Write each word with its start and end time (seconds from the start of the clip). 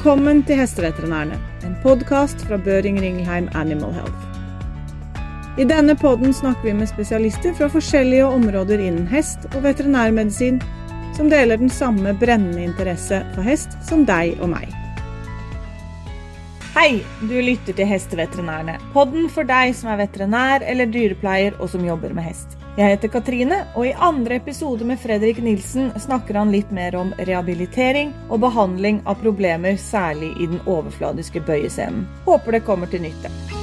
Velkommen 0.00 0.38
til 0.48 0.56
Hesteveterinærene, 0.56 1.36
en 1.60 1.74
podkast 1.82 2.40
fra 2.48 2.56
Børing 2.56 2.96
Ringelheim 3.02 3.50
Animal 3.52 3.90
Health. 3.92 5.58
I 5.60 5.66
denne 5.68 5.92
podden 5.92 6.32
snakker 6.32 6.70
vi 6.70 6.72
med 6.78 6.88
spesialister 6.88 7.52
fra 7.58 7.68
forskjellige 7.68 8.24
områder 8.24 8.80
innen 8.80 9.04
hest 9.12 9.44
og 9.50 9.60
veterinærmedisin, 9.66 10.56
som 11.18 11.28
deler 11.28 11.60
den 11.60 11.68
samme 11.68 12.14
brennende 12.16 12.64
interesse 12.64 13.20
for 13.34 13.44
hest 13.44 13.76
som 13.84 14.06
deg 14.08 14.40
og 14.40 14.48
meg. 14.54 14.72
Hei, 16.78 17.02
du 17.20 17.36
lytter 17.36 17.76
til 17.76 17.92
Hesteveterinærene, 17.92 18.78
podden 18.96 19.28
for 19.28 19.44
deg 19.44 19.76
som 19.76 19.92
er 19.92 20.00
veterinær 20.06 20.64
eller 20.64 20.88
dyrepleier 20.88 21.60
og 21.60 21.74
som 21.74 21.84
jobber 21.84 22.16
med 22.16 22.30
hest. 22.30 22.56
Jeg 22.80 22.94
heter 22.94 23.10
Katrine, 23.12 23.56
og 23.76 23.84
i 23.84 23.90
andre 23.92 24.38
episode 24.40 24.86
med 24.88 24.96
Fredrik 25.02 25.42
Nilsen 25.44 25.90
snakker 26.00 26.38
han 26.40 26.48
litt 26.54 26.72
mer 26.72 26.96
om 26.96 27.12
rehabilitering 27.18 28.14
og 28.30 28.40
behandling 28.46 29.02
av 29.04 29.20
problemer, 29.20 29.76
særlig 29.76 30.32
i 30.40 30.48
den 30.48 30.64
overfladiske 30.64 31.44
bøyescenen. 31.44 32.06
Håper 32.24 32.56
det 32.56 32.64
kommer 32.64 32.88
til 32.88 33.04
nytte. 33.04 33.59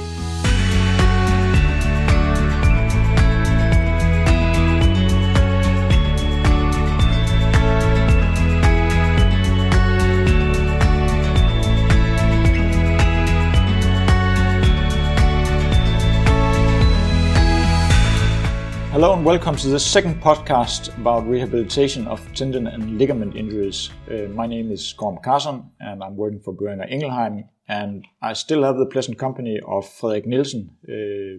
Hello 18.98 19.14
and 19.14 19.24
welcome 19.24 19.54
to 19.54 19.68
the 19.68 19.78
second 19.78 20.20
podcast 20.20 20.88
about 20.98 21.28
rehabilitation 21.28 22.08
of 22.08 22.20
tendon 22.34 22.66
and 22.66 22.98
ligament 22.98 23.36
injuries. 23.36 23.90
Uh, 24.10 24.26
my 24.34 24.44
name 24.44 24.72
is 24.72 24.92
Gorm 24.92 25.18
Carson 25.22 25.70
and 25.78 26.02
I'm 26.02 26.16
working 26.16 26.40
for 26.40 26.52
Boehringer 26.52 26.92
Ingelheim 26.92 27.44
and 27.68 28.04
I 28.20 28.32
still 28.32 28.64
have 28.64 28.76
the 28.76 28.86
pleasant 28.86 29.16
company 29.16 29.60
of 29.64 29.88
Frederik 29.88 30.26
Nielsen 30.26 30.70
uh, 30.82 31.38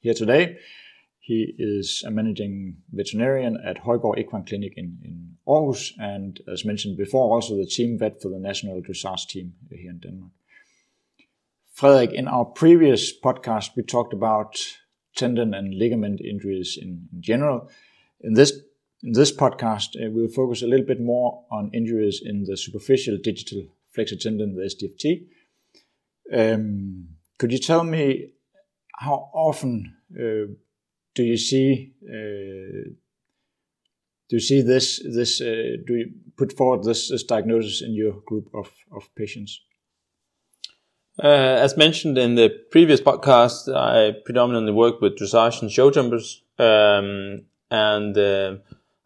here 0.00 0.14
today. 0.14 0.58
He 1.20 1.54
is 1.56 2.02
a 2.04 2.10
managing 2.10 2.78
veterinarian 2.90 3.58
at 3.64 3.78
Højgaard 3.84 4.18
Equine 4.18 4.44
Clinic 4.44 4.72
in, 4.76 4.98
in 5.04 5.36
Aarhus 5.46 5.92
and 6.00 6.40
as 6.52 6.64
mentioned 6.64 6.96
before 6.96 7.32
also 7.32 7.54
the 7.54 7.66
team 7.66 7.96
vet 7.96 8.20
for 8.20 8.28
the 8.28 8.40
national 8.40 8.82
dressage 8.82 9.28
team 9.28 9.52
here 9.70 9.90
in 9.90 10.00
Denmark. 10.00 10.32
Frederik, 11.72 12.12
in 12.12 12.26
our 12.26 12.44
previous 12.44 13.12
podcast 13.16 13.76
we 13.76 13.84
talked 13.84 14.12
about 14.12 14.56
tendon 15.18 15.54
and 15.54 15.74
ligament 15.74 16.20
injuries 16.20 16.78
in, 16.80 17.08
in 17.12 17.22
general. 17.22 17.70
In 18.20 18.34
this 18.34 18.52
in 19.02 19.12
this 19.12 19.30
podcast, 19.30 19.96
uh, 19.96 20.10
we'll 20.10 20.28
focus 20.28 20.62
a 20.62 20.66
little 20.66 20.86
bit 20.86 21.00
more 21.00 21.44
on 21.50 21.70
injuries 21.72 22.20
in 22.24 22.44
the 22.44 22.56
superficial 22.56 23.16
digital 23.22 23.62
flexor 23.90 24.16
tendon, 24.16 24.56
the 24.56 24.62
SDFT. 24.62 25.26
Um, 26.32 27.08
could 27.38 27.52
you 27.52 27.58
tell 27.58 27.84
me 27.84 28.30
how 28.96 29.30
often 29.32 29.94
uh, 30.18 30.52
do 31.14 31.22
you 31.22 31.36
see 31.36 31.92
uh, 32.04 32.90
do 34.28 34.36
you 34.36 34.40
see 34.40 34.62
this 34.62 35.00
this 35.04 35.40
uh, 35.40 35.76
do 35.86 35.94
you 35.94 36.12
put 36.36 36.52
forward 36.52 36.84
this, 36.84 37.08
this 37.08 37.22
diagnosis 37.22 37.82
in 37.82 37.94
your 37.94 38.20
group 38.26 38.48
of, 38.54 38.70
of 38.92 39.08
patients? 39.14 39.60
Uh, 41.22 41.26
as 41.26 41.76
mentioned 41.76 42.16
in 42.16 42.36
the 42.36 42.48
previous 42.70 43.00
podcast, 43.00 43.74
I 43.74 44.12
predominantly 44.24 44.72
work 44.72 45.00
with 45.00 45.18
dressage 45.18 45.60
and 45.60 45.70
show 45.70 45.90
jumpers. 45.90 46.42
Um, 46.58 47.42
and 47.70 48.16
uh, 48.16 48.56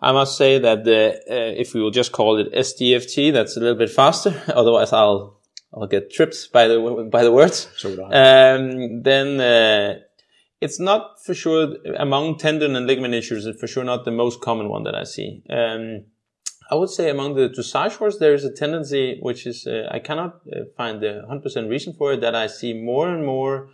I 0.00 0.12
must 0.12 0.36
say 0.36 0.58
that 0.58 0.84
the, 0.84 1.14
uh, 1.30 1.60
if 1.60 1.74
we 1.74 1.80
will 1.80 1.90
just 1.90 2.12
call 2.12 2.38
it 2.38 2.52
SDFT, 2.52 3.32
that's 3.32 3.56
a 3.56 3.60
little 3.60 3.76
bit 3.76 3.90
faster. 3.90 4.42
Otherwise, 4.48 4.92
I'll 4.92 5.40
I'll 5.74 5.86
get 5.86 6.12
tripped 6.12 6.52
by 6.52 6.68
the 6.68 7.08
by 7.10 7.22
the 7.22 7.32
words. 7.32 7.68
So 7.76 7.90
um, 8.04 9.02
then 9.02 9.40
uh, 9.40 10.00
it's 10.60 10.78
not 10.78 11.24
for 11.24 11.34
sure 11.34 11.76
among 11.96 12.36
tendon 12.36 12.76
and 12.76 12.86
ligament 12.86 13.14
issues. 13.14 13.46
It's 13.46 13.58
for 13.58 13.66
sure 13.66 13.84
not 13.84 14.04
the 14.04 14.10
most 14.10 14.40
common 14.42 14.68
one 14.68 14.84
that 14.84 14.94
I 14.94 15.04
see. 15.04 15.42
Um, 15.48 16.04
I 16.72 16.74
would 16.74 16.88
say 16.88 17.10
among 17.10 17.34
the 17.34 17.50
dressage 17.50 18.18
there 18.18 18.32
is 18.32 18.46
a 18.46 18.50
tendency, 18.50 19.18
which 19.20 19.46
is, 19.46 19.66
uh, 19.66 19.88
I 19.90 19.98
cannot 19.98 20.40
uh, 20.50 20.64
find 20.74 21.02
the 21.02 21.22
100% 21.28 21.68
reason 21.68 21.92
for 21.92 22.14
it, 22.14 22.22
that 22.22 22.34
I 22.34 22.46
see 22.46 22.72
more 22.72 23.10
and 23.10 23.26
more 23.26 23.68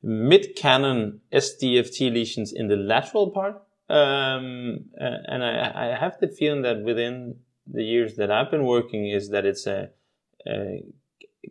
mid-cannon 0.00 1.22
SDFT 1.32 2.12
lesions 2.12 2.52
in 2.52 2.68
the 2.68 2.76
lateral 2.76 3.30
part. 3.30 3.56
Um, 3.88 4.84
uh, 5.00 5.32
and 5.32 5.42
I, 5.42 5.72
I, 5.74 5.98
have 5.98 6.18
the 6.20 6.28
feeling 6.28 6.62
that 6.62 6.82
within 6.84 7.36
the 7.66 7.82
years 7.82 8.14
that 8.14 8.30
I've 8.30 8.50
been 8.50 8.64
working 8.64 9.08
is 9.08 9.30
that 9.30 9.44
it's 9.44 9.66
a, 9.66 9.90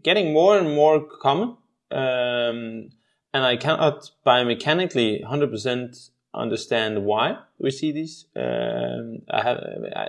getting 0.02 0.32
more 0.32 0.58
and 0.58 0.76
more 0.76 1.06
common. 1.22 1.58
Um, 1.92 2.90
and 3.34 3.44
I 3.52 3.58
cannot 3.58 4.12
biomechanically 4.26 5.26
100% 5.26 6.10
understand 6.36 7.06
why 7.06 7.38
we 7.60 7.72
see 7.72 7.92
these. 7.92 8.26
Um, 8.36 9.22
I, 9.30 9.42
have, 9.42 9.58
I, 9.96 10.08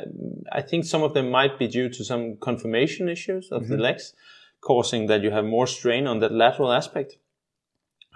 I, 0.53 0.63
think 0.63 0.85
some 0.85 1.03
of 1.03 1.15
them 1.15 1.31
might 1.31 1.59
be 1.59 1.69
due 1.69 1.89
to 1.89 2.05
some 2.05 2.37
conformation 2.37 3.09
issues 3.09 3.51
of 3.51 3.63
mm-hmm. 3.63 3.73
the 3.73 3.79
legs, 3.79 4.15
causing 4.61 5.07
that 5.07 5.23
you 5.23 5.31
have 5.31 5.45
more 5.45 5.67
strain 5.67 6.07
on 6.07 6.19
that 6.21 6.33
lateral 6.33 6.73
aspect. 6.73 7.17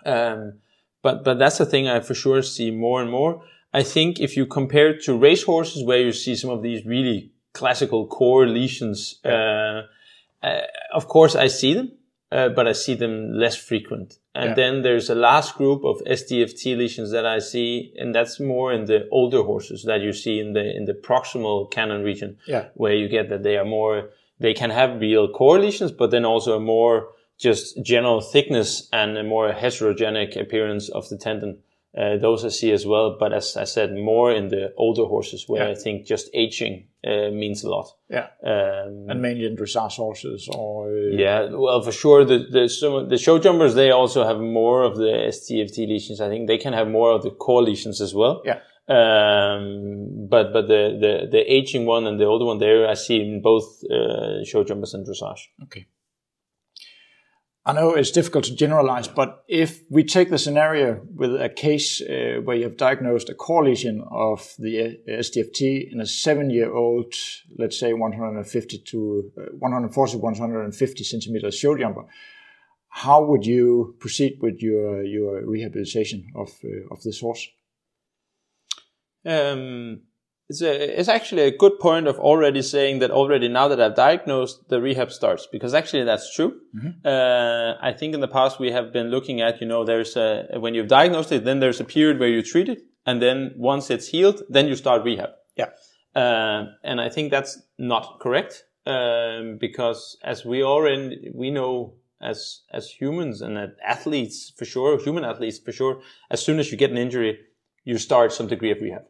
Um, 0.04 0.54
but 1.02 1.24
but 1.24 1.38
that's 1.38 1.58
the 1.58 1.66
thing 1.66 1.88
I 1.88 2.00
for 2.00 2.14
sure 2.14 2.42
see 2.42 2.70
more 2.70 3.00
and 3.00 3.10
more. 3.10 3.42
I 3.72 3.82
think 3.82 4.18
if 4.20 4.36
you 4.36 4.46
compare 4.46 4.90
it 4.90 5.04
to 5.04 5.16
race 5.16 5.44
horses, 5.44 5.84
where 5.84 6.00
you 6.00 6.12
see 6.12 6.34
some 6.34 6.50
of 6.50 6.62
these 6.62 6.84
really 6.84 7.32
classical 7.52 8.06
core 8.06 8.46
lesions, 8.46 9.20
uh, 9.24 9.82
uh, 10.42 10.60
of 10.92 11.06
course 11.08 11.36
I 11.36 11.46
see 11.46 11.74
them, 11.74 11.92
uh, 12.32 12.48
but 12.48 12.68
I 12.68 12.72
see 12.72 12.94
them 12.94 13.32
less 13.32 13.56
frequent. 13.56 14.18
And 14.34 14.50
yeah. 14.50 14.54
then 14.54 14.82
there's 14.82 15.10
a 15.10 15.14
last 15.14 15.56
group 15.56 15.84
of 15.84 16.00
SDFT 16.06 16.76
lesions 16.76 17.10
that 17.10 17.26
I 17.26 17.40
see, 17.40 17.92
and 17.96 18.14
that's 18.14 18.38
more 18.38 18.72
in 18.72 18.84
the 18.84 19.08
older 19.10 19.42
horses 19.42 19.84
that 19.84 20.00
you 20.00 20.12
see 20.12 20.38
in 20.38 20.52
the 20.52 20.76
in 20.76 20.84
the 20.84 20.94
proximal 20.94 21.70
cannon 21.70 22.02
region, 22.02 22.38
yeah. 22.46 22.66
where 22.74 22.94
you 22.94 23.08
get 23.08 23.28
that 23.30 23.42
they 23.42 23.56
are 23.56 23.64
more 23.64 24.10
they 24.38 24.54
can 24.54 24.70
have 24.70 25.00
real 25.00 25.28
core 25.28 25.58
lesions, 25.58 25.92
but 25.92 26.10
then 26.10 26.24
also 26.24 26.56
a 26.56 26.60
more 26.60 27.08
just 27.38 27.82
general 27.82 28.20
thickness 28.20 28.88
and 28.92 29.16
a 29.16 29.24
more 29.24 29.52
heterogenic 29.52 30.40
appearance 30.40 30.88
of 30.90 31.08
the 31.08 31.16
tendon. 31.16 31.58
Uh, 31.96 32.16
those 32.18 32.44
I 32.44 32.50
see 32.50 32.70
as 32.70 32.86
well, 32.86 33.16
but 33.18 33.32
as 33.32 33.56
I 33.56 33.64
said, 33.64 33.92
more 33.92 34.32
in 34.32 34.46
the 34.46 34.72
older 34.76 35.06
horses 35.06 35.48
where 35.48 35.64
yeah. 35.64 35.72
I 35.72 35.74
think 35.74 36.06
just 36.06 36.30
aging 36.32 36.86
uh, 37.04 37.30
means 37.32 37.64
a 37.64 37.68
lot. 37.68 37.88
Yeah, 38.08 38.28
um, 38.44 39.06
and 39.10 39.20
mainly 39.20 39.44
in 39.46 39.56
dressage 39.56 39.96
horses, 39.96 40.48
or 40.52 40.86
uh, 40.86 41.16
yeah, 41.16 41.48
well, 41.50 41.82
for 41.82 41.90
sure. 41.90 42.24
The 42.24 42.46
the 42.48 42.68
some, 42.68 43.08
the 43.08 43.18
show 43.18 43.40
jumpers 43.40 43.74
they 43.74 43.90
also 43.90 44.24
have 44.24 44.38
more 44.38 44.84
of 44.84 44.98
the 44.98 45.30
SDFT 45.30 45.88
lesions. 45.88 46.20
I 46.20 46.28
think 46.28 46.46
they 46.46 46.58
can 46.58 46.74
have 46.74 46.86
more 46.86 47.10
of 47.10 47.24
the 47.24 47.30
core 47.30 47.64
lesions 47.64 48.00
as 48.00 48.14
well. 48.14 48.42
Yeah. 48.44 48.60
Um, 48.88 50.28
but 50.28 50.52
but 50.52 50.68
the, 50.68 50.96
the 51.00 51.28
the 51.28 51.52
aging 51.52 51.86
one 51.86 52.06
and 52.06 52.20
the 52.20 52.24
older 52.24 52.44
one 52.44 52.58
there 52.58 52.88
I 52.88 52.94
see 52.94 53.20
in 53.20 53.42
both 53.42 53.82
uh, 53.90 54.44
show 54.44 54.62
jumpers 54.62 54.94
and 54.94 55.04
dressage. 55.04 55.48
Okay. 55.64 55.86
I 57.66 57.74
know 57.74 57.92
it's 57.92 58.10
difficult 58.10 58.44
to 58.46 58.54
generalize, 58.54 59.06
but 59.06 59.44
if 59.46 59.82
we 59.90 60.02
take 60.02 60.30
the 60.30 60.38
scenario 60.38 61.02
with 61.14 61.38
a 61.38 61.50
case 61.50 62.00
uh, 62.00 62.40
where 62.42 62.56
you 62.56 62.64
have 62.64 62.78
diagnosed 62.78 63.28
a 63.28 63.34
core 63.34 63.64
lesion 63.64 64.02
of 64.10 64.54
the 64.58 64.80
uh, 64.80 65.10
SDFT 65.10 65.92
in 65.92 66.00
a 66.00 66.06
seven-year-old, 66.06 67.14
let's 67.58 67.78
say 67.78 67.92
150 67.92 68.78
to 68.78 69.32
uh, 69.36 69.42
140 69.58 70.16
150 70.16 71.04
centimeters 71.04 71.60
jumper, 71.60 72.06
how 72.88 73.22
would 73.24 73.44
you 73.44 73.94
proceed 74.00 74.38
with 74.40 74.60
your 74.60 75.04
your 75.04 75.44
rehabilitation 75.46 76.26
of 76.34 76.48
uh, 76.64 76.92
of 76.92 77.02
this 77.02 77.20
horse? 77.20 77.46
Um, 79.24 80.00
it's, 80.50 80.62
a, 80.62 80.98
it's 80.98 81.08
actually 81.08 81.42
a 81.42 81.56
good 81.56 81.78
point 81.78 82.08
of 82.08 82.18
already 82.18 82.60
saying 82.60 82.98
that 82.98 83.12
already 83.12 83.46
now 83.46 83.68
that 83.68 83.80
I've 83.80 83.94
diagnosed, 83.94 84.68
the 84.68 84.80
rehab 84.80 85.12
starts 85.12 85.46
because 85.46 85.74
actually 85.74 86.02
that's 86.02 86.34
true. 86.34 86.60
Mm-hmm. 86.76 87.06
Uh, 87.06 87.74
I 87.80 87.92
think 87.92 88.14
in 88.14 88.20
the 88.20 88.28
past 88.28 88.58
we 88.58 88.72
have 88.72 88.92
been 88.92 89.10
looking 89.10 89.40
at, 89.40 89.60
you 89.60 89.66
know, 89.68 89.84
there's 89.84 90.16
a, 90.16 90.48
when 90.58 90.74
you've 90.74 90.88
diagnosed 90.88 91.30
it, 91.30 91.44
then 91.44 91.60
there's 91.60 91.78
a 91.78 91.84
period 91.84 92.18
where 92.18 92.28
you 92.28 92.42
treat 92.42 92.68
it. 92.68 92.80
And 93.06 93.22
then 93.22 93.52
once 93.56 93.90
it's 93.90 94.08
healed, 94.08 94.42
then 94.48 94.66
you 94.66 94.74
start 94.74 95.04
rehab. 95.04 95.30
Yeah. 95.56 95.70
Uh, 96.16 96.64
and 96.82 97.00
I 97.00 97.08
think 97.08 97.30
that's 97.30 97.62
not 97.78 98.18
correct. 98.20 98.64
Um, 98.86 99.56
because 99.60 100.18
as 100.24 100.44
we 100.44 100.62
are 100.62 100.64
already, 100.64 101.30
we 101.32 101.52
know 101.52 101.94
as, 102.20 102.62
as 102.72 102.90
humans 102.90 103.40
and 103.40 103.56
as 103.56 103.70
athletes 103.86 104.52
for 104.56 104.64
sure, 104.64 105.00
human 105.00 105.24
athletes 105.24 105.60
for 105.60 105.70
sure, 105.70 106.00
as 106.28 106.44
soon 106.44 106.58
as 106.58 106.72
you 106.72 106.76
get 106.76 106.90
an 106.90 106.98
injury, 106.98 107.38
you 107.84 107.98
start 107.98 108.32
some 108.32 108.48
degree 108.48 108.72
of 108.72 108.80
rehab. 108.80 109.02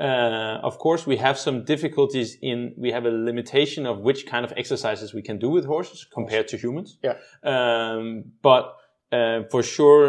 Uh, 0.00 0.58
of 0.62 0.78
course, 0.78 1.06
we 1.06 1.16
have 1.16 1.38
some 1.38 1.64
difficulties 1.64 2.38
in, 2.40 2.74
we 2.78 2.90
have 2.90 3.04
a 3.04 3.10
limitation 3.10 3.86
of 3.86 3.98
which 4.00 4.26
kind 4.26 4.44
of 4.46 4.52
exercises 4.56 5.12
we 5.12 5.22
can 5.22 5.38
do 5.38 5.50
with 5.50 5.66
horses 5.66 6.06
compared 6.12 6.48
to 6.48 6.56
humans. 6.56 6.98
Yeah. 7.02 7.16
Um, 7.44 8.24
but, 8.42 8.64
uh, 9.12 9.42
for 9.50 9.62
sure, 9.62 10.04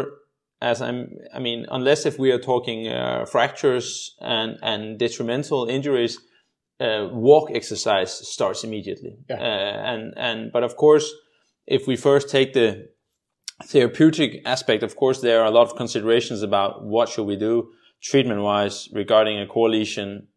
as 0.62 0.80
I'm, 0.80 0.98
I 1.34 1.40
mean, 1.40 1.66
unless 1.70 2.06
if 2.06 2.18
we 2.18 2.32
are 2.32 2.38
talking, 2.38 2.88
uh, 2.88 3.26
fractures 3.26 4.16
and, 4.20 4.58
and 4.62 4.98
detrimental 4.98 5.66
injuries, 5.66 6.18
uh, 6.80 7.08
walk 7.12 7.50
exercise 7.54 8.12
starts 8.28 8.64
immediately. 8.64 9.16
Yeah. 9.28 9.36
Uh, 9.36 9.92
and 9.92 10.14
and 10.16 10.52
but 10.52 10.62
of 10.62 10.76
course, 10.76 11.12
if 11.66 11.86
we 11.86 11.96
first 11.96 12.28
take 12.28 12.52
the 12.54 12.88
therapeutic 13.64 14.42
aspect, 14.44 14.82
of 14.82 14.96
course, 14.96 15.20
there 15.20 15.40
are 15.40 15.46
a 15.46 15.50
lot 15.50 15.62
of 15.68 15.76
considerations 15.76 16.42
about 16.42 16.84
what 16.84 17.08
should 17.08 17.26
we 17.26 17.36
do 17.36 17.70
treatment 18.02 18.40
wise 18.42 18.88
regarding 18.92 19.38
a 19.40 19.46
core 19.46 19.70
lesion 19.70 20.28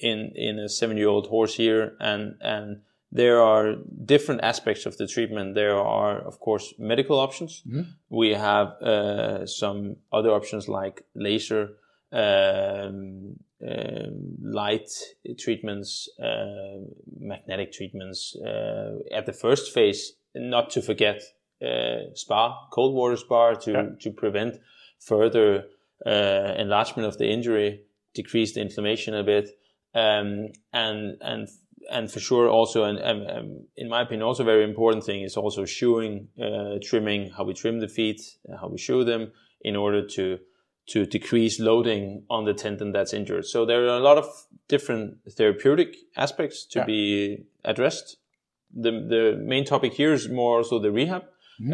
in 0.00 0.32
in 0.34 0.58
a 0.58 0.68
seven 0.68 0.96
year 0.96 1.08
old 1.08 1.26
horse 1.26 1.54
here, 1.56 1.96
and 2.00 2.36
and 2.40 2.80
there 3.10 3.40
are 3.42 3.74
different 4.04 4.40
aspects 4.42 4.86
of 4.86 4.96
the 4.96 5.06
treatment. 5.06 5.54
There 5.54 5.76
are, 5.78 6.18
of 6.26 6.38
course, 6.40 6.74
medical 6.78 7.18
options. 7.18 7.62
We 8.08 8.34
have 8.34 8.68
uh, 8.82 9.46
some 9.46 9.96
other 10.12 10.30
options 10.30 10.68
like 10.68 11.04
laser, 11.14 11.70
um, 12.12 13.36
um, 13.66 14.36
light 14.42 14.90
treatments, 15.38 16.08
uh, 16.22 16.84
magnetic 17.18 17.72
treatments. 17.72 18.36
Uh, 18.36 18.98
at 19.18 19.26
the 19.26 19.32
first 19.32 19.72
phase, 19.72 20.12
not 20.34 20.70
to 20.70 20.82
forget 20.82 21.22
uh, 21.62 22.14
spa, 22.14 22.68
cold 22.70 22.94
water 22.94 23.16
spa, 23.16 23.54
to 23.54 23.70
Yeah. 23.72 23.88
to 24.00 24.10
prevent 24.10 24.60
further 24.98 25.64
uh, 26.06 26.54
enlargement 26.58 27.06
of 27.08 27.18
the 27.18 27.28
injury, 27.28 27.82
decrease 28.14 28.54
the 28.54 28.60
inflammation 28.60 29.14
a 29.14 29.22
bit, 29.22 29.48
um, 29.94 30.48
and 30.72 31.16
and 31.20 31.48
and 31.90 32.10
for 32.10 32.20
sure 32.20 32.48
also, 32.48 32.84
and 32.84 32.98
um, 32.98 33.26
um, 33.36 33.66
in 33.76 33.88
my 33.88 34.02
opinion, 34.02 34.22
also 34.22 34.44
very 34.44 34.64
important 34.64 35.04
thing 35.04 35.22
is 35.22 35.36
also 35.36 35.64
shoeing, 35.64 36.28
uh, 36.40 36.78
trimming, 36.82 37.30
how 37.30 37.44
we 37.44 37.54
trim 37.54 37.80
the 37.80 37.88
feet, 37.88 38.20
uh, 38.48 38.56
how 38.60 38.68
we 38.68 38.78
shoe 38.78 39.04
them, 39.04 39.32
in 39.62 39.76
order 39.76 40.06
to 40.06 40.38
to 40.86 41.04
decrease 41.06 41.60
loading 41.60 42.22
on 42.30 42.44
the 42.46 42.54
tendon 42.54 42.92
that's 42.92 43.12
injured. 43.12 43.44
So 43.44 43.66
there 43.66 43.82
are 43.84 43.98
a 43.98 44.00
lot 44.00 44.16
of 44.18 44.26
different 44.68 45.18
therapeutic 45.36 45.96
aspects 46.16 46.64
to 46.72 46.78
Yeah. 46.78 46.86
be 46.86 47.44
addressed. 47.64 48.16
The 48.74 48.90
the 48.90 49.36
main 49.38 49.64
topic 49.64 49.94
here 49.94 50.12
is 50.14 50.28
more 50.28 50.58
also 50.58 50.78
the 50.78 50.90
rehab, 50.90 51.24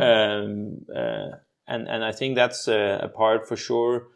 um, 0.01 0.87
uh, 0.95 1.37
and 1.67 1.89
and 1.89 2.05
I 2.05 2.13
think 2.13 2.37
that's 2.37 2.69
uh, 2.69 2.99
a 3.03 3.09
part 3.09 3.47
for 3.49 3.57
sure 3.57 4.09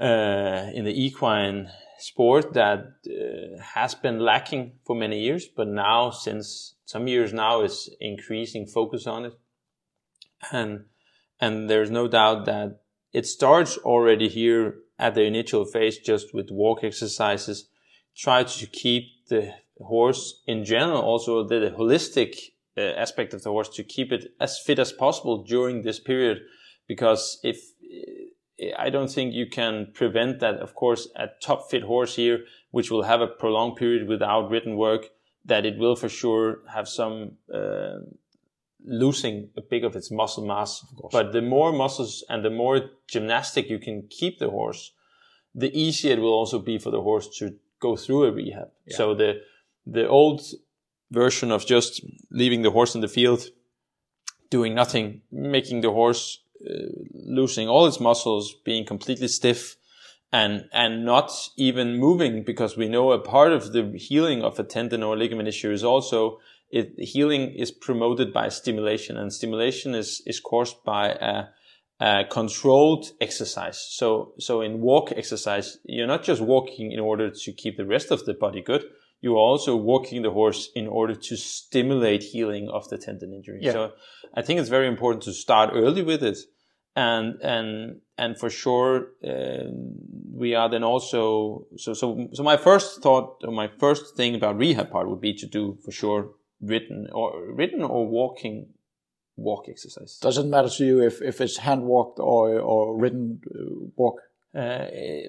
uh, 0.00 0.70
in 0.74 0.84
the 0.84 1.04
equine 1.04 1.68
sport 1.98 2.52
that 2.54 2.80
uh, 3.06 3.60
has 3.74 3.94
been 3.94 4.20
lacking 4.20 4.78
for 4.86 4.94
many 4.94 5.20
years, 5.20 5.48
but 5.56 5.66
now 5.66 6.10
since 6.10 6.76
some 6.84 7.08
years 7.08 7.32
now 7.32 7.62
is 7.62 7.90
increasing 8.00 8.66
focus 8.66 9.06
on 9.06 9.24
it, 9.24 9.34
and 10.52 10.84
and 11.40 11.68
there's 11.68 11.90
no 11.90 12.08
doubt 12.08 12.44
that 12.46 12.80
it 13.12 13.26
starts 13.26 13.76
already 13.78 14.28
here 14.28 14.76
at 14.98 15.14
the 15.14 15.22
initial 15.22 15.64
phase 15.64 15.98
just 15.98 16.34
with 16.34 16.50
walk 16.50 16.84
exercises. 16.84 17.68
Try 18.16 18.44
to 18.44 18.66
keep 18.66 19.04
the 19.28 19.52
horse 19.80 20.42
in 20.46 20.64
general, 20.64 21.02
also 21.02 21.46
the, 21.46 21.60
the 21.60 21.70
holistic 21.70 22.34
uh, 22.76 22.80
aspect 22.80 23.34
of 23.34 23.42
the 23.42 23.50
horse, 23.50 23.68
to 23.70 23.84
keep 23.84 24.12
it 24.12 24.32
as 24.40 24.58
fit 24.58 24.78
as 24.78 24.92
possible 24.92 25.44
during 25.44 25.82
this 25.82 26.00
period, 26.00 26.38
because 26.88 27.38
if 27.42 27.58
I 28.76 28.90
don't 28.90 29.10
think 29.10 29.34
you 29.34 29.46
can 29.46 29.88
prevent 29.94 30.40
that. 30.40 30.56
Of 30.56 30.74
course, 30.74 31.08
a 31.16 31.28
top 31.40 31.70
fit 31.70 31.82
horse 31.82 32.16
here, 32.16 32.44
which 32.70 32.90
will 32.90 33.04
have 33.04 33.20
a 33.20 33.26
prolonged 33.26 33.76
period 33.76 34.08
without 34.08 34.50
written 34.50 34.76
work, 34.76 35.10
that 35.44 35.64
it 35.64 35.78
will 35.78 35.96
for 35.96 36.08
sure 36.08 36.58
have 36.74 36.88
some 36.88 37.32
uh, 37.54 37.98
losing 38.84 39.50
a 39.56 39.60
bit 39.60 39.84
of 39.84 39.94
its 39.94 40.10
muscle 40.10 40.44
mass. 40.44 40.84
But 41.12 41.32
the 41.32 41.42
more 41.42 41.72
muscles 41.72 42.24
and 42.28 42.44
the 42.44 42.50
more 42.50 42.90
gymnastic 43.06 43.70
you 43.70 43.78
can 43.78 44.08
keep 44.10 44.38
the 44.38 44.50
horse, 44.50 44.92
the 45.54 45.76
easier 45.78 46.14
it 46.14 46.20
will 46.20 46.34
also 46.34 46.58
be 46.58 46.78
for 46.78 46.90
the 46.90 47.02
horse 47.02 47.28
to 47.38 47.56
go 47.80 47.96
through 47.96 48.24
a 48.24 48.32
rehab. 48.32 48.70
So 48.88 49.14
the 49.14 49.40
the 49.86 50.06
old 50.08 50.42
version 51.10 51.50
of 51.50 51.64
just 51.64 52.04
leaving 52.30 52.62
the 52.62 52.70
horse 52.70 52.94
in 52.94 53.00
the 53.00 53.08
field, 53.08 53.46
doing 54.50 54.74
nothing, 54.74 55.22
making 55.30 55.80
the 55.80 55.92
horse 55.92 56.42
Uh, 56.58 56.88
losing 57.14 57.68
all 57.68 57.86
its 57.86 58.00
muscles, 58.00 58.52
being 58.64 58.84
completely 58.84 59.28
stiff, 59.28 59.76
and 60.32 60.68
and 60.72 61.04
not 61.04 61.30
even 61.56 61.98
moving 61.98 62.42
because 62.42 62.76
we 62.76 62.88
know 62.88 63.12
a 63.12 63.18
part 63.18 63.52
of 63.52 63.72
the 63.72 63.92
healing 63.96 64.42
of 64.42 64.58
a 64.58 64.64
tendon 64.64 65.02
or 65.02 65.16
ligament 65.16 65.48
issue 65.48 65.70
is 65.70 65.84
also 65.84 66.38
it 66.70 66.92
healing 66.98 67.52
is 67.54 67.70
promoted 67.70 68.32
by 68.32 68.48
stimulation 68.48 69.16
and 69.16 69.32
stimulation 69.32 69.94
is 69.94 70.20
is 70.26 70.40
caused 70.40 70.82
by 70.84 71.10
a, 71.10 71.44
a 72.00 72.24
controlled 72.24 73.06
exercise. 73.20 73.78
So 73.90 74.34
so 74.38 74.60
in 74.60 74.80
walk 74.80 75.12
exercise 75.12 75.78
you're 75.84 76.06
not 76.06 76.24
just 76.24 76.42
walking 76.42 76.92
in 76.92 77.00
order 77.00 77.30
to 77.30 77.52
keep 77.52 77.76
the 77.76 77.86
rest 77.86 78.10
of 78.10 78.24
the 78.26 78.34
body 78.34 78.60
good 78.62 78.84
you 79.20 79.32
are 79.34 79.38
also 79.52 79.74
walking 79.76 80.22
the 80.22 80.30
horse 80.30 80.70
in 80.74 80.86
order 80.86 81.14
to 81.14 81.36
stimulate 81.36 82.22
healing 82.22 82.68
of 82.68 82.88
the 82.88 82.98
tendon 82.98 83.32
injury 83.32 83.60
Yeah. 83.62 83.72
so 83.72 83.92
i 84.34 84.42
think 84.42 84.60
it's 84.60 84.68
very 84.78 84.88
important 84.88 85.22
to 85.24 85.32
start 85.32 85.70
early 85.72 86.02
with 86.02 86.22
it 86.22 86.38
and 86.96 87.40
and 87.42 88.00
and 88.16 88.38
for 88.38 88.50
sure 88.50 88.92
um, 89.24 89.94
we 90.42 90.54
are 90.54 90.68
then 90.70 90.84
also 90.84 91.66
so 91.76 91.94
so 91.94 92.28
so 92.32 92.42
my 92.42 92.56
first 92.56 93.02
thought 93.02 93.28
or 93.44 93.52
my 93.52 93.68
first 93.78 94.16
thing 94.16 94.34
about 94.34 94.56
rehab 94.56 94.90
part 94.90 95.08
would 95.08 95.20
be 95.20 95.34
to 95.34 95.46
do 95.46 95.78
for 95.84 95.92
sure 95.92 96.30
written 96.60 97.06
or 97.12 97.28
written 97.54 97.82
or 97.82 98.06
walking 98.08 98.56
walk 99.36 99.64
exercise 99.68 100.18
Does 100.20 100.38
it 100.38 100.46
matter 100.46 100.68
to 100.68 100.84
you 100.84 101.00
if, 101.10 101.22
if 101.22 101.40
it's 101.40 101.58
hand 101.58 101.82
walked 101.84 102.18
or 102.18 102.58
or 102.58 102.98
written 103.00 103.40
uh, 103.46 103.86
walk? 103.96 104.16
Uh, 104.58 104.86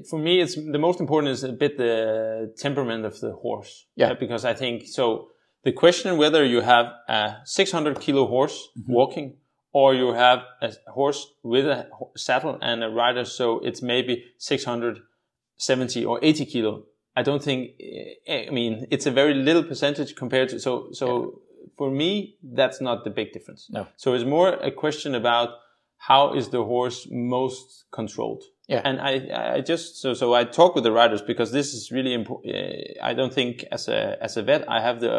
for 0.10 0.20
me 0.20 0.42
it's 0.42 0.56
the 0.56 0.80
most 0.80 1.00
important 1.00 1.32
is 1.32 1.44
a 1.44 1.52
bit 1.52 1.78
the 1.78 2.54
temperament 2.58 3.06
of 3.06 3.20
the 3.20 3.32
horse. 3.34 3.86
Yeah. 3.96 4.12
Uh, 4.12 4.16
because 4.20 4.44
i 4.46 4.54
think 4.54 4.88
so 4.88 5.30
the 5.64 5.72
question 5.72 6.18
whether 6.18 6.44
you 6.46 6.62
have 6.62 6.88
a 7.08 7.36
600 7.46 8.00
kilo 8.00 8.26
horse 8.28 8.70
walking 8.88 9.38
or 9.72 9.94
you 9.94 10.14
have 10.14 10.40
a 10.62 10.72
horse 10.88 11.28
with 11.44 11.66
a 11.66 11.88
saddle 12.16 12.58
and 12.62 12.84
a 12.84 12.90
rider 12.90 13.26
so 13.26 13.60
it's 13.60 13.82
maybe 13.82 14.26
670 14.38 16.06
or 16.06 16.20
80 16.24 16.46
kilo. 16.46 16.84
I 17.16 17.22
don't 17.22 17.44
think 17.44 17.72
eh, 17.80 18.46
i 18.48 18.52
mean 18.52 18.88
it's 18.90 19.06
a 19.06 19.12
very 19.12 19.34
little 19.34 19.64
percentage 19.64 20.16
compared 20.16 20.50
to 20.50 20.60
so 20.60 20.90
so 20.92 21.42
for 21.78 21.92
me 21.92 22.36
that's 22.42 22.80
not 22.82 23.04
the 23.04 23.10
big 23.10 23.32
difference. 23.34 23.68
No. 23.70 23.88
so 23.96 24.14
it's 24.14 24.26
more 24.26 24.50
a 24.50 24.72
question 24.72 25.14
about 25.14 25.50
how 26.08 26.34
is 26.34 26.50
the 26.50 26.64
horse 26.64 27.08
most 27.12 27.86
controlled 27.92 28.44
Yeah. 28.68 28.82
and 28.86 29.00
I, 29.02 29.56
I 29.58 29.62
just 29.62 30.02
so 30.02 30.14
so 30.14 30.34
I 30.34 30.44
talk 30.46 30.76
with 30.76 30.84
the 30.84 30.92
riders 31.02 31.22
because 31.22 31.52
this 31.52 31.74
is 31.74 31.92
really 31.92 32.14
important. 32.14 32.56
Uh, 32.56 33.10
I 33.10 33.14
don't 33.14 33.34
think 33.34 33.66
as 33.72 33.88
a 33.88 34.18
as 34.22 34.38
a 34.38 34.44
vet 34.44 34.64
I 34.68 34.80
have 34.82 35.00
the 35.00 35.16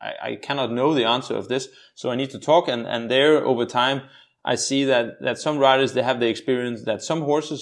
I, 0.00 0.12
I 0.28 0.36
cannot 0.46 0.70
know 0.70 0.94
the 0.94 1.04
answer 1.16 1.34
of 1.36 1.46
this, 1.48 1.68
so 1.94 2.10
I 2.12 2.16
need 2.16 2.30
to 2.30 2.38
talk. 2.38 2.68
And 2.68 2.86
and 2.86 3.10
there 3.10 3.44
over 3.44 3.66
time 3.66 3.98
I 4.52 4.56
see 4.56 4.84
that 4.92 5.06
that 5.20 5.38
some 5.38 5.58
riders 5.58 5.92
they 5.92 6.02
have 6.02 6.20
the 6.20 6.28
experience 6.28 6.84
that 6.84 7.02
some 7.02 7.22
horses 7.22 7.60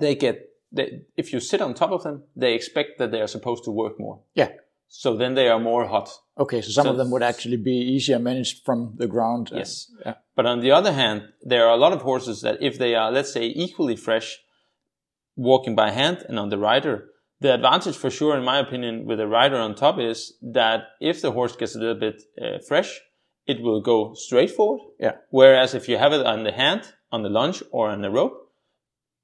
they 0.00 0.14
get 0.14 0.36
they, 0.76 1.02
if 1.16 1.32
you 1.32 1.40
sit 1.40 1.60
on 1.60 1.74
top 1.74 1.90
of 1.90 2.02
them 2.02 2.22
they 2.36 2.54
expect 2.54 2.98
that 2.98 3.10
they 3.10 3.20
are 3.20 3.28
supposed 3.36 3.64
to 3.64 3.70
work 3.70 3.94
more. 3.98 4.20
Yeah. 4.34 4.50
So 4.88 5.16
then 5.16 5.34
they 5.34 5.48
are 5.48 5.60
more 5.60 5.86
hot. 5.86 6.10
Okay, 6.38 6.60
so 6.62 6.70
some 6.70 6.84
So- 6.86 6.90
of 6.92 6.96
them 6.96 7.10
would 7.10 7.22
actually 7.22 7.56
be 7.58 7.76
easier 7.76 8.18
managed 8.18 8.64
from 8.64 8.94
the 8.96 9.06
ground. 9.06 9.50
uh, 9.52 9.58
Yes. 9.58 9.90
Yeah. 10.04 10.14
But 10.34 10.46
on 10.46 10.60
the 10.60 10.70
other 10.70 10.92
hand, 10.92 11.22
there 11.42 11.66
are 11.66 11.74
a 11.74 11.80
lot 11.84 11.92
of 11.92 12.02
horses 12.02 12.40
that 12.42 12.62
if 12.62 12.78
they 12.78 12.94
are, 12.94 13.10
let's 13.12 13.32
say, 13.32 13.46
equally 13.46 13.96
fresh, 13.96 14.40
walking 15.36 15.74
by 15.74 15.90
hand 15.90 16.24
and 16.28 16.38
on 16.38 16.48
the 16.48 16.58
rider, 16.58 17.08
the 17.40 17.54
advantage 17.54 17.96
for 17.96 18.10
sure, 18.10 18.36
in 18.36 18.44
my 18.44 18.58
opinion, 18.58 19.04
with 19.06 19.20
a 19.20 19.26
rider 19.28 19.56
on 19.56 19.74
top 19.74 19.98
is 19.98 20.36
that 20.42 20.80
if 21.00 21.20
the 21.20 21.32
horse 21.32 21.54
gets 21.56 21.76
a 21.76 21.78
little 21.78 21.94
bit 22.00 22.22
uh, 22.40 22.58
fresh, 22.66 23.00
it 23.46 23.60
will 23.62 23.80
go 23.80 24.14
straight 24.14 24.50
forward. 24.50 24.80
Yeah. 24.98 25.16
Whereas 25.30 25.74
if 25.74 25.88
you 25.88 25.98
have 25.98 26.12
it 26.12 26.26
on 26.26 26.42
the 26.44 26.52
hand, 26.52 26.82
on 27.12 27.22
the 27.22 27.28
lunge 27.28 27.62
or 27.70 27.88
on 27.88 28.02
the 28.02 28.10
rope, 28.10 28.36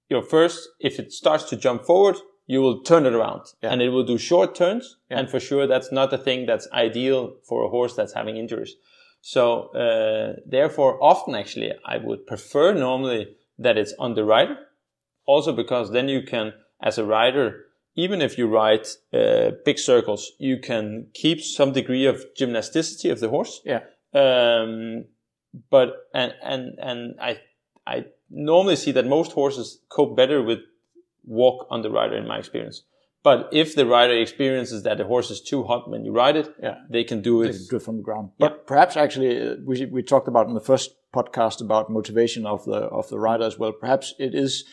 your 0.09 0.23
first, 0.23 0.69
if 0.79 0.99
it 1.01 1.13
starts 1.13 1.45
to 1.51 1.57
jump 1.57 1.85
forward, 1.85 2.17
you 2.47 2.61
will 2.61 2.83
turn 2.83 3.07
it 3.07 3.15
around 3.15 3.43
Yeah. 3.63 3.73
and 3.73 3.81
it 3.83 3.89
will 3.91 4.05
do 4.05 4.19
short 4.19 4.55
turns. 4.55 4.97
Yeah. 5.11 5.19
And 5.19 5.31
for 5.31 5.41
sure, 5.41 5.67
that's 5.67 5.91
not 5.93 6.13
a 6.13 6.19
thing 6.19 6.47
that's 6.47 6.69
ideal 6.73 7.37
for 7.49 7.65
a 7.65 7.69
horse 7.69 7.95
that's 7.97 8.13
having 8.15 8.37
injuries. 8.37 8.77
So, 9.21 9.69
uh, 9.75 10.41
therefore, 10.45 11.03
often 11.03 11.35
actually, 11.35 11.73
I 11.87 11.97
would 11.97 12.27
prefer 12.27 12.75
normally 12.75 13.37
that 13.59 13.79
it's 13.79 13.95
on 13.99 14.15
the 14.15 14.25
rider. 14.25 14.57
Also 15.27 15.53
because 15.53 15.91
then 15.93 16.09
you 16.09 16.23
can, 16.23 16.53
as 16.83 16.99
a 16.99 17.05
rider, 17.05 17.65
even 17.97 18.21
if 18.21 18.37
you 18.37 18.47
ride 18.47 18.87
uh, 19.13 19.53
big 19.65 19.79
circles, 19.79 20.33
you 20.39 20.59
can 20.59 21.07
keep 21.15 21.41
some 21.41 21.73
degree 21.73 22.05
of 22.07 22.27
gymnasticity 22.39 23.11
of 23.11 23.21
the 23.21 23.31
horse. 23.31 23.63
Yeah. 23.65 23.81
Um, 24.13 25.07
but 25.71 25.89
and 26.13 26.35
and 26.43 26.79
and 26.81 27.15
I 27.21 27.39
I 27.87 28.07
normally 28.29 28.77
see 28.77 28.93
that 28.93 29.07
most 29.07 29.33
horses 29.33 29.81
cope 29.89 30.17
better 30.17 30.43
with 30.43 30.59
walk 31.27 31.67
on 31.71 31.83
the 31.83 31.91
rider 31.91 32.17
in 32.17 32.27
my 32.27 32.39
experience. 32.39 32.83
But 33.23 33.49
if 33.53 33.75
the 33.75 33.87
rider 33.87 34.15
experiences 34.15 34.83
that 34.83 34.99
the 34.99 35.05
horse 35.05 35.31
is 35.31 35.41
too 35.41 35.63
hot 35.65 35.89
when 35.91 36.05
you 36.05 36.13
ride 36.13 36.37
it, 36.37 36.55
Yeah. 36.63 36.77
they 36.91 37.05
can 37.05 37.23
do 37.23 37.43
They 37.43 37.49
it. 37.51 37.53
can 37.57 37.67
do 37.71 37.77
it 37.77 37.83
from 37.83 37.97
the 37.97 38.03
ground. 38.03 38.31
But 38.39 38.67
perhaps 38.67 38.97
actually, 38.97 39.41
uh, 39.41 39.57
we 39.65 39.87
we 39.87 40.03
talked 40.03 40.29
about 40.29 40.47
in 40.49 40.55
the 40.55 40.61
first 40.73 40.95
podcast 41.15 41.61
about 41.63 41.89
motivation 41.91 42.45
of 42.47 42.65
the 42.65 42.81
of 42.99 43.09
the 43.09 43.19
rider 43.19 43.45
as 43.47 43.59
well. 43.59 43.73
Perhaps 43.73 44.15
it 44.19 44.35
is 44.35 44.65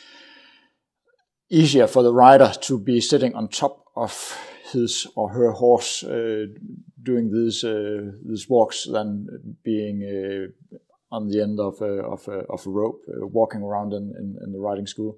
easier 1.49 1.87
for 1.87 2.03
the 2.03 2.13
rider 2.13 2.51
to 2.61 2.77
be 2.79 3.01
sitting 3.01 3.35
on 3.35 3.47
top 3.47 3.85
of 3.95 4.37
his 4.71 5.07
or 5.15 5.29
her 5.29 5.51
horse 5.51 6.03
uh, 6.03 6.45
doing 7.03 7.31
these 7.31 7.63
uh, 7.63 8.11
these 8.25 8.49
walks 8.49 8.85
than 8.85 9.27
being 9.63 10.03
uh, 10.03 10.77
on 11.15 11.27
the 11.29 11.41
end 11.41 11.59
of 11.59 11.81
a, 11.81 11.93
of 12.03 12.27
a, 12.27 12.39
of 12.49 12.65
a 12.65 12.69
rope, 12.69 13.01
uh, 13.09 13.25
walking 13.27 13.61
around 13.61 13.91
in, 13.93 14.13
in, 14.17 14.37
in, 14.43 14.53
the 14.53 14.59
riding 14.59 14.87
school. 14.87 15.17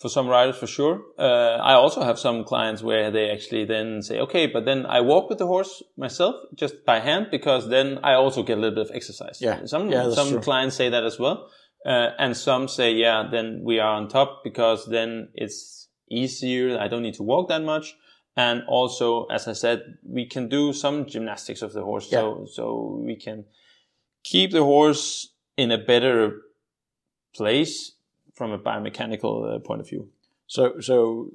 For 0.00 0.08
some 0.08 0.28
riders, 0.28 0.56
for 0.56 0.66
sure. 0.66 1.02
Uh, 1.18 1.58
I 1.62 1.74
also 1.74 2.02
have 2.02 2.18
some 2.18 2.44
clients 2.44 2.82
where 2.82 3.10
they 3.10 3.30
actually 3.30 3.66
then 3.66 4.00
say, 4.00 4.18
okay, 4.20 4.46
but 4.46 4.64
then 4.64 4.86
I 4.86 5.02
walk 5.02 5.28
with 5.28 5.36
the 5.36 5.46
horse 5.46 5.82
myself 5.98 6.36
just 6.54 6.86
by 6.86 7.00
hand 7.00 7.26
because 7.30 7.68
then 7.68 7.98
I 8.02 8.14
also 8.14 8.42
get 8.42 8.56
a 8.56 8.60
little 8.62 8.76
bit 8.76 8.90
of 8.90 8.96
exercise. 8.96 9.42
Yeah. 9.42 9.66
Some, 9.66 9.90
yeah, 9.90 10.10
some 10.10 10.30
true. 10.30 10.40
clients 10.40 10.76
say 10.76 10.88
that 10.88 11.04
as 11.04 11.18
well. 11.18 11.50
Uh, 11.84 12.10
and 12.18 12.34
some 12.34 12.66
say, 12.66 12.94
yeah, 12.94 13.28
then 13.30 13.60
we 13.62 13.78
are 13.78 13.94
on 13.94 14.08
top 14.08 14.40
because 14.42 14.86
then 14.86 15.28
it's 15.34 15.88
easier. 16.10 16.78
I 16.78 16.88
don't 16.88 17.02
need 17.02 17.14
to 17.14 17.22
walk 17.22 17.48
that 17.48 17.62
much. 17.62 17.94
And 18.36 18.62
also, 18.68 19.26
as 19.26 19.48
I 19.48 19.52
said, 19.52 19.98
we 20.02 20.24
can 20.24 20.48
do 20.48 20.72
some 20.72 21.04
gymnastics 21.04 21.60
of 21.60 21.74
the 21.74 21.82
horse. 21.82 22.08
Yeah. 22.10 22.20
So, 22.20 22.46
so 22.50 23.02
we 23.04 23.16
can 23.16 23.44
keep 24.24 24.52
the 24.52 24.64
horse 24.64 25.34
in 25.58 25.70
a 25.70 25.78
better 25.78 26.40
place 27.34 27.96
from 28.40 28.52
a 28.52 28.58
biomechanical 28.58 29.34
uh, 29.44 29.58
point 29.58 29.80
of 29.82 29.88
view. 29.88 30.08
So, 30.46 30.80
so 30.80 31.30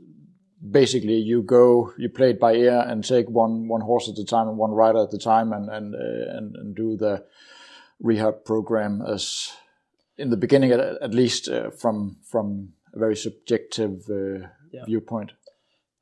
basically, 0.80 1.18
you 1.32 1.44
go, 1.44 1.94
you 2.00 2.10
play 2.10 2.32
it 2.32 2.40
by 2.40 2.54
ear 2.56 2.80
and 2.90 3.04
take 3.04 3.28
one 3.30 3.68
one 3.76 3.82
horse 3.90 4.10
at 4.10 4.18
a 4.18 4.26
time 4.26 4.48
and 4.50 4.58
one 4.58 4.72
rider 4.72 5.04
at 5.04 5.14
a 5.14 5.20
time, 5.34 5.54
and 5.54 5.70
and 5.70 5.94
uh, 5.94 6.38
and, 6.38 6.56
and 6.56 6.76
do 6.76 6.98
the 6.98 7.24
rehab 8.00 8.44
program 8.44 9.02
as 9.16 9.54
in 10.18 10.30
the 10.32 10.38
beginning, 10.38 10.72
at, 10.72 10.80
at 10.80 11.14
least 11.14 11.48
uh, 11.48 11.70
from 11.82 12.18
from 12.32 12.74
a 12.96 13.00
very 13.00 13.16
subjective 13.16 13.96
uh, 14.10 14.48
Yeah. 14.72 14.86
viewpoint. 14.86 15.32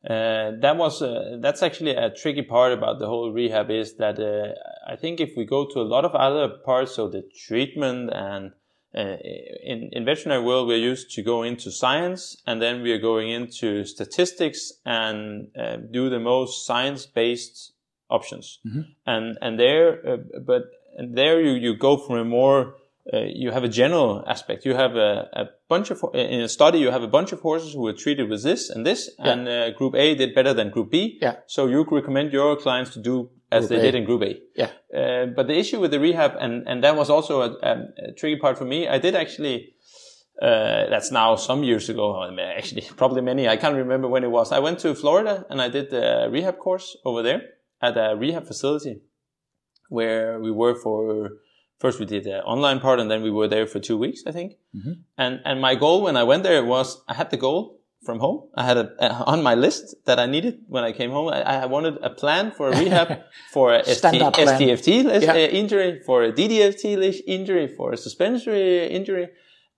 Uh, 0.10 0.52
that 0.62 0.76
was 0.78 1.02
uh, 1.02 1.38
that's 1.44 1.64
actually 1.64 1.96
a 1.96 2.10
tricky 2.22 2.44
part 2.44 2.72
about 2.80 3.00
the 3.00 3.08
whole 3.08 3.32
rehab 3.40 3.70
is 3.72 3.96
that 3.98 4.18
uh, 4.20 4.94
I 4.94 4.96
think 5.02 5.20
if 5.20 5.32
we 5.38 5.46
go 5.46 5.66
to 5.74 5.80
a 5.80 5.90
lot 5.96 6.06
of 6.06 6.14
other 6.16 6.48
parts, 6.66 6.96
so 6.96 7.10
the 7.10 7.24
treatment 7.48 8.10
and 8.14 8.52
uh, 8.96 9.18
in 9.64 9.90
in 9.92 10.06
veterinary 10.06 10.44
world 10.44 10.68
we're 10.68 10.78
used 10.78 11.12
to 11.12 11.22
go 11.22 11.44
into 11.44 11.72
science 11.72 12.38
and 12.46 12.62
then 12.62 12.82
we 12.82 12.92
are 12.92 13.00
going 13.00 13.30
into 13.30 13.84
statistics 13.86 14.74
and 14.86 15.48
uh, 15.58 15.78
do 15.92 16.10
the 16.10 16.20
most 16.20 16.66
science 16.66 17.06
based 17.06 17.74
options 18.10 18.60
and 19.06 19.38
and 19.42 19.60
there 19.60 20.08
uh, 20.08 20.18
but 20.46 20.64
and 20.98 21.18
there 21.18 21.42
you 21.42 21.54
you 21.54 21.76
go 21.76 21.98
for 21.98 22.18
a 22.20 22.26
more 22.26 22.76
uh, 23.12 23.18
you 23.28 23.52
have 23.52 23.66
a 23.66 23.68
general 23.68 24.24
aspect. 24.28 24.64
You 24.66 24.76
have 24.76 24.96
a, 24.96 25.28
a 25.34 25.46
bunch 25.68 25.92
of 25.92 26.02
in 26.14 26.40
a 26.40 26.48
study. 26.48 26.80
You 26.80 26.90
have 26.92 27.04
a 27.04 27.08
bunch 27.08 27.34
of 27.34 27.42
horses 27.42 27.74
who 27.74 27.82
were 27.82 27.94
treated 27.94 28.30
with 28.30 28.44
this 28.44 28.70
and 28.70 28.86
this, 28.86 29.10
and 29.20 29.48
uh, 29.48 29.72
Group 29.72 29.96
A 29.96 30.16
did 30.16 30.34
better 30.34 30.54
than 30.54 30.70
Group 30.70 30.92
B. 30.92 31.18
Yeah. 31.22 31.36
So 31.48 31.68
you 31.68 31.86
recommend 31.92 32.32
your 32.32 32.56
clients 32.56 32.94
to 32.94 33.02
do 33.02 33.30
as 33.54 33.68
Group 33.68 33.70
they 33.70 33.88
A. 33.88 33.92
did 33.92 33.96
in 33.96 34.06
Group 34.06 34.24
A. 34.24 34.40
Yeah. 34.56 34.72
Uh, 35.00 35.26
but 35.28 35.48
the 35.48 35.58
issue 35.58 35.80
with 35.80 35.92
the 35.92 36.00
rehab, 36.00 36.34
and 36.40 36.68
and 36.68 36.84
that 36.84 36.96
was 36.96 37.10
also 37.10 37.42
a, 37.42 37.50
a, 37.72 37.74
a 38.10 38.12
tricky 38.18 38.40
part 38.40 38.58
for 38.58 38.66
me. 38.66 38.88
I 38.88 39.00
did 39.00 39.16
actually. 39.16 39.70
Uh, 40.42 40.90
that's 40.90 41.12
now 41.12 41.36
some 41.36 41.64
years 41.64 41.90
ago. 41.90 42.06
Actually, 42.58 42.82
probably 42.98 43.22
many. 43.22 43.48
I 43.48 43.56
can't 43.56 43.76
remember 43.76 44.08
when 44.08 44.24
it 44.24 44.32
was. 44.32 44.52
I 44.52 44.60
went 44.60 44.80
to 44.80 44.96
Florida 44.96 45.46
and 45.50 45.62
I 45.62 45.70
did 45.70 45.92
the 45.92 46.28
rehab 46.32 46.58
course 46.58 46.98
over 47.06 47.22
there 47.22 47.42
at 47.84 47.96
a 47.98 48.16
rehab 48.16 48.48
facility 48.48 49.02
where 49.90 50.40
we 50.40 50.52
were 50.52 50.74
for 50.74 51.30
first 51.80 52.00
we 52.00 52.06
did 52.06 52.24
the 52.24 52.42
online 52.44 52.80
part 52.80 53.00
and 53.00 53.12
then 53.12 53.22
we 53.22 53.30
were 53.30 53.48
there 53.48 53.68
for 53.68 53.80
two 53.80 53.98
weeks, 53.98 54.22
I 54.26 54.32
think. 54.32 54.54
And 55.18 55.40
and 55.46 55.62
my 55.62 55.76
goal 55.76 56.02
when 56.02 56.18
I 56.18 56.24
went 56.24 56.44
there 56.44 56.64
was 56.66 57.04
I 57.08 57.14
had 57.14 57.30
the 57.30 57.38
goal 57.38 57.80
from 58.06 58.20
home. 58.20 58.50
I 58.56 58.64
had 58.66 58.78
a, 58.78 58.88
a 59.00 59.08
on 59.34 59.42
my 59.44 59.56
list 59.56 59.96
that 60.06 60.20
I 60.20 60.26
needed 60.26 60.60
when 60.68 60.84
I 60.84 60.92
came 60.92 61.12
home. 61.12 61.28
I, 61.30 61.42
I 61.64 61.66
wanted 61.66 61.96
a 62.02 62.10
plan 62.10 62.52
for 62.52 62.70
a 62.70 62.78
rehab 62.80 63.10
for 63.52 63.74
a 63.74 63.84
ST, 63.86 64.22
SDFT 64.22 65.22
Yeah. 65.22 65.32
uh, 65.32 65.36
injury, 65.36 66.02
for 66.06 66.24
a 66.24 66.32
DDFT 66.32 67.22
injury, 67.28 67.68
for 67.68 67.94
a 67.94 67.98
suspensory 67.98 68.88
injury, 68.88 69.30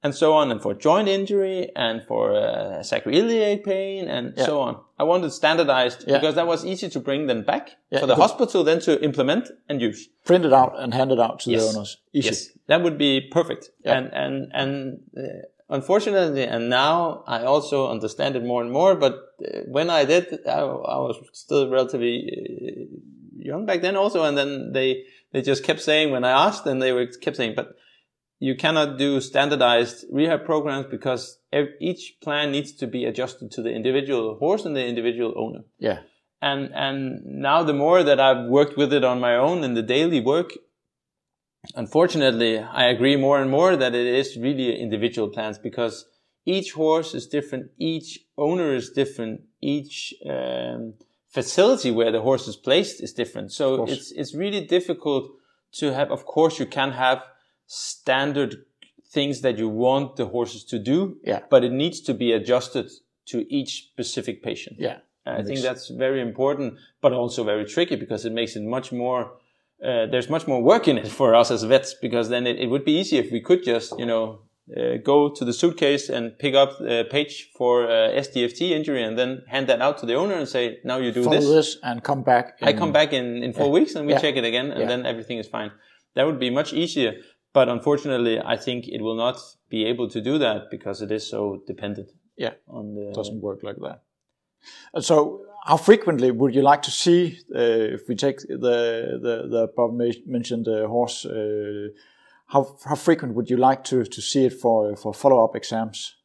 and 0.04 0.14
so 0.14 0.34
on, 0.34 0.52
and 0.52 0.62
for 0.62 0.74
joint 0.74 1.08
injury, 1.08 1.72
and 1.76 2.02
for 2.08 2.36
uh, 2.36 2.80
sacroiliac 2.84 3.64
pain, 3.64 4.08
and 4.08 4.34
Yeah. 4.38 4.46
so 4.46 4.60
on. 4.62 4.78
I 5.00 5.04
wanted 5.04 5.32
standardized 5.32 6.00
Yeah. 6.08 6.18
because 6.18 6.36
that 6.36 6.48
was 6.48 6.64
easy 6.66 6.90
to 6.90 7.00
bring 7.00 7.28
them 7.28 7.44
back 7.44 7.66
for 8.00 8.08
the 8.08 8.16
hospital, 8.16 8.64
then 8.64 8.80
to 8.82 9.02
implement 9.04 9.50
and 9.70 9.82
use. 9.82 10.08
Print 10.26 10.46
it 10.46 10.54
out 10.54 10.74
and 10.82 10.94
hand 10.94 11.12
it 11.12 11.20
out 11.20 11.40
to 11.42 11.50
Yes. 11.52 11.62
the 11.64 11.70
owners. 11.78 11.98
Easy. 12.14 12.28
Yes, 12.30 12.50
that 12.68 12.82
would 12.84 12.98
be 12.98 13.22
perfect. 13.32 13.70
And 13.84 14.06
and 14.14 14.36
and 14.54 14.72
uh, 15.18 15.22
unfortunately, 15.70 16.44
and 16.44 16.70
now 16.70 17.24
I 17.28 17.44
also 17.44 17.90
understand 17.92 18.36
it 18.36 18.44
more 18.44 18.62
and 18.62 18.72
more. 18.72 18.96
But 18.96 19.14
uh, 19.14 19.60
when 19.68 19.90
I 19.90 20.06
did, 20.06 20.26
I, 20.48 20.60
I 20.60 20.98
was 20.98 21.18
still 21.34 21.70
relatively 21.70 22.16
uh, 22.32 22.98
young 23.38 23.66
back 23.66 23.82
then, 23.82 23.96
also. 23.96 24.24
And 24.24 24.38
then 24.38 24.72
they 24.74 25.04
they 25.34 25.42
just 25.42 25.64
kept 25.64 25.82
saying 25.82 26.12
when 26.12 26.24
I 26.24 26.32
asked, 26.48 26.66
and 26.66 26.82
they 26.82 26.92
were 26.92 27.08
kept 27.08 27.38
saying, 27.38 27.54
but 27.56 27.76
you 28.40 28.56
cannot 28.56 28.98
do 28.98 29.22
standardized 29.22 30.06
rehab 30.12 30.46
programs 30.46 30.88
because 30.92 31.40
each 31.80 32.18
plan 32.22 32.52
needs 32.52 32.74
to 32.74 32.86
be 32.88 33.06
adjusted 33.06 33.50
to 33.52 33.62
the 33.62 33.72
individual 33.72 34.36
horse 34.40 34.66
and 34.66 34.76
the 34.76 34.86
individual 34.86 35.34
owner 35.38 35.62
Yeah. 35.80 36.00
and 36.42 36.70
and 36.76 37.24
now 37.24 37.64
the 37.64 37.74
more 37.74 38.04
that 38.04 38.20
I've 38.20 38.50
worked 38.50 38.76
with 38.78 38.92
it 38.92 39.06
on 39.06 39.22
my 39.22 39.36
own 39.38 39.64
in 39.64 39.74
the 39.74 39.82
daily 39.82 40.20
work, 40.20 40.50
unfortunately, 41.76 42.60
I 42.60 42.86
agree 42.86 43.16
more 43.16 43.42
and 43.42 43.50
more 43.50 43.76
that 43.76 43.96
it 43.96 44.06
is 44.06 44.38
really 44.38 44.80
individual 44.80 45.30
plans 45.30 45.58
because 45.58 46.06
each 46.46 46.74
horse 46.74 47.14
is 47.14 47.28
different, 47.28 47.72
each 47.78 48.20
owner 48.38 48.74
is 48.76 48.92
different, 48.92 49.42
each 49.62 50.14
um, 50.30 50.94
facility 51.30 51.92
where 51.92 52.12
the 52.12 52.22
horse 52.22 52.48
is 52.48 52.56
placed 52.56 53.02
is 53.02 53.14
different. 53.14 53.52
So 53.52 53.86
it's 53.86 54.12
it's 54.12 54.34
really 54.36 54.62
difficult 54.66 55.32
to 55.80 55.94
have. 55.94 56.12
Of 56.12 56.26
course, 56.26 56.60
you 56.60 56.66
can 56.66 56.92
have 56.92 57.24
standard 57.68 58.66
things 59.16 59.42
that 59.42 59.58
you 59.58 59.70
want 59.70 60.16
the 60.18 60.28
horses 60.28 60.64
to 60.66 60.78
do, 60.78 61.18
Yeah. 61.24 61.42
but 61.50 61.64
it 61.64 61.72
needs 61.72 62.02
to 62.02 62.14
be 62.14 62.32
adjusted 62.34 62.92
to 63.32 63.38
each 63.50 63.72
specific 63.88 64.44
patient. 64.44 64.78
Yeah. 64.80 64.98
I 65.26 65.42
think 65.42 65.62
that's 65.62 65.90
very 65.90 66.22
important, 66.22 66.76
but 67.02 67.12
also 67.12 67.44
very 67.44 67.66
tricky 67.66 67.96
because 67.96 68.26
it 68.26 68.34
makes 68.34 68.56
it 68.56 68.62
much 68.62 68.92
more. 68.92 69.32
Uh, 69.84 70.06
there's 70.08 70.30
much 70.30 70.48
more 70.48 70.62
work 70.64 70.88
in 70.88 70.98
it 70.98 71.08
for 71.08 71.36
us 71.36 71.52
as 71.52 71.64
vets 71.64 71.94
because 72.02 72.30
then 72.30 72.48
it, 72.48 72.58
it 72.60 72.68
would 72.68 72.86
be 72.86 72.94
easy 72.98 73.18
if 73.18 73.32
we 73.32 73.42
could 73.42 73.64
just, 73.64 73.98
you 74.00 74.06
know, 74.06 74.40
uh, 74.76 74.98
go 75.04 75.30
to 75.30 75.46
the 75.46 75.54
suitcase 75.54 76.10
and 76.10 76.38
pick 76.40 76.56
up 76.56 76.80
a 76.82 77.04
page 77.04 77.50
for 77.58 77.86
uh, 77.86 78.10
SDFT 78.26 78.72
injury 78.72 79.04
and 79.04 79.18
then 79.18 79.44
hand 79.48 79.68
that 79.68 79.82
out 79.82 79.98
to 80.00 80.06
the 80.06 80.16
owner 80.16 80.34
and 80.34 80.48
say, 80.48 80.78
now 80.84 80.98
you 80.98 81.12
do 81.12 81.24
Follow 81.24 81.36
this. 81.36 81.46
this. 81.50 81.78
and 81.84 82.04
come 82.04 82.24
back. 82.24 82.58
I 82.62 82.74
come 82.74 82.92
back 82.92 83.14
in, 83.14 83.44
in 83.44 83.54
four 83.54 83.70
weeks 83.70 83.94
and 83.96 84.08
we 84.08 84.14
Yeah. 84.14 84.20
check 84.22 84.38
it 84.38 84.46
again 84.46 84.72
and 84.72 84.82
Yeah. 84.82 84.88
then 84.88 85.06
everything 85.06 85.38
is 85.38 85.48
fine. 85.48 85.72
That 86.16 86.26
would 86.26 86.40
be 86.40 86.50
much 86.50 86.74
easier. 86.74 87.16
But 87.54 87.70
unfortunately, 87.70 88.40
I 88.40 88.58
think 88.58 88.88
it 88.88 89.02
will 89.02 89.16
not 89.16 89.38
be 89.70 89.86
able 89.86 90.10
to 90.10 90.20
do 90.22 90.38
that 90.40 90.72
because 90.72 91.02
it 91.02 91.12
is 91.12 91.28
so 91.30 91.62
dependent 91.68 92.12
Yeah. 92.38 92.54
on 92.68 92.96
the. 92.96 93.12
doesn't 93.14 93.42
work 93.42 93.60
like 93.62 93.78
that. 93.82 94.02
So, 95.02 95.46
how 95.66 95.78
frequently 95.78 96.30
would 96.32 96.54
you 96.54 96.62
like 96.62 96.84
to 96.84 96.92
see, 96.92 97.40
uh, 97.56 97.96
if 97.96 98.08
we 98.08 98.16
take 98.16 98.40
the 98.42 99.20
the, 99.22 99.48
the 99.50 99.68
above 99.74 99.94
mentioned 100.26 100.68
uh, 100.68 100.88
horse, 100.88 101.26
uh, 101.26 101.88
how 102.48 102.78
how 102.86 102.96
frequent 102.96 103.34
would 103.36 103.50
you 103.50 103.58
like 103.58 103.84
to 103.86 104.04
to 104.06 104.22
see 104.22 104.46
it 104.46 104.54
for 104.54 104.96
for 104.96 105.14
follow 105.14 105.44
up 105.44 105.56
exams? 105.56 106.16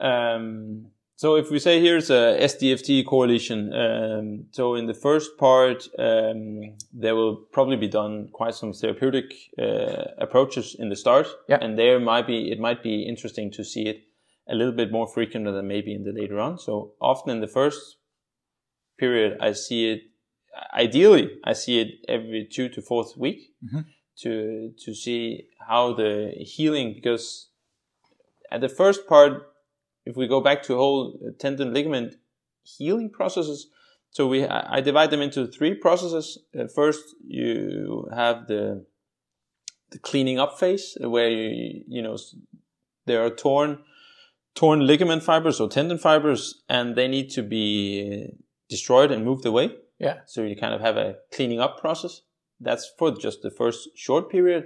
Um, 0.00 0.86
so 1.16 1.36
if 1.36 1.50
we 1.50 1.58
say 1.58 1.80
here's 1.80 2.10
a 2.10 2.36
SDFT 2.40 3.04
core 3.06 3.28
lesion, 3.28 3.72
um, 3.72 4.46
so 4.50 4.74
in 4.74 4.86
the 4.86 4.94
first 4.94 5.38
part, 5.38 5.88
um, 5.98 6.76
there 6.92 7.14
will 7.14 7.36
probably 7.52 7.76
be 7.76 7.88
done 7.88 8.28
quite 8.32 8.54
some 8.54 8.72
therapeutic 8.72 9.26
uh, 9.58 10.04
approaches 10.18 10.76
in 10.78 10.88
the 10.88 10.96
start, 10.96 11.26
Yeah. 11.48 11.58
and 11.60 11.76
there 11.78 12.00
might 12.00 12.26
be 12.26 12.50
it 12.52 12.60
might 12.60 12.82
be 12.82 13.02
interesting 13.08 13.52
to 13.52 13.64
see 13.64 13.86
it 13.88 13.98
a 14.48 14.54
little 14.54 14.74
bit 14.74 14.90
more 14.90 15.06
frequent 15.06 15.44
than 15.46 15.66
maybe 15.68 15.94
in 15.94 16.04
the 16.04 16.12
later 16.12 16.40
on. 16.40 16.58
So 16.58 16.94
often 17.00 17.30
in 17.30 17.40
the 17.40 17.46
first 17.48 17.98
period, 19.02 19.38
I 19.40 19.52
see 19.52 19.82
it. 19.92 20.00
Ideally, 20.74 21.26
I 21.44 21.54
see 21.54 21.80
it 21.82 21.90
every 22.16 22.42
two 22.54 22.68
to 22.74 22.80
fourth 22.80 23.16
week 23.16 23.40
to 24.22 24.72
to 24.84 24.94
see 24.94 25.48
how 25.68 25.94
the 25.94 26.32
healing 26.54 26.94
because 26.94 27.48
at 28.50 28.60
the 28.60 28.68
first 28.68 29.06
part 29.06 29.32
if 30.04 30.16
we 30.16 30.26
go 30.26 30.40
back 30.40 30.62
to 30.62 30.76
whole 30.76 31.18
tendon 31.38 31.72
ligament 31.72 32.16
healing 32.62 33.10
processes 33.10 33.68
so 34.10 34.26
we 34.26 34.44
i 34.46 34.80
divide 34.80 35.10
them 35.10 35.22
into 35.22 35.46
three 35.46 35.74
processes 35.74 36.38
uh, 36.58 36.66
first 36.66 37.02
you 37.26 38.08
have 38.14 38.46
the 38.46 38.84
the 39.90 39.98
cleaning 39.98 40.38
up 40.38 40.58
phase 40.58 40.96
uh, 41.02 41.08
where 41.08 41.30
you 41.30 41.82
you 41.88 42.02
know 42.02 42.16
there 43.06 43.24
are 43.24 43.30
torn 43.30 43.78
torn 44.54 44.86
ligament 44.86 45.22
fibers 45.22 45.60
or 45.60 45.68
tendon 45.68 45.98
fibers 45.98 46.62
and 46.68 46.94
they 46.96 47.08
need 47.08 47.30
to 47.30 47.42
be 47.42 47.66
destroyed 48.74 49.10
and 49.14 49.24
moved 49.30 49.44
away 49.52 49.66
Yeah. 50.06 50.16
so 50.32 50.38
you 50.50 50.56
kind 50.64 50.74
of 50.76 50.80
have 50.88 50.96
a 51.06 51.08
cleaning 51.34 51.60
up 51.64 51.74
process. 51.84 52.14
That's 52.68 52.86
for 52.98 53.08
just 53.26 53.38
the 53.42 53.50
first 53.60 53.80
short 54.06 54.24
period. 54.34 54.62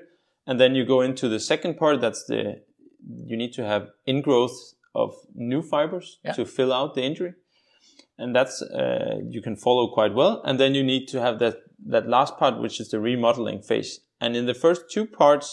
And 0.48 0.56
then 0.60 0.74
you 0.76 0.84
go 0.94 1.00
into 1.08 1.26
the 1.28 1.40
second 1.52 1.72
part. 1.80 1.96
That's 2.04 2.22
the, 2.30 2.40
you 3.30 3.36
need 3.42 3.52
to 3.58 3.62
have 3.72 3.82
ingrowth 4.12 4.58
of 4.94 5.10
new 5.34 5.62
fibers 5.72 6.08
Yeah. 6.24 6.34
to 6.38 6.44
fill 6.56 6.72
out 6.78 6.94
the 6.94 7.02
injury. 7.10 7.32
and 8.22 8.30
that's 8.38 8.56
uh, 8.62 9.16
you 9.34 9.40
can 9.46 9.56
follow 9.66 9.84
quite 9.98 10.14
well. 10.20 10.34
And 10.46 10.58
then 10.60 10.74
you 10.76 10.84
need 10.92 11.04
to 11.12 11.18
have 11.26 11.36
that 11.42 11.56
that 11.94 12.06
last 12.16 12.32
part, 12.40 12.54
which 12.64 12.76
is 12.82 12.88
the 12.88 12.98
remodeling 13.10 13.60
phase. 13.68 13.90
And 14.22 14.30
in 14.38 14.46
the 14.46 14.54
first 14.64 14.82
two 14.94 15.04
parts, 15.20 15.48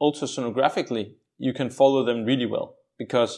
ultrasonographically, 0.00 1.14
you 1.38 1.52
can 1.52 1.70
follow 1.70 2.04
them 2.04 2.24
really 2.24 2.46
well 2.46 2.76
because 2.98 3.32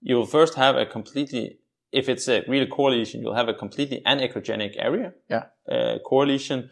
you 0.00 0.16
will 0.16 0.26
first 0.26 0.54
have 0.54 0.76
a 0.76 0.86
completely, 0.86 1.58
if 1.92 2.08
it's 2.08 2.28
a 2.28 2.44
real 2.48 2.66
core 2.66 2.90
lesion, 2.90 3.22
you'll 3.22 3.34
have 3.34 3.48
a 3.48 3.54
completely 3.54 4.02
anechogenic 4.06 4.74
area. 4.78 5.12
Yeah. 5.28 5.44
Uh, 5.70 5.98
core 6.04 6.26
lesion, 6.26 6.70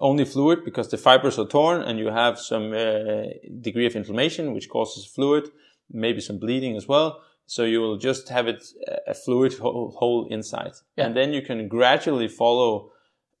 only 0.00 0.24
fluid 0.24 0.64
because 0.64 0.88
the 0.88 0.96
fibers 0.96 1.38
are 1.38 1.46
torn 1.46 1.82
and 1.82 1.98
you 1.98 2.08
have 2.08 2.38
some 2.38 2.72
uh, 2.72 3.24
degree 3.60 3.86
of 3.86 3.96
inflammation, 3.96 4.52
which 4.52 4.68
causes 4.68 5.06
fluid, 5.06 5.50
maybe 5.90 6.20
some 6.20 6.38
bleeding 6.38 6.76
as 6.76 6.86
well. 6.86 7.22
So 7.46 7.64
you 7.64 7.80
will 7.80 7.98
just 7.98 8.28
have 8.28 8.46
it 8.46 8.64
a 9.06 9.14
fluid 9.14 9.54
hole 9.58 10.26
inside. 10.30 10.72
Yeah. 10.96 11.06
And 11.06 11.16
then 11.16 11.32
you 11.32 11.42
can 11.42 11.68
gradually 11.68 12.28
follow, 12.28 12.92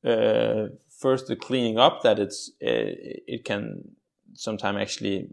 uh, 0.04 0.66
first 0.90 1.26
the 1.26 1.36
cleaning 1.36 1.78
up 1.78 2.02
that 2.02 2.18
it's, 2.18 2.50
uh, 2.62 2.92
it 3.26 3.44
can 3.44 3.96
sometime 4.34 4.76
actually 4.76 5.30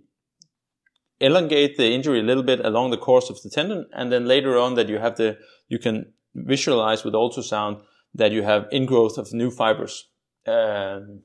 elongate 1.21 1.77
the 1.77 1.93
injury 1.93 2.19
a 2.19 2.23
little 2.23 2.43
bit 2.43 2.59
along 2.65 2.91
the 2.91 2.97
course 2.97 3.29
of 3.29 3.41
the 3.41 3.49
tendon. 3.49 3.87
And 3.93 4.11
then 4.11 4.25
later 4.25 4.57
on 4.57 4.75
that 4.75 4.89
you 4.89 4.97
have 4.97 5.15
the, 5.15 5.37
you 5.67 5.79
can 5.79 6.13
visualize 6.35 7.03
with 7.03 7.13
ultrasound 7.13 7.81
that 8.15 8.31
you 8.31 8.43
have 8.43 8.67
ingrowth 8.71 9.17
of 9.17 9.31
new 9.31 9.51
fibers. 9.51 10.07
Um, 10.45 11.21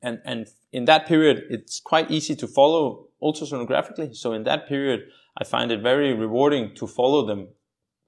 and, 0.00 0.20
and 0.24 0.48
in 0.72 0.86
that 0.86 1.06
period, 1.06 1.44
it's 1.50 1.80
quite 1.80 2.10
easy 2.10 2.34
to 2.36 2.46
follow 2.48 3.08
ultrasonographically. 3.22 4.16
So 4.16 4.32
in 4.32 4.44
that 4.44 4.66
period, 4.66 5.00
I 5.36 5.44
find 5.44 5.70
it 5.70 5.80
very 5.80 6.12
rewarding 6.14 6.74
to 6.76 6.86
follow 6.86 7.26
them 7.26 7.48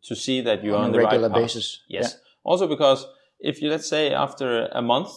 to 0.04 0.16
see 0.16 0.40
that 0.42 0.64
you're 0.64 0.76
on, 0.76 0.86
on 0.86 0.92
the 0.92 0.98
regular 0.98 1.28
right 1.28 1.42
basis. 1.42 1.82
Yes. 1.88 2.14
Yeah. 2.14 2.20
Also 2.44 2.66
because 2.66 3.06
if 3.38 3.60
you, 3.62 3.70
let's 3.70 3.88
say 3.88 4.12
after 4.12 4.66
a 4.66 4.82
month, 4.82 5.10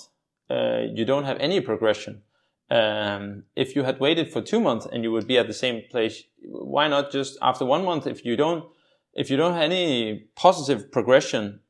uh, 0.49 0.81
you 0.93 1.05
don't 1.05 1.25
have 1.25 1.37
any 1.39 1.59
progression, 1.61 2.21
um, 2.69 3.43
if 3.55 3.75
you 3.75 3.83
had 3.83 3.99
waited 3.99 4.31
for 4.31 4.41
two 4.41 4.59
months 4.59 4.87
and 4.91 5.03
you 5.03 5.11
would 5.11 5.27
be 5.27 5.37
at 5.37 5.47
the 5.47 5.53
same 5.53 5.83
place, 5.89 6.23
why 6.43 6.87
not 6.87 7.11
just 7.11 7.37
after 7.41 7.65
one 7.65 7.85
month? 7.85 8.07
If 8.07 8.25
you 8.25 8.35
don't, 8.35 8.65
if 9.13 9.29
you 9.29 9.37
don't 9.37 9.53
have 9.53 9.63
any 9.63 10.27
positive 10.35 10.91
progression, 10.91 11.61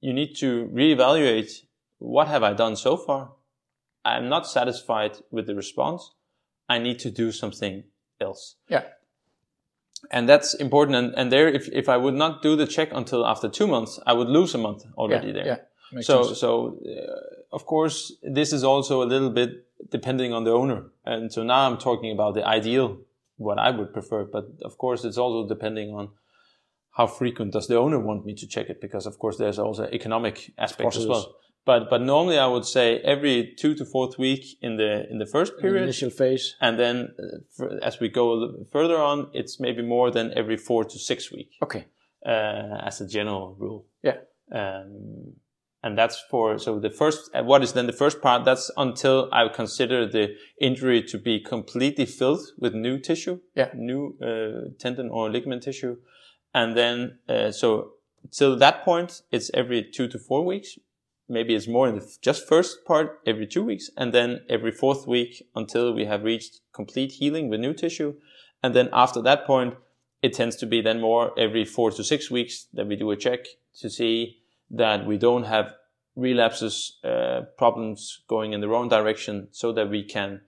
you 0.00 0.12
need 0.12 0.34
to 0.36 0.70
reevaluate 0.72 1.50
what 1.98 2.28
have 2.28 2.42
I 2.42 2.52
done 2.52 2.76
so 2.76 2.96
far? 2.96 3.32
I'm 4.04 4.28
not 4.28 4.46
satisfied 4.46 5.18
with 5.30 5.46
the 5.46 5.54
response. 5.54 6.14
I 6.68 6.78
need 6.78 6.98
to 7.00 7.10
do 7.10 7.32
something 7.32 7.84
else. 8.20 8.56
Yeah. 8.68 8.84
And 10.10 10.28
that's 10.28 10.54
important. 10.54 10.96
And, 10.96 11.14
and 11.14 11.32
there, 11.32 11.48
if, 11.48 11.68
if 11.72 11.88
I 11.88 11.96
would 11.96 12.14
not 12.14 12.40
do 12.40 12.56
the 12.56 12.66
check 12.66 12.90
until 12.92 13.26
after 13.26 13.48
two 13.48 13.66
months, 13.66 13.98
I 14.06 14.12
would 14.12 14.28
lose 14.28 14.54
a 14.54 14.58
month 14.58 14.84
already 14.96 15.28
yeah, 15.28 15.32
there. 15.32 15.46
Yeah. 15.46 15.56
Makes 15.92 16.06
so, 16.06 16.22
sense. 16.22 16.38
so 16.38 16.78
uh, 16.86 17.54
of 17.54 17.66
course, 17.66 18.12
this 18.22 18.52
is 18.52 18.64
also 18.64 19.02
a 19.02 19.06
little 19.06 19.30
bit 19.30 19.66
depending 19.90 20.32
on 20.32 20.44
the 20.44 20.52
owner. 20.52 20.84
And 21.04 21.32
so 21.32 21.42
now 21.42 21.66
I'm 21.66 21.78
talking 21.78 22.12
about 22.12 22.34
the 22.34 22.46
ideal, 22.46 22.98
what 23.36 23.58
I 23.58 23.70
would 23.70 23.92
prefer. 23.92 24.24
But 24.24 24.46
of 24.62 24.78
course, 24.78 25.04
it's 25.04 25.18
also 25.18 25.48
depending 25.48 25.94
on 25.94 26.10
how 26.96 27.06
frequent 27.06 27.52
does 27.52 27.68
the 27.68 27.76
owner 27.76 27.98
want 27.98 28.26
me 28.26 28.34
to 28.34 28.46
check 28.46 28.68
it? 28.68 28.80
Because 28.80 29.06
of 29.06 29.18
course, 29.18 29.38
there's 29.38 29.58
also 29.58 29.84
economic 29.84 30.52
aspect 30.58 30.96
as 30.96 31.06
well. 31.06 31.36
But 31.64 31.90
but 31.90 32.00
normally 32.00 32.38
I 32.38 32.46
would 32.46 32.64
say 32.64 32.98
every 33.00 33.54
two 33.58 33.74
to 33.74 33.84
fourth 33.84 34.18
week 34.18 34.44
in 34.62 34.78
the 34.78 35.06
in 35.10 35.18
the 35.18 35.26
first 35.26 35.58
period, 35.58 35.82
initial 35.82 36.10
phase, 36.10 36.56
and 36.60 36.78
then 36.78 37.14
uh, 37.60 37.76
as 37.82 38.00
we 38.00 38.08
go 38.08 38.64
further 38.72 38.96
on, 38.96 39.28
it's 39.34 39.60
maybe 39.60 39.82
more 39.82 40.10
than 40.10 40.32
every 40.34 40.56
four 40.56 40.84
to 40.84 40.98
six 40.98 41.30
week. 41.30 41.50
Okay, 41.62 41.84
uh, 42.24 42.86
as 42.88 43.02
a 43.02 43.06
general 43.06 43.54
rule. 43.58 43.84
Yeah. 44.02 44.16
Um, 44.50 45.34
and 45.82 45.96
that's 45.96 46.20
for 46.30 46.58
so 46.58 46.78
the 46.80 46.90
first 46.90 47.30
what 47.44 47.62
is 47.62 47.72
then 47.72 47.86
the 47.86 47.92
first 47.92 48.20
part 48.20 48.44
that's 48.44 48.70
until 48.76 49.28
i 49.32 49.46
consider 49.48 50.06
the 50.06 50.34
injury 50.60 51.02
to 51.02 51.18
be 51.18 51.38
completely 51.40 52.04
filled 52.04 52.40
with 52.58 52.74
new 52.74 52.98
tissue. 52.98 53.40
Yeah. 53.54 53.70
New 53.74 54.16
uh, 54.22 54.70
tendon 54.78 55.10
or 55.10 55.30
ligament 55.30 55.62
tissue. 55.62 55.96
And 56.54 56.76
then 56.76 57.18
uh, 57.28 57.52
so 57.52 57.92
till 58.30 58.56
that 58.56 58.84
point 58.84 59.22
it's 59.30 59.50
every 59.54 59.82
two 59.82 60.08
to 60.08 60.18
four 60.18 60.44
weeks. 60.44 60.78
Maybe 61.28 61.54
it's 61.54 61.68
more 61.68 61.88
in 61.88 61.96
the 61.96 62.16
just 62.22 62.48
first 62.48 62.84
part 62.86 63.20
every 63.26 63.46
two 63.46 63.62
weeks. 63.62 63.90
And 63.96 64.12
then 64.12 64.40
every 64.48 64.72
fourth 64.72 65.06
week 65.06 65.46
until 65.54 65.94
we 65.94 66.06
have 66.06 66.24
reached 66.24 66.60
complete 66.72 67.12
healing 67.12 67.48
with 67.48 67.60
new 67.60 67.74
tissue. 67.74 68.14
And 68.62 68.74
then 68.74 68.88
after 68.92 69.22
that 69.22 69.46
point 69.46 69.74
it 70.20 70.32
tends 70.32 70.56
to 70.56 70.66
be 70.66 70.80
then 70.80 71.00
more 71.00 71.38
every 71.38 71.64
four 71.64 71.92
to 71.92 72.02
six 72.02 72.30
weeks 72.30 72.66
that 72.72 72.88
we 72.88 72.96
do 72.96 73.10
a 73.10 73.16
check 73.16 73.40
to 73.80 73.88
see 73.88 74.37
that 74.70 75.06
we 75.06 75.16
don't 75.18 75.44
have 75.44 75.74
relapses, 76.16 76.98
uh, 77.04 77.42
problems 77.56 78.20
going 78.28 78.52
in 78.52 78.60
the 78.60 78.68
wrong 78.68 78.88
direction 78.88 79.48
so 79.50 79.72
that 79.72 79.88
we 79.88 80.02
can, 80.02 80.40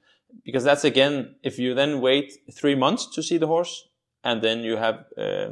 because 0.44 0.64
that's 0.64 0.84
again, 0.84 1.34
if 1.42 1.58
you 1.58 1.74
then 1.74 2.00
wait 2.00 2.32
three 2.52 2.74
months 2.74 3.06
to 3.14 3.22
see 3.22 3.38
the 3.38 3.46
horse 3.46 3.88
and 4.24 4.42
then 4.42 4.60
you 4.60 4.76
have 4.76 5.04
uh, 5.16 5.50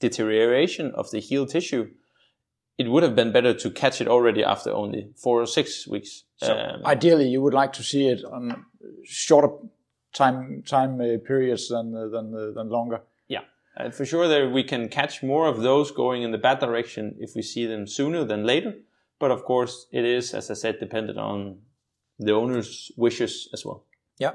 deterioration 0.00 0.92
of 0.94 1.10
the 1.10 1.20
healed 1.20 1.48
tissue, 1.48 1.88
it 2.76 2.88
would 2.88 3.02
have 3.02 3.16
been 3.16 3.32
better 3.32 3.52
to 3.52 3.70
catch 3.70 4.00
it 4.00 4.06
already 4.06 4.44
after 4.44 4.72
only 4.72 5.10
four 5.16 5.42
or 5.42 5.46
six 5.46 5.86
weeks. 5.88 6.24
So 6.36 6.56
um, 6.56 6.86
ideally, 6.86 7.28
you 7.28 7.42
would 7.42 7.54
like 7.54 7.72
to 7.74 7.82
see 7.82 8.06
it 8.06 8.24
on 8.24 8.64
shorter 9.04 9.50
time 10.12 10.62
time 10.62 11.00
uh, 11.00 11.18
periods 11.26 11.68
than 11.68 11.94
uh, 11.94 12.06
than 12.08 12.34
uh, 12.34 12.52
than 12.54 12.68
longer. 12.68 13.00
Uh, 13.78 13.90
for 13.90 14.04
sure. 14.04 14.26
There 14.28 14.50
we 14.50 14.64
can 14.64 14.88
catch 14.88 15.22
more 15.22 15.46
of 15.46 15.60
those 15.60 15.90
going 15.90 16.22
in 16.22 16.32
the 16.32 16.38
bad 16.38 16.58
direction 16.58 17.14
if 17.20 17.34
we 17.36 17.42
see 17.42 17.66
them 17.66 17.86
sooner 17.86 18.24
than 18.24 18.44
later. 18.44 18.74
But 19.20 19.30
of 19.30 19.44
course, 19.44 19.86
it 19.92 20.04
is, 20.04 20.34
as 20.34 20.50
I 20.50 20.54
said, 20.54 20.80
dependent 20.80 21.18
on 21.18 21.58
the 22.18 22.32
owner's 22.32 22.90
wishes 22.96 23.48
as 23.52 23.64
well. 23.64 23.84
Yeah, 24.18 24.32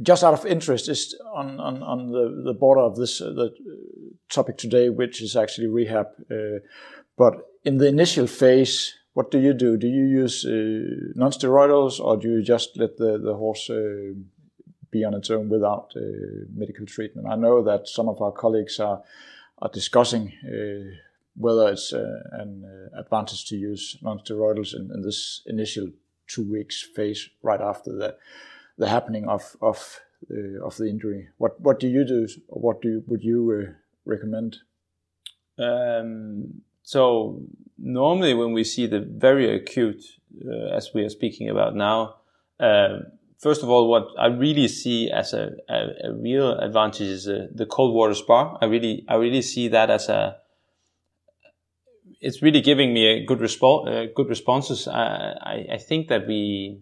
just 0.00 0.24
out 0.24 0.32
of 0.32 0.46
interest, 0.46 0.88
is 0.88 1.14
on 1.34 1.60
on, 1.60 1.82
on 1.82 2.12
the, 2.12 2.42
the 2.46 2.54
border 2.54 2.80
of 2.80 2.96
this 2.96 3.20
uh, 3.20 3.26
the 3.26 3.50
topic 4.30 4.56
today, 4.56 4.88
which 4.88 5.20
is 5.20 5.36
actually 5.36 5.66
rehab. 5.66 6.06
Uh, 6.30 6.60
but 7.16 7.34
in 7.64 7.76
the 7.76 7.88
initial 7.88 8.26
phase, 8.26 8.94
what 9.12 9.30
do 9.30 9.38
you 9.38 9.52
do? 9.52 9.76
Do 9.76 9.86
you 9.86 10.04
use 10.04 10.46
uh, 10.46 11.12
non-steroidals, 11.14 12.00
or 12.00 12.16
do 12.16 12.28
you 12.28 12.42
just 12.42 12.78
let 12.78 12.96
the 12.96 13.18
the 13.18 13.34
horse 13.34 13.68
uh, 13.68 14.14
be 14.90 15.04
on 15.04 15.14
its 15.14 15.30
own 15.30 15.48
without 15.48 15.92
uh, 15.96 16.00
medical 16.54 16.86
treatment? 16.86 17.28
I 17.28 17.36
know 17.36 17.62
that 17.62 17.88
some 17.88 18.08
of 18.08 18.20
our 18.20 18.32
colleagues 18.32 18.80
are 18.80 19.02
are 19.60 19.70
discussing 19.70 20.32
uh, 20.44 20.96
whether 21.36 21.68
it's 21.72 21.92
uh, 21.92 22.20
an 22.32 22.64
uh, 22.64 23.00
advantage 23.00 23.46
to 23.46 23.56
use 23.56 23.98
non-steroidals 24.02 24.74
in, 24.74 24.90
in, 24.94 25.02
this 25.02 25.42
initial 25.46 25.88
two 26.28 26.48
weeks 26.48 26.86
phase 26.94 27.28
right 27.42 27.60
after 27.60 27.92
the 27.92 28.16
the 28.76 28.88
happening 28.88 29.28
of 29.28 29.56
of 29.60 30.00
uh, 30.30 30.64
of 30.64 30.76
the 30.76 30.88
injury. 30.88 31.28
What 31.38 31.60
what 31.60 31.80
do 31.80 31.88
you 31.88 32.04
do? 32.04 32.28
What 32.48 32.82
do 32.82 32.88
you, 32.88 33.04
would 33.06 33.22
you 33.22 33.74
recommend? 34.04 34.58
Um, 35.58 36.62
so 36.82 37.42
normally 37.76 38.34
when 38.34 38.52
we 38.52 38.64
see 38.64 38.86
the 38.86 39.00
very 39.00 39.54
acute, 39.54 40.02
uh, 40.46 40.74
as 40.74 40.94
we 40.94 41.02
are 41.02 41.10
speaking 41.10 41.48
about 41.48 41.74
now, 41.74 42.16
uh, 42.60 43.00
first 43.38 43.62
of 43.62 43.68
all, 43.68 43.88
what 43.88 44.08
I 44.18 44.26
really 44.26 44.68
see 44.68 45.10
as 45.10 45.32
a, 45.32 45.52
a, 45.68 46.08
a 46.08 46.12
real 46.12 46.58
advantage 46.58 47.00
is 47.08 47.28
uh, 47.28 47.46
the 47.54 47.66
cold 47.66 47.94
water 47.94 48.14
spa. 48.14 48.58
I 48.60 48.66
really, 48.66 49.04
I 49.08 49.14
really 49.14 49.42
see 49.42 49.68
that 49.68 49.90
as 49.90 50.08
a, 50.08 50.36
it's 52.20 52.42
really 52.42 52.60
giving 52.60 52.92
me 52.92 53.06
a 53.06 53.24
good 53.24 53.40
response, 53.40 53.88
uh, 53.88 54.06
good 54.14 54.28
responses. 54.28 54.88
I, 54.88 55.66
I 55.72 55.78
think 55.78 56.08
that 56.08 56.26
we 56.26 56.80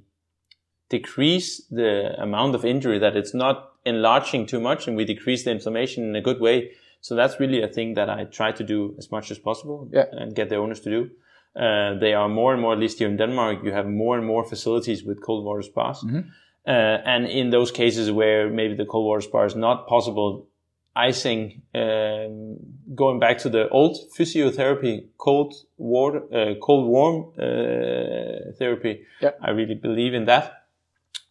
decrease 0.88 1.66
the 1.71 2.14
amount 2.21 2.55
of 2.55 2.64
injury, 2.64 2.99
that 2.99 3.16
it's 3.16 3.35
not 3.35 3.73
enlarging 3.85 4.47
too 4.47 4.61
much 4.61 4.88
and 4.88 4.97
we 4.97 5.05
decrease 5.05 5.45
the 5.45 5.51
inflammation 5.51 6.05
in 6.05 6.16
a 6.16 6.23
good 6.23 6.40
way. 6.40 6.73
So 7.01 7.14
that's 7.14 7.38
really 7.38 7.62
a 7.62 7.69
thing 7.69 7.95
that 7.95 8.09
I 8.09 8.25
try 8.25 8.53
to 8.53 8.64
do 8.64 8.95
as 8.99 9.11
much 9.11 9.31
as 9.31 9.38
possible 9.38 9.88
yeah. 9.92 10.05
and 10.12 10.35
get 10.35 10.49
the 10.49 10.57
owners 10.57 10.81
to 10.81 10.90
do. 10.90 11.11
Uh, 11.55 11.99
they 11.99 12.12
are 12.12 12.29
more 12.29 12.53
and 12.53 12.61
more, 12.61 12.75
at 12.75 12.79
least 12.79 12.99
here 12.99 13.09
in 13.09 13.16
Denmark, 13.16 13.64
you 13.64 13.73
have 13.73 13.87
more 13.87 14.19
and 14.19 14.27
more 14.27 14.45
facilities 14.45 15.05
with 15.05 15.23
cold 15.23 15.45
water 15.45 15.62
spas. 15.62 16.03
Mm-hmm. 16.03 16.29
Uh, 16.66 16.98
and 17.05 17.26
in 17.26 17.50
those 17.50 17.70
cases 17.70 18.11
where 18.11 18.50
maybe 18.50 18.74
the 18.74 18.85
cold 18.85 19.07
water 19.07 19.20
spa 19.20 19.44
is 19.44 19.55
not 19.55 19.87
possible, 19.87 20.48
icing, 20.96 21.62
um, 21.74 22.57
going 22.94 23.20
back 23.20 23.38
to 23.38 23.48
the 23.48 23.68
old 23.68 23.96
physiotherapy, 24.18 25.07
cold 25.16 25.55
water, 25.76 26.22
uh, 26.35 26.55
cold 26.61 26.88
warm 26.88 27.33
uh, 27.38 28.52
therapy. 28.59 29.05
Yep. 29.20 29.38
I 29.42 29.50
really 29.50 29.74
believe 29.74 30.14
in 30.14 30.24
that. 30.24 30.64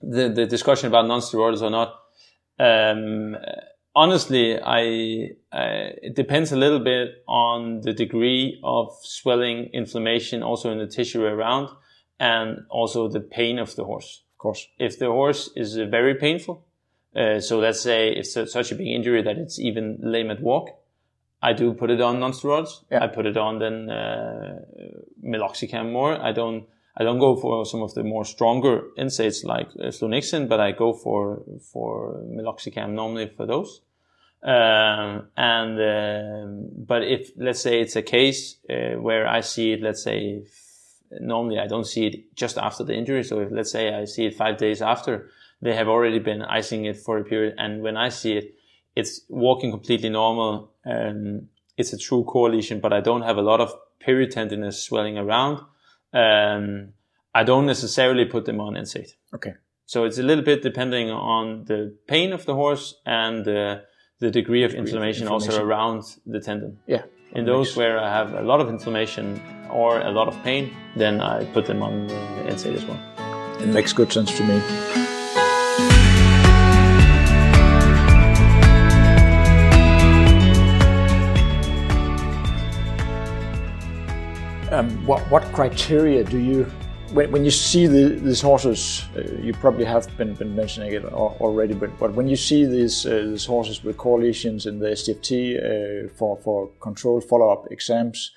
The 0.02 0.30
the 0.30 0.46
discussion 0.46 0.88
about 0.88 1.08
non-steroidals 1.08 1.62
or 1.62 1.70
not. 1.70 2.00
Um, 2.60 3.36
honestly, 3.96 4.60
I, 4.62 5.32
I, 5.52 5.66
it 6.02 6.16
depends 6.16 6.52
a 6.52 6.58
little 6.58 6.80
bit 6.80 7.24
on 7.28 7.82
the 7.82 7.94
degree 7.94 8.60
of 8.64 8.94
swelling, 9.02 9.70
inflammation, 9.74 10.44
also 10.44 10.72
in 10.72 10.78
the 10.78 10.88
tissue 10.88 11.24
around, 11.26 11.70
and 12.20 12.60
also 12.70 13.08
the 13.08 13.20
pain 13.20 13.58
of 13.60 13.76
the 13.76 13.84
horse. 13.84 14.22
Course, 14.46 14.68
if 14.78 15.00
the 15.00 15.08
horse 15.08 15.50
is 15.56 15.76
uh, 15.76 15.86
very 15.86 16.14
painful, 16.14 16.64
uh, 17.16 17.40
so 17.40 17.58
let's 17.58 17.82
say 17.82 18.10
it's 18.10 18.34
such 18.34 18.72
a 18.72 18.76
big 18.76 18.86
injury 18.86 19.24
that 19.24 19.40
it's 19.40 19.58
even 19.58 19.98
lame 20.04 20.30
at 20.30 20.40
walk. 20.40 20.70
I 21.42 21.54
do 21.54 21.74
put 21.74 21.90
it 21.90 22.00
on 22.00 22.20
non-steroids. 22.20 22.84
Yeah. 22.92 23.04
I 23.04 23.08
put 23.08 23.26
it 23.26 23.38
on 23.38 23.58
then 23.58 23.90
uh, 23.90 24.60
meloxicam 25.26 25.92
more. 25.92 26.14
I 26.22 26.32
don't 26.32 26.68
I 26.96 27.04
don't 27.04 27.18
go 27.18 27.36
for 27.36 27.66
some 27.66 27.82
of 27.82 27.96
the 27.96 28.04
more 28.04 28.24
stronger 28.24 28.84
NSAIDs 29.00 29.44
like 29.46 29.70
uh, 29.80 29.88
flunixin, 29.88 30.48
but 30.48 30.60
I 30.60 30.74
go 30.74 30.94
for 30.94 31.42
for 31.74 32.22
meloxicam 32.28 32.92
normally 32.92 33.32
for 33.36 33.48
those. 33.48 33.82
Um, 34.44 35.30
and 35.36 35.76
um 35.80 36.70
but 36.86 37.02
if 37.02 37.32
let's 37.36 37.62
say 37.62 37.82
it's 37.82 37.96
a 37.96 38.04
case 38.04 38.58
uh, 38.70 39.02
where 39.02 39.26
I 39.28 39.42
see 39.42 39.74
it, 39.74 39.82
let's 39.82 40.04
say 40.04 40.44
normally 41.20 41.60
I 41.60 41.68
don't 41.68 41.86
see 41.86 42.08
it 42.08 42.36
just 42.36 42.58
after 42.58 42.84
the 42.84 42.94
injury. 42.94 43.24
So 43.24 43.40
if 43.40 43.50
let's 43.52 43.72
say 43.72 43.94
I 43.94 44.06
see 44.06 44.26
it 44.26 44.36
five 44.36 44.58
days 44.58 44.82
after, 44.82 45.30
they 45.62 45.76
have 45.76 45.88
already 45.88 46.20
been 46.20 46.42
icing 46.42 46.86
it 46.86 46.98
for 46.98 47.18
a 47.18 47.24
period, 47.24 47.56
and 47.58 47.82
when 47.82 47.98
I 47.98 48.10
see 48.10 48.34
it, 48.34 48.56
it's 48.96 49.22
walking 49.30 49.72
completely 49.72 50.10
normal. 50.10 50.72
Um, 50.86 51.50
it's 51.78 51.94
a 51.94 51.98
true 51.98 52.24
core 52.24 52.50
lesion, 52.50 52.80
but 52.80 52.94
I 52.94 53.02
don't 53.02 53.24
have 53.24 53.38
a 53.38 53.42
lot 53.42 53.60
of 53.62 53.74
peritendinous 54.06 54.76
swelling 54.76 55.18
around. 55.18 55.60
Um, 56.14 56.94
I 57.34 57.44
don't 57.44 57.66
necessarily 57.66 58.26
put 58.26 58.46
them 58.46 58.62
on 58.62 58.76
NSAID. 58.76 59.10
Okay. 59.34 59.54
So 59.86 60.06
it's 60.06 60.18
a 60.18 60.24
little 60.24 60.44
bit 60.44 60.64
depending 60.64 61.10
on 61.10 61.66
the 61.66 61.96
pain 62.08 62.32
of 62.34 62.46
the 62.46 62.56
horse 62.56 62.96
and 63.06 63.48
uh, 63.48 63.80
the 64.20 64.32
degree 64.32 64.64
of 64.64 64.74
inflammation, 64.74 65.28
also 65.28 65.48
inflammation. 65.48 65.68
around 65.68 66.04
the 66.26 66.40
tendon. 66.40 66.80
Yeah. 66.88 67.04
In 67.36 67.44
those 67.44 67.76
where 67.76 68.00
I 68.00 68.10
have 68.10 68.34
a 68.34 68.42
lot 68.42 68.62
of 68.62 68.70
inflammation 68.70 69.42
or 69.70 70.00
a 70.00 70.10
lot 70.10 70.30
of 70.30 70.42
pain, 70.42 70.74
then 70.96 71.20
I 71.20 71.44
put 71.44 71.66
them 71.66 71.84
on 71.84 72.10
uh, 72.10 72.48
NSAID 72.48 72.76
as 72.76 72.86
well. 72.86 72.98
It 73.60 73.68
makes 73.68 73.92
good 73.92 74.10
sense 74.14 74.38
to 74.38 74.44
me. 74.46 74.62
Um, 84.72 85.06
what 85.06 85.22
what 85.30 85.44
criteria 85.52 86.24
do 86.24 86.38
you 86.38 86.72
when, 87.14 87.32
when 87.32 87.46
you 87.46 87.52
see 87.52 87.88
the, 87.88 88.10
these 88.10 88.42
horses? 88.42 89.06
Uh, 89.16 89.22
you 89.42 89.54
probably 89.54 89.86
have 89.86 90.16
been, 90.18 90.34
been 90.34 90.56
mentioning 90.56 90.94
it 90.94 91.06
already, 91.06 91.74
but, 91.74 91.98
but 92.00 92.14
when 92.14 92.28
you 92.28 92.36
see 92.36 92.66
these 92.66 93.06
uh, 93.06 93.26
these 93.30 93.46
horses 93.46 93.84
with 93.84 93.98
core 93.98 94.20
lesions 94.20 94.66
in 94.66 94.80
the 94.80 94.88
SDFT 94.88 96.06
uh, 96.06 96.10
for 96.16 96.38
for 96.38 96.70
controlled 96.80 97.24
follow 97.24 97.50
up 97.52 97.72
exams, 97.72 98.32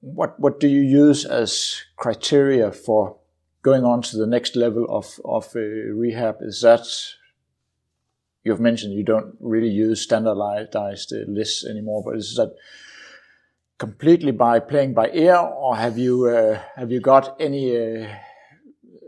what 0.00 0.38
what 0.38 0.60
do 0.60 0.68
you 0.68 0.80
use 0.80 1.24
as 1.24 1.82
criteria 1.96 2.70
for 2.72 3.16
going 3.62 3.84
on 3.84 4.02
to 4.02 4.16
the 4.16 4.26
next 4.26 4.56
level 4.56 4.86
of 4.88 5.20
of 5.24 5.54
uh, 5.56 5.60
rehab? 5.60 6.36
Is 6.40 6.60
that 6.62 6.86
you've 8.44 8.60
mentioned 8.60 8.94
you 8.94 9.04
don't 9.04 9.36
really 9.40 9.70
use 9.70 10.02
standardized 10.02 11.12
uh, 11.12 11.24
lists 11.28 11.64
anymore, 11.64 12.02
but 12.04 12.16
is 12.16 12.34
that 12.36 12.54
completely 13.82 14.32
by 14.32 14.60
playing 14.60 14.94
by 14.94 15.06
ear, 15.12 15.36
or 15.36 15.76
have 15.76 15.96
you 15.98 16.14
uh, 16.36 16.60
have 16.80 16.90
you 16.94 17.00
got 17.00 17.24
any 17.40 17.64
uh, 17.76 18.06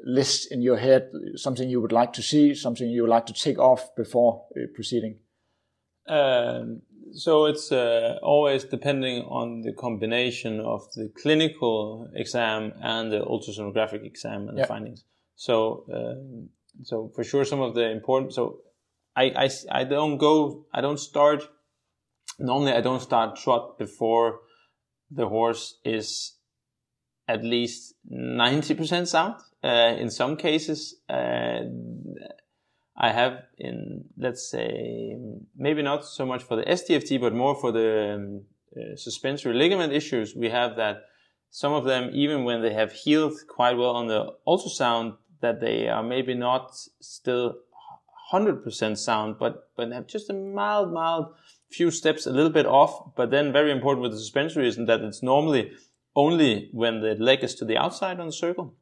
list 0.04 0.52
in 0.52 0.60
your 0.68 0.78
head, 0.86 1.02
something 1.36 1.68
you 1.70 1.80
would 1.80 1.96
like 2.00 2.12
to 2.12 2.22
see, 2.22 2.54
something 2.54 2.88
you 2.90 3.02
would 3.02 3.14
like 3.16 3.26
to 3.26 3.32
take 3.46 3.58
off 3.70 3.82
before 4.02 4.32
uh, 4.56 4.66
proceeding? 4.74 5.14
Um, 6.08 6.82
so 7.12 7.46
it's 7.50 7.70
uh, 7.70 8.18
always 8.22 8.64
depending 8.76 9.22
on 9.40 9.62
the 9.62 9.72
combination 9.72 10.60
of 10.60 10.80
the 10.96 11.06
clinical 11.22 12.08
exam 12.24 12.72
and 12.82 13.12
the 13.12 13.20
ultrasonographic 13.32 14.02
exam 14.04 14.48
and 14.48 14.58
Yeah. 14.58 14.64
the 14.64 14.74
findings. 14.74 15.04
So, 15.36 15.54
um, 15.98 16.48
so 16.82 16.94
for 17.14 17.24
sure, 17.24 17.44
some 17.44 17.62
of 17.62 17.74
the 17.74 17.86
important. 17.98 18.32
So, 18.32 18.42
I, 19.16 19.24
I, 19.44 19.48
I 19.80 19.84
don't 19.84 20.18
go. 20.18 20.66
I 20.76 20.80
don't 20.80 21.00
start. 21.10 21.40
Normally, 22.38 22.72
I 22.78 22.82
don't 22.88 23.02
start 23.10 23.36
trot 23.44 23.78
before 23.78 24.40
the 25.14 25.28
horse 25.28 25.78
is 25.84 26.34
at 27.28 27.44
least 27.44 27.94
ninety 28.08 28.74
percent 28.74 29.08
sound. 29.08 29.34
Uh, 29.62 29.96
in 29.98 30.10
some 30.10 30.36
cases, 30.36 30.96
uh, 31.08 31.60
I 32.96 33.12
have 33.12 33.44
in, 33.58 34.04
let's 34.16 34.50
say, 34.50 35.16
maybe 35.56 35.82
not 35.82 36.04
so 36.04 36.26
much 36.26 36.42
for 36.42 36.56
the 36.56 36.62
SDFT, 36.62 37.20
but 37.20 37.34
more 37.34 37.54
for 37.54 37.72
the 37.72 38.14
um, 38.14 38.42
uh, 38.76 38.96
suspensory 38.96 39.54
ligament 39.54 39.92
issues. 39.92 40.34
We 40.36 40.50
have 40.50 40.76
that 40.76 41.04
some 41.50 41.72
of 41.72 41.84
them, 41.84 42.10
even 42.12 42.44
when 42.44 42.62
they 42.62 42.72
have 42.72 42.92
healed 42.92 43.34
quite 43.48 43.76
well 43.76 43.94
on 43.96 44.08
the 44.08 44.34
ultrasound, 44.46 45.16
that 45.40 45.60
they 45.60 45.88
are 45.88 46.02
maybe 46.02 46.34
not 46.34 46.74
still 47.00 47.54
100% 48.32 48.98
sound, 48.98 49.36
but, 49.38 49.70
but 49.76 49.92
have 49.92 50.06
just 50.06 50.30
a 50.30 50.32
mild, 50.32 50.92
mild 50.92 51.34
few 51.76 51.90
steps 51.90 52.26
a 52.26 52.30
little 52.30 52.50
bit 52.50 52.66
off. 52.66 53.14
But 53.16 53.30
then 53.30 53.52
very 53.52 53.70
important 53.70 54.02
with 54.02 54.12
the 54.12 54.18
suspensory 54.18 54.68
is 54.68 54.76
that 54.76 55.00
it's 55.00 55.22
normally 55.22 55.72
only 56.14 56.68
when 56.72 57.00
the 57.00 57.14
leg 57.14 57.42
is 57.42 57.54
to 57.56 57.64
the 57.64 57.76
outside 57.76 58.20
on 58.20 58.26
the 58.26 58.32
circle. 58.32 58.74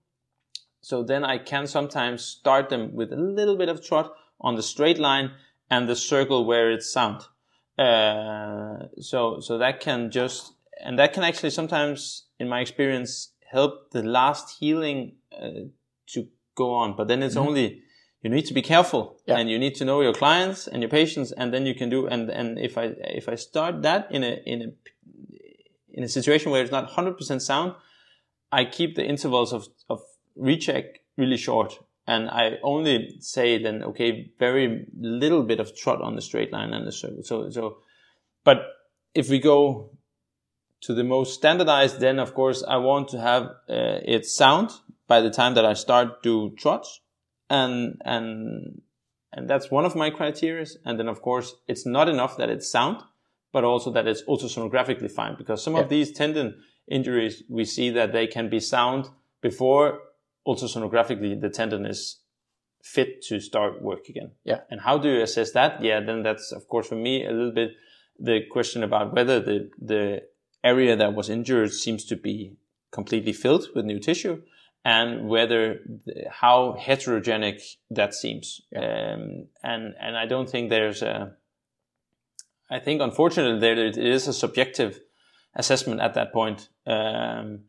So 0.81 1.03
then 1.03 1.25
I 1.25 1.39
can 1.39 1.67
sometimes 1.67 2.25
start 2.25 2.69
them 2.69 2.95
with 2.95 3.13
a 3.13 3.17
little 3.17 3.57
bit 3.57 3.69
of 3.69 3.85
trot 3.85 4.13
on 4.41 4.57
the 4.57 4.63
straight 4.63 4.99
line 4.99 5.31
and 5.71 5.89
the 5.89 5.97
circle 5.97 6.45
where 6.45 6.71
it's 6.71 6.93
sound. 6.93 7.23
Uh, 7.79 8.89
so, 9.01 9.41
so 9.41 9.59
that 9.59 9.81
can 9.81 10.11
just, 10.11 10.53
and 10.85 10.99
that 10.99 11.13
can 11.13 11.23
actually 11.23 11.51
sometimes, 11.51 12.27
in 12.39 12.49
my 12.49 12.61
experience, 12.61 13.33
help 13.51 13.91
the 13.93 14.03
last 14.03 14.59
healing 14.59 15.17
uh, 15.33 15.71
to 16.09 16.29
go 16.55 16.75
on. 16.75 16.97
But 16.97 17.09
then 17.09 17.23
it's 17.23 17.37
only, 17.37 17.83
you 18.23 18.31
need 18.31 18.47
to 18.47 18.55
be 18.55 18.63
careful 18.63 19.19
Yeah. 19.27 19.39
and 19.39 19.51
you 19.51 19.59
need 19.59 19.75
to 19.77 19.85
know 19.85 20.01
your 20.01 20.15
clients 20.15 20.69
and 20.69 20.83
your 20.83 20.89
patients 20.89 21.33
and 21.33 21.53
then 21.53 21.67
you 21.67 21.75
can 21.75 21.91
do, 21.91 22.07
and, 22.07 22.31
and 22.31 22.59
if 22.59 22.79
I, 22.79 22.95
if 23.21 23.29
I 23.29 23.35
start 23.35 23.83
that 23.83 24.11
in 24.11 24.23
a, 24.23 24.41
in 24.47 24.63
a, 24.63 24.69
in 25.93 26.05
a 26.05 26.09
situation 26.09 26.51
where 26.53 26.63
it's 26.63 26.73
not 26.73 26.91
100% 26.91 27.41
sound, 27.43 27.75
I 28.51 28.65
keep 28.65 28.95
the 28.97 29.05
intervals 29.05 29.53
of, 29.53 29.69
of 29.91 30.01
recheck 30.37 31.01
really 31.17 31.37
short. 31.37 31.79
And 32.07 32.29
I 32.31 32.59
only 32.63 33.17
say 33.21 33.63
then, 33.63 33.83
okay, 33.85 34.33
very 34.39 34.87
little 34.99 35.43
bit 35.43 35.61
of 35.61 35.77
trot 35.77 36.01
on 36.01 36.17
the 36.17 36.23
straight 36.23 36.53
line 36.53 36.73
and 36.73 36.87
the 36.87 36.93
circle. 36.93 37.23
So, 37.23 37.51
so, 37.51 37.79
but 38.45 38.59
if 39.15 39.29
we 39.29 39.39
go 39.39 39.91
to 40.83 40.95
the 40.95 41.05
most 41.05 41.35
standardized, 41.35 42.01
then 42.01 42.19
of 42.19 42.35
course 42.35 42.65
I 42.67 42.77
want 42.79 43.09
to 43.11 43.21
have 43.21 43.45
uh, 43.69 44.01
it 44.05 44.27
sound 44.27 44.71
by 45.07 45.21
the 45.21 45.31
time 45.31 45.55
that 45.55 45.65
I 45.65 45.75
start 45.75 46.23
do 46.23 46.55
trots. 46.57 47.01
And, 47.51 48.01
and, 48.05 48.83
and 49.33 49.49
that's 49.49 49.71
one 49.71 49.85
of 49.85 49.95
my 49.95 50.11
criteria. 50.11 50.67
And 50.85 50.99
then 50.99 51.09
of 51.09 51.23
course 51.23 51.55
it's 51.69 51.87
not 51.87 52.09
enough 52.09 52.37
that 52.37 52.49
it's 52.51 52.71
sound, 52.71 53.03
but 53.53 53.65
also 53.65 53.91
that 53.93 54.07
it's 54.07 54.23
ultrasonographically 54.25 55.11
fine 55.11 55.37
because 55.37 55.63
some 55.63 55.75
Yeah. 55.75 55.83
of 55.83 55.89
these 55.89 56.13
tendon 56.13 56.63
injuries, 56.91 57.43
we 57.49 57.65
see 57.65 57.91
that 57.91 58.13
they 58.13 58.27
can 58.27 58.49
be 58.49 58.61
sound 58.61 59.09
before 59.41 60.01
ultrasonographically 60.47 61.41
the 61.41 61.51
tendon 61.51 61.87
is 61.87 62.19
fit 62.83 63.23
to 63.23 63.39
start 63.41 63.81
work 63.81 64.09
again. 64.09 64.33
Yeah. 64.45 64.61
And 64.71 64.81
how 64.81 64.99
do 64.99 65.09
you 65.09 65.23
assess 65.23 65.53
that? 65.53 65.83
Yeah, 65.83 66.01
then 66.01 66.23
that's 66.23 66.51
of 66.53 66.67
course 66.69 66.89
for 66.89 66.97
me 66.97 67.25
a 67.25 67.31
little 67.31 67.53
bit 67.53 67.71
the 68.19 68.41
question 68.51 68.83
about 68.83 69.15
whether 69.15 69.41
the 69.41 69.71
the 69.81 70.23
area 70.65 70.97
that 70.97 71.15
was 71.15 71.29
injured 71.29 71.73
seems 71.73 72.05
to 72.07 72.17
be 72.17 72.57
completely 72.91 73.33
filled 73.33 73.69
with 73.75 73.85
new 73.85 73.99
tissue 73.99 74.43
and 74.85 75.29
whether 75.29 75.81
how 76.31 76.77
heterogenic 76.79 77.61
that 77.91 78.15
seems. 78.15 78.63
Um, 78.75 79.47
and 79.63 79.95
and 80.01 80.17
I 80.17 80.27
don't 80.27 80.49
think 80.51 80.71
there's 80.71 81.03
a 81.03 81.37
I 82.71 82.79
think 82.79 83.01
unfortunately 83.03 83.61
there 83.61 83.87
it 83.87 83.99
is 83.99 84.27
a 84.27 84.33
subjective 84.33 85.01
assessment 85.55 86.01
at 86.01 86.15
that 86.15 86.33
point. 86.33 86.69
Um, 86.87 87.65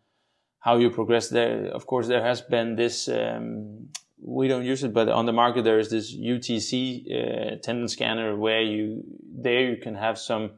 how 0.59 0.77
you 0.77 0.89
progress 0.89 1.27
there. 1.27 1.65
Of 1.65 1.85
course, 1.85 2.07
there 2.07 2.23
has 2.23 2.41
been 2.41 2.75
this. 2.75 3.09
Um, 3.09 3.89
we 4.25 4.47
don't 4.47 4.63
use 4.63 4.85
it, 4.85 4.93
but 4.93 5.09
on 5.09 5.25
the 5.25 5.33
market 5.33 5.65
there 5.65 5.77
is 5.77 5.89
this 5.89 6.15
UTC 6.15 6.71
uh, 7.05 7.55
tendon 7.61 7.89
scanner 7.89 8.37
where 8.37 8.61
you 8.61 9.03
there 9.29 9.69
you 9.69 9.77
can 9.77 9.95
have 9.95 10.17
some 10.17 10.51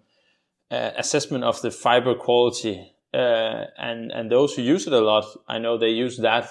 uh, 0.69 0.91
assessment 0.97 1.43
of 1.43 1.61
the 1.63 1.71
fiber 1.71 2.13
quality. 2.13 2.94
Uh, 3.15 3.65
and 3.78 4.12
and 4.12 4.30
those 4.30 4.56
who 4.56 4.62
use 4.75 4.88
it 4.88 4.93
a 4.93 4.99
lot, 5.12 5.25
I 5.47 5.58
know 5.63 5.78
they 5.78 6.06
use 6.06 6.15
that 6.30 6.47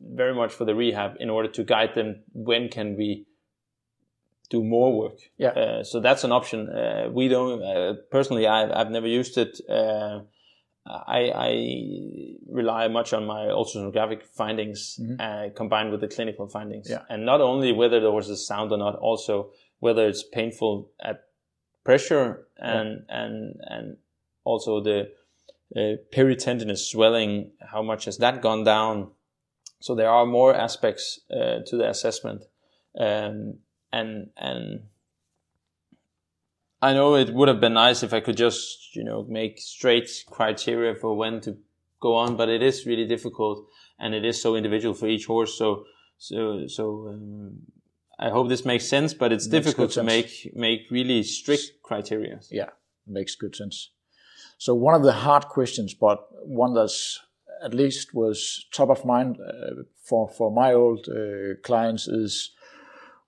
very 0.00 0.34
much 0.34 0.52
for 0.58 0.64
the 0.64 0.74
rehab 0.74 1.12
in 1.20 1.28
order 1.30 1.50
to 1.52 1.62
guide 1.64 1.92
them 1.94 2.22
when 2.32 2.68
can 2.68 2.96
we 2.96 3.26
do 4.50 4.62
more 4.64 4.90
work. 5.02 5.18
Yeah. 5.36 5.48
Uh, 5.50 5.84
so 5.84 6.00
that's 6.00 6.24
an 6.24 6.32
option. 6.32 6.68
Uh, 6.68 7.10
we 7.18 7.28
don't 7.28 7.62
uh, 7.62 7.94
personally. 8.10 8.46
I've 8.46 8.70
I've 8.78 8.90
never 8.90 9.08
used 9.20 9.36
it. 9.44 9.60
Uh, 9.68 10.20
I, 11.16 11.20
I 11.48 11.50
rely 12.50 12.88
much 12.88 13.12
on 13.12 13.26
my 13.26 13.42
ultrasonographic 13.60 14.22
findings 14.22 14.98
uh, 15.20 15.48
combined 15.54 15.90
with 15.92 16.00
the 16.00 16.08
clinical 16.08 16.48
findings, 16.48 16.88
Yeah. 16.88 17.02
and 17.10 17.26
not 17.26 17.40
only 17.42 17.72
whether 17.72 18.00
there 18.00 18.10
was 18.10 18.30
a 18.30 18.36
sound 18.36 18.72
or 18.72 18.78
not, 18.78 18.94
also 18.96 19.50
whether 19.80 20.08
it's 20.08 20.22
painful 20.22 20.90
at 21.00 21.24
pressure 21.84 22.46
and 22.56 23.04
and 23.08 23.60
and 23.74 23.96
also 24.44 24.80
the 24.80 25.10
uh, 25.76 25.96
peritendinous 26.12 26.90
swelling. 26.90 27.52
How 27.60 27.82
much 27.82 28.06
has 28.06 28.18
that 28.18 28.42
gone 28.42 28.64
down? 28.64 29.10
So 29.80 29.94
there 29.94 30.10
are 30.10 30.26
more 30.26 30.54
aspects 30.54 31.20
uh, 31.30 31.60
to 31.66 31.76
the 31.76 31.88
assessment, 31.88 32.44
um, 32.98 33.58
and 33.92 34.30
and 34.36 34.80
I 36.80 36.94
know 36.94 37.16
it 37.16 37.34
would 37.34 37.48
have 37.48 37.60
been 37.60 37.74
nice 37.74 38.02
if 38.02 38.12
I 38.12 38.20
could 38.20 38.36
just, 38.36 38.94
you 38.94 39.02
know, 39.02 39.24
make 39.28 39.58
straight 39.58 40.10
criteria 40.30 40.94
for 40.94 41.16
when 41.16 41.40
to 41.40 41.56
go 42.00 42.14
on, 42.14 42.36
but 42.36 42.48
it 42.48 42.62
is 42.62 42.86
really 42.86 43.06
difficult 43.06 43.66
and 43.98 44.14
it 44.14 44.24
is 44.24 44.40
so 44.40 44.54
individual 44.54 44.94
for 44.94 45.08
each 45.08 45.26
horse. 45.26 45.58
So, 45.58 45.84
so, 46.18 46.66
so, 46.68 47.08
um, 47.08 47.58
I 48.18 48.30
hope 48.30 48.48
this 48.48 48.64
makes 48.64 48.86
sense, 48.86 49.12
but 49.12 49.32
it's 49.32 49.46
makes 49.46 49.66
difficult 49.66 49.90
to 49.92 50.04
make, 50.04 50.52
make 50.54 50.82
really 50.90 51.22
strict 51.24 51.82
criteria. 51.82 52.40
Yeah, 52.50 52.70
makes 53.06 53.34
good 53.34 53.56
sense. 53.56 53.90
So 54.58 54.74
one 54.74 54.94
of 54.94 55.02
the 55.02 55.12
hard 55.12 55.46
questions, 55.46 55.94
but 55.94 56.18
one 56.44 56.74
that's 56.74 57.20
at 57.64 57.74
least 57.74 58.14
was 58.14 58.66
top 58.72 58.90
of 58.90 59.04
mind 59.04 59.38
uh, 59.40 59.82
for, 60.04 60.28
for 60.28 60.50
my 60.50 60.72
old 60.72 61.08
uh, 61.08 61.54
clients 61.62 62.06
is 62.06 62.52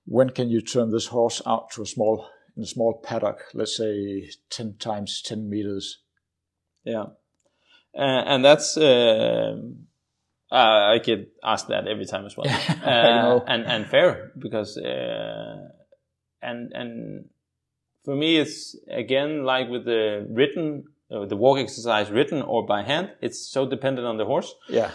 when 0.04 0.30
can 0.30 0.48
you 0.50 0.60
turn 0.60 0.90
this 0.90 1.06
horse 1.06 1.40
out 1.46 1.70
to 1.70 1.82
a 1.82 1.86
small 1.86 2.26
in 2.56 2.64
a 2.64 2.66
small 2.66 3.00
paddock, 3.02 3.44
let's 3.54 3.76
say 3.76 4.28
10 4.50 4.76
times 4.78 5.22
10 5.22 5.48
meters. 5.48 5.98
Yeah. 6.84 7.06
Uh, 7.96 8.22
and 8.26 8.44
that's, 8.44 8.76
uh, 8.76 9.54
I 10.50 10.98
get 10.98 11.32
asked 11.44 11.68
that 11.68 11.86
every 11.86 12.06
time 12.06 12.26
as 12.26 12.36
well. 12.36 12.46
Uh, 12.80 13.40
and, 13.46 13.64
and 13.66 13.86
fair 13.86 14.32
because, 14.38 14.76
uh, 14.76 15.68
and, 16.42 16.72
and 16.72 17.28
for 18.04 18.16
me, 18.16 18.38
it's 18.38 18.76
again, 18.90 19.44
like 19.44 19.68
with 19.68 19.84
the 19.84 20.26
written, 20.28 20.84
uh, 21.10 21.26
the 21.26 21.36
walk 21.36 21.58
exercise 21.58 22.10
written 22.10 22.42
or 22.42 22.66
by 22.66 22.82
hand, 22.82 23.10
it's 23.20 23.38
so 23.38 23.68
dependent 23.68 24.06
on 24.06 24.16
the 24.16 24.24
horse. 24.24 24.54
Yeah. 24.68 24.92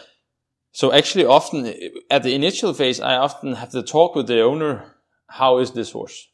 So 0.71 0.91
actually 0.91 1.25
often 1.25 1.73
at 2.11 2.23
the 2.23 2.35
initial 2.35 2.73
phase, 2.73 2.99
I 2.99 3.15
often 3.15 3.55
have 3.55 3.71
to 3.71 3.83
talk 3.83 4.15
with 4.15 4.27
the 4.27 4.41
owner. 4.41 4.95
How 5.27 5.59
is 5.59 5.71
this 5.71 5.91
horse? 5.91 6.27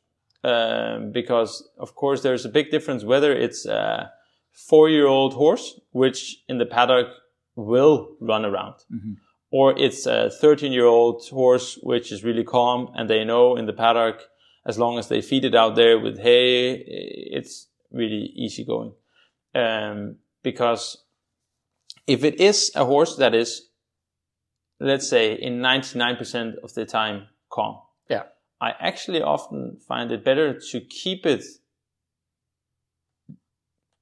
um, 0.43 1.11
because 1.11 1.67
of 1.77 1.95
course 1.95 2.21
there's 2.21 2.45
a 2.45 2.49
big 2.49 2.71
difference 2.71 3.03
whether 3.03 3.33
it's 3.33 3.65
a 3.65 4.11
four-year-old 4.51 5.33
horse, 5.33 5.79
which 5.91 6.43
in 6.49 6.57
the 6.57 6.65
paddock 6.65 7.07
will 7.55 8.15
run 8.19 8.43
around, 8.43 8.75
mm-hmm. 8.93 9.13
or 9.49 9.77
it's 9.77 10.05
a 10.05 10.29
13-year-old 10.41 11.25
horse 11.29 11.77
which 11.81 12.11
is 12.11 12.23
really 12.23 12.43
calm 12.43 12.91
and 12.95 13.09
they 13.09 13.23
know 13.23 13.55
in 13.55 13.65
the 13.65 13.73
paddock 13.73 14.21
as 14.65 14.77
long 14.77 14.99
as 14.99 15.07
they 15.07 15.21
feed 15.21 15.45
it 15.45 15.55
out 15.55 15.75
there 15.75 15.97
with 15.99 16.19
hay, 16.19 16.83
it's 16.85 17.67
really 17.91 18.31
easy 18.35 18.63
going. 18.63 18.93
Um, 19.53 20.17
because 20.43 21.03
if 22.07 22.23
it 22.23 22.39
is 22.39 22.71
a 22.75 22.85
horse 22.85 23.15
that 23.17 23.33
is, 23.35 23.69
let's 24.79 25.07
say, 25.07 25.33
in 25.33 25.59
99% 25.59 26.55
of 26.63 26.73
the 26.73 26.85
time 26.85 27.27
calm, 27.51 27.79
yeah, 28.09 28.23
I 28.59 28.73
actually 28.79 29.21
often 29.21 29.77
find 29.87 30.11
it 30.11 30.23
better 30.23 30.59
to 30.71 30.81
keep 30.81 31.25
it 31.25 31.43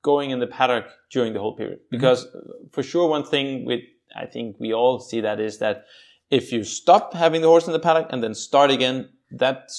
going 0.02 0.32
in 0.32 0.40
the 0.40 0.48
paddock 0.48 0.86
during 1.12 1.34
the 1.34 1.40
whole 1.40 1.56
period. 1.56 1.80
Mm-hmm. 1.80 1.98
Because 1.98 2.26
mm-hmm. 2.26 2.68
for 2.72 2.84
sure, 2.84 3.10
one 3.10 3.26
thing 3.26 3.66
with, 3.66 3.82
I 4.16 4.26
think 4.26 4.56
we 4.60 4.74
all 4.74 5.00
see 5.00 5.22
that 5.22 5.40
is 5.40 5.60
that 5.60 5.86
if 6.30 6.52
you 6.52 6.64
stop 6.64 7.14
having 7.14 7.42
the 7.42 7.48
horse 7.48 7.68
in 7.68 7.74
the 7.74 7.80
paddock 7.80 8.08
and 8.12 8.24
then 8.24 8.34
start 8.34 8.72
again, 8.72 9.10
that 9.32 9.70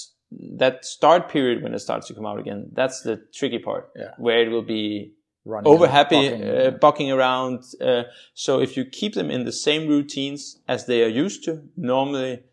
that 0.57 0.85
start 0.85 1.29
period 1.29 1.61
when 1.61 1.73
it 1.73 1.79
starts 1.79 2.07
to 2.07 2.13
come 2.13 2.25
out 2.25 2.39
again, 2.39 2.69
that's 2.71 3.01
the 3.01 3.21
tricky 3.33 3.59
part 3.59 3.89
yeah. 3.97 4.11
where 4.17 4.41
it 4.41 4.49
will 4.49 4.61
be 4.61 5.13
Running 5.43 5.71
over 5.71 5.87
happy, 5.87 6.29
bucking, 6.29 6.47
uh, 6.47 6.71
bucking 6.79 7.11
around. 7.11 7.63
Uh, 7.81 8.03
so 8.33 8.59
if 8.59 8.77
you 8.77 8.85
keep 8.85 9.15
them 9.15 9.31
in 9.31 9.45
the 9.45 9.51
same 9.51 9.87
routines 9.87 10.59
as 10.67 10.85
they 10.85 11.03
are 11.03 11.09
used 11.09 11.43
to, 11.45 11.63
normally 11.75 12.43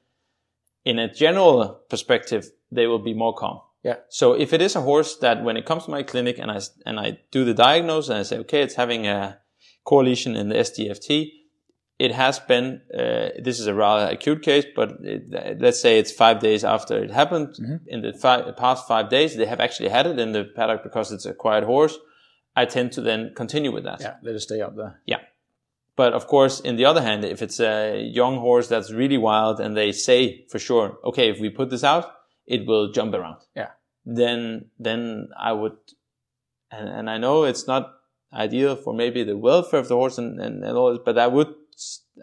in 0.85 0.99
a 0.99 1.13
general 1.13 1.81
perspective, 1.91 2.51
they 2.73 2.87
will 2.87 2.99
be 2.99 3.13
more 3.13 3.35
calm. 3.35 3.61
Yeah. 3.83 3.97
So 4.09 4.33
if 4.33 4.53
it 4.53 4.63
is 4.63 4.75
a 4.75 4.81
horse 4.81 5.17
that 5.17 5.45
when 5.45 5.57
it 5.57 5.67
comes 5.67 5.85
to 5.85 5.91
my 5.91 6.03
clinic 6.03 6.39
and 6.39 6.51
I, 6.51 6.61
and 6.87 6.99
I 6.99 7.19
do 7.31 7.45
the 7.45 7.55
diagnosis 7.55 8.09
and 8.09 8.19
I 8.19 8.23
say, 8.23 8.39
okay, 8.39 8.63
it's 8.63 8.75
having 8.75 9.07
a 9.07 9.39
core 9.85 10.05
lesion 10.05 10.35
in 10.35 10.49
the 10.49 10.57
SDFT, 10.57 11.31
it 11.99 12.13
has 12.13 12.39
been, 12.39 12.81
uh, 12.95 13.31
this 13.43 13.59
is 13.59 13.67
a 13.67 13.75
rather 13.75 14.13
acute 14.13 14.43
case, 14.43 14.65
but 14.75 14.93
it, 15.03 15.61
let's 15.61 15.81
say 15.81 15.99
it's 15.99 16.13
five 16.13 16.39
days 16.41 16.65
after 16.65 17.03
it 17.03 17.11
happened. 17.11 17.49
Mm-hmm. 17.49 17.77
In 17.89 18.03
the 18.03 18.13
five, 18.13 18.57
past 18.57 18.87
five 18.87 19.09
days, 19.09 19.37
they 19.37 19.47
have 19.47 19.61
actually 19.61 19.89
had 19.89 20.07
it 20.07 20.19
in 20.19 20.33
the 20.33 20.45
paddock 20.45 20.83
because 20.83 21.11
it's 21.11 21.27
a 21.27 21.35
quiet 21.35 21.65
horse. 21.65 21.99
I 22.59 22.65
tend 22.65 22.93
to 22.93 23.01
then 23.01 23.33
continue 23.35 23.73
with 23.73 23.85
that. 23.85 24.01
Yeah, 24.01 24.15
let 24.23 24.35
it 24.35 24.41
stay 24.41 24.61
up 24.61 24.75
there. 24.77 25.01
Yeah. 25.07 25.21
But 25.95 26.13
of 26.13 26.27
course, 26.27 26.61
in 26.61 26.77
the 26.77 26.85
other 26.85 27.03
hand, 27.03 27.25
if 27.25 27.43
it's 27.43 27.61
a 27.61 28.01
young 28.01 28.39
horse 28.39 28.69
that's 28.69 28.91
really 28.93 29.19
wild 29.19 29.61
and 29.61 29.77
they 29.77 29.93
say 29.93 30.47
for 30.51 30.59
sure, 30.59 30.99
okay, 31.05 31.31
if 31.31 31.41
we 31.41 31.51
put 31.51 31.71
this 31.71 31.85
out, 31.85 32.07
it 32.47 32.67
will 32.67 32.91
jump 32.91 33.15
around. 33.15 33.41
Yeah. 33.55 33.71
Then, 34.05 34.71
then 34.79 35.29
I 35.39 35.53
would, 35.53 35.77
and, 36.71 36.89
and 36.89 37.11
I 37.11 37.19
know 37.19 37.45
it's 37.45 37.67
not 37.67 37.95
ideal 38.33 38.75
for 38.77 38.93
maybe 38.93 39.23
the 39.23 39.37
welfare 39.37 39.81
of 39.81 39.89
the 39.89 39.97
horse 39.97 40.19
and, 40.19 40.41
and, 40.41 40.65
and 40.65 40.77
all 40.77 40.91
this, 40.91 41.03
but 41.05 41.19
I 41.19 41.27
would, 41.27 41.55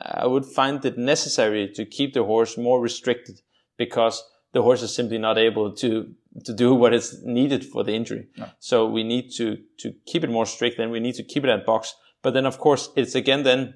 I 0.02 0.28
would 0.28 0.45
find 0.45 0.84
it 0.84 0.98
necessary 0.98 1.71
to 1.76 1.86
keep 1.86 2.13
the 2.13 2.24
horse 2.24 2.58
more 2.58 2.82
restricted 2.82 3.41
because 3.78 4.24
the 4.54 4.63
horse 4.63 4.82
is 4.82 4.93
simply 4.93 5.17
not 5.17 5.38
able 5.38 5.74
to 5.76 6.13
to 6.43 6.54
do 6.54 6.74
what 6.74 6.93
is 6.93 7.21
needed 7.24 7.63
for 7.63 7.84
the 7.84 7.93
injury. 7.93 8.28
No. 8.38 8.50
So 8.60 8.86
we 8.86 9.04
need 9.04 9.32
to 9.38 9.58
to 9.80 9.93
keep 10.06 10.24
it 10.24 10.30
more 10.30 10.45
strict 10.45 10.80
and 10.80 10.91
we 10.91 11.00
need 11.00 11.15
to 11.15 11.24
keep 11.24 11.43
it 11.43 11.50
at 11.50 11.65
box 11.65 11.95
but 12.26 12.34
then, 12.34 12.48
of 12.48 12.58
course, 12.58 12.89
it's 12.95 13.13
again 13.13 13.43
then 13.43 13.76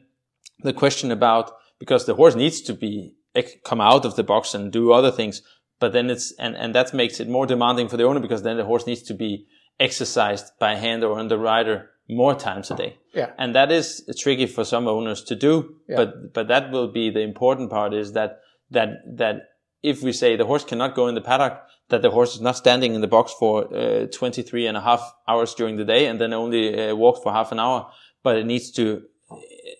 the 0.63 0.73
question 0.73 1.11
about 1.11 1.51
because 1.77 2.07
the 2.07 2.15
horse 2.15 2.33
needs 2.33 2.61
to 2.61 2.73
be 2.73 3.13
eh, 3.35 3.43
come 3.63 3.79
out 3.79 4.05
of 4.05 4.15
the 4.15 4.23
box 4.23 4.55
and 4.55 4.71
do 4.71 4.91
other 4.91 5.11
things. 5.11 5.43
But 5.79 5.93
then 5.93 6.09
it's 6.09 6.33
and 6.39 6.55
and 6.57 6.73
that 6.73 6.91
makes 6.91 7.19
it 7.19 7.29
more 7.29 7.45
demanding 7.45 7.89
for 7.89 7.95
the 7.95 8.05
owner 8.05 8.19
because 8.19 8.41
then 8.41 8.57
the 8.57 8.65
horse 8.65 8.87
needs 8.87 9.03
to 9.03 9.13
be 9.13 9.45
exercised 9.79 10.45
by 10.59 10.73
hand 10.73 11.03
or 11.03 11.19
on 11.19 11.27
the 11.27 11.37
rider 11.37 11.91
more 12.09 12.33
times 12.33 12.71
a 12.71 12.75
day. 12.75 12.97
Yeah. 13.13 13.33
And 13.37 13.53
that 13.53 13.71
is 13.71 14.03
tricky 14.17 14.47
for 14.47 14.65
some 14.65 14.87
owners 14.87 15.23
to 15.25 15.35
do. 15.35 15.75
Yeah. 15.87 15.97
But 15.97 16.33
but 16.33 16.47
that 16.47 16.71
will 16.71 16.91
be 16.91 17.11
the 17.11 17.21
important 17.21 17.69
part 17.69 17.93
is 17.93 18.13
that 18.13 18.39
that 18.71 18.89
that 19.17 19.35
if 19.83 20.01
we 20.01 20.11
say 20.11 20.35
the 20.35 20.47
horse 20.47 20.63
cannot 20.63 20.95
go 20.95 21.07
in 21.07 21.13
the 21.13 21.21
paddock, 21.21 21.61
that 21.89 22.01
the 22.01 22.11
horse 22.11 22.35
is 22.35 22.41
not 22.41 22.55
standing 22.55 22.93
in 22.93 23.01
the 23.01 23.07
box 23.07 23.33
for 23.37 23.73
uh, 23.75 24.05
23 24.07 24.67
and 24.67 24.77
a 24.77 24.81
half 24.81 25.13
hours 25.27 25.53
during 25.53 25.75
the 25.75 25.85
day 25.85 26.05
and 26.05 26.21
then 26.21 26.33
only 26.33 26.89
uh, 26.89 26.95
walks 26.95 27.19
for 27.21 27.33
half 27.33 27.51
an 27.51 27.59
hour, 27.59 27.91
but 28.23 28.37
it 28.37 28.45
needs 28.45 28.71
to, 28.71 29.03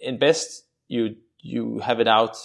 in 0.02 0.18
best, 0.18 0.66
you, 0.88 1.16
you 1.40 1.80
have 1.80 2.00
it 2.00 2.08
out 2.08 2.36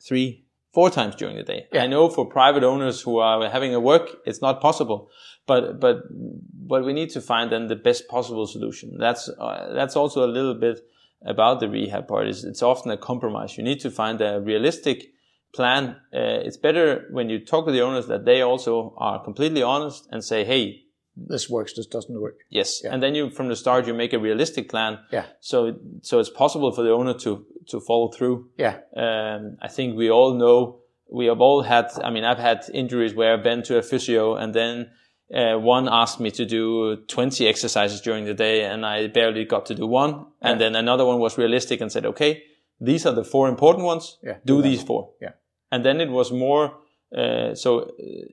three, 0.00 0.44
four 0.72 0.90
times 0.90 1.14
during 1.16 1.36
the 1.36 1.42
day. 1.42 1.66
Yeah. 1.72 1.84
I 1.84 1.86
know 1.86 2.08
for 2.08 2.26
private 2.26 2.64
owners 2.64 3.00
who 3.00 3.18
are 3.18 3.48
having 3.48 3.74
a 3.74 3.80
work, 3.80 4.16
it's 4.26 4.42
not 4.42 4.60
possible, 4.60 5.10
but, 5.46 5.80
but, 5.80 6.02
but 6.10 6.84
we 6.84 6.92
need 6.92 7.10
to 7.10 7.20
find 7.20 7.50
then 7.50 7.68
the 7.68 7.76
best 7.76 8.08
possible 8.08 8.46
solution. 8.46 8.98
That's, 8.98 9.28
uh, 9.28 9.72
that's 9.74 9.96
also 9.96 10.24
a 10.24 10.30
little 10.30 10.54
bit 10.54 10.80
about 11.24 11.60
the 11.60 11.68
rehab 11.68 12.08
part 12.08 12.28
is 12.28 12.44
it's 12.44 12.62
often 12.62 12.90
a 12.90 12.96
compromise. 12.96 13.56
You 13.56 13.64
need 13.64 13.80
to 13.80 13.90
find 13.90 14.20
a 14.20 14.40
realistic 14.40 15.12
plan. 15.52 15.96
Uh, 16.12 16.40
it's 16.46 16.56
better 16.56 17.06
when 17.10 17.28
you 17.28 17.38
talk 17.44 17.66
to 17.66 17.72
the 17.72 17.82
owners 17.82 18.06
that 18.06 18.24
they 18.24 18.40
also 18.42 18.94
are 18.96 19.22
completely 19.22 19.62
honest 19.62 20.08
and 20.10 20.24
say, 20.24 20.44
Hey, 20.44 20.82
this 21.16 21.48
works, 21.50 21.74
this 21.74 21.86
doesn't 21.86 22.18
work. 22.20 22.38
Yes, 22.48 22.80
yeah. 22.82 22.92
and 22.92 23.02
then 23.02 23.14
you 23.14 23.30
from 23.30 23.48
the 23.48 23.56
start 23.56 23.86
you 23.86 23.94
make 23.94 24.12
a 24.12 24.18
realistic 24.18 24.68
plan. 24.70 24.98
Yeah. 25.10 25.26
So 25.40 25.76
so 26.00 26.18
it's 26.20 26.30
possible 26.30 26.72
for 26.72 26.82
the 26.82 26.90
owner 26.90 27.14
to 27.18 27.44
to 27.68 27.80
follow 27.80 28.08
through. 28.10 28.48
Yeah. 28.56 28.78
Um, 28.96 29.58
I 29.60 29.68
think 29.68 29.96
we 29.96 30.10
all 30.10 30.34
know 30.34 30.80
we 31.10 31.26
have 31.26 31.40
all 31.40 31.62
had. 31.62 31.90
I 32.02 32.10
mean, 32.10 32.24
I've 32.24 32.38
had 32.38 32.64
injuries 32.72 33.14
where 33.14 33.34
I've 33.34 33.42
been 33.42 33.62
to 33.64 33.78
a 33.78 33.82
physio 33.82 34.34
and 34.36 34.54
then. 34.54 34.90
Uh, 35.34 35.56
one 35.56 35.88
asked 35.88 36.20
me 36.20 36.30
to 36.30 36.44
do 36.44 36.94
20 37.08 37.48
exercises 37.48 38.02
during 38.02 38.26
the 38.26 38.34
day 38.34 38.64
and 38.64 38.84
I 38.84 39.06
barely 39.06 39.46
got 39.46 39.64
to 39.66 39.74
do 39.74 39.86
one. 39.86 40.26
And 40.42 40.60
then 40.60 40.76
another 40.76 41.06
one 41.06 41.20
was 41.20 41.38
realistic 41.38 41.80
and 41.80 41.90
said, 41.90 42.04
okay, 42.04 42.42
these 42.82 43.06
are 43.06 43.14
the 43.14 43.24
four 43.24 43.48
important 43.48 43.86
ones. 43.86 44.18
Yeah, 44.22 44.38
do, 44.44 44.56
do 44.56 44.62
these 44.62 44.82
four. 44.82 45.12
Yeah. 45.22 45.30
And 45.72 45.84
then 45.84 46.00
it 46.00 46.10
was 46.10 46.30
more 46.30 46.74
uh, 47.16 47.54
so, 47.54 47.80
uh, 47.80 47.86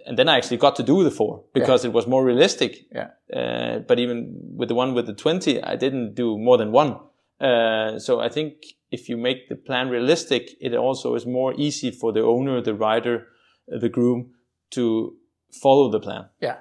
and 0.06 0.18
then 0.18 0.30
I 0.30 0.38
actually 0.38 0.58
got 0.58 0.76
to 0.78 0.84
do 0.84 1.04
the 1.04 1.12
four 1.12 1.44
because 1.54 1.84
yeah. 1.84 1.90
it 1.90 1.94
was 1.94 2.08
more 2.08 2.24
realistic. 2.24 2.86
Yeah. 2.94 3.10
Uh, 3.34 3.80
but 3.80 4.00
even 4.00 4.34
with 4.56 4.70
the 4.70 4.76
one 4.76 4.94
with 4.94 5.06
the 5.06 5.14
20, 5.14 5.62
I 5.64 5.76
didn't 5.76 6.16
do 6.16 6.38
more 6.38 6.58
than 6.58 6.72
one. 6.72 6.98
Uh, 7.42 8.00
so 8.00 8.20
I 8.20 8.30
think 8.30 8.54
if 8.92 9.10
you 9.10 9.18
make 9.18 9.50
the 9.50 9.56
plan 9.56 9.90
realistic, 9.90 10.52
it 10.62 10.74
also 10.76 11.16
is 11.16 11.26
more 11.26 11.54
easy 11.58 11.92
for 11.92 12.14
the 12.14 12.22
owner, 12.22 12.62
the 12.62 12.74
rider, 12.74 13.28
uh, 13.74 13.80
the 13.80 13.90
groom 13.90 14.32
to 14.72 15.16
follow 15.62 15.92
the 15.92 16.00
plan. 16.00 16.30
Yeah. 16.40 16.58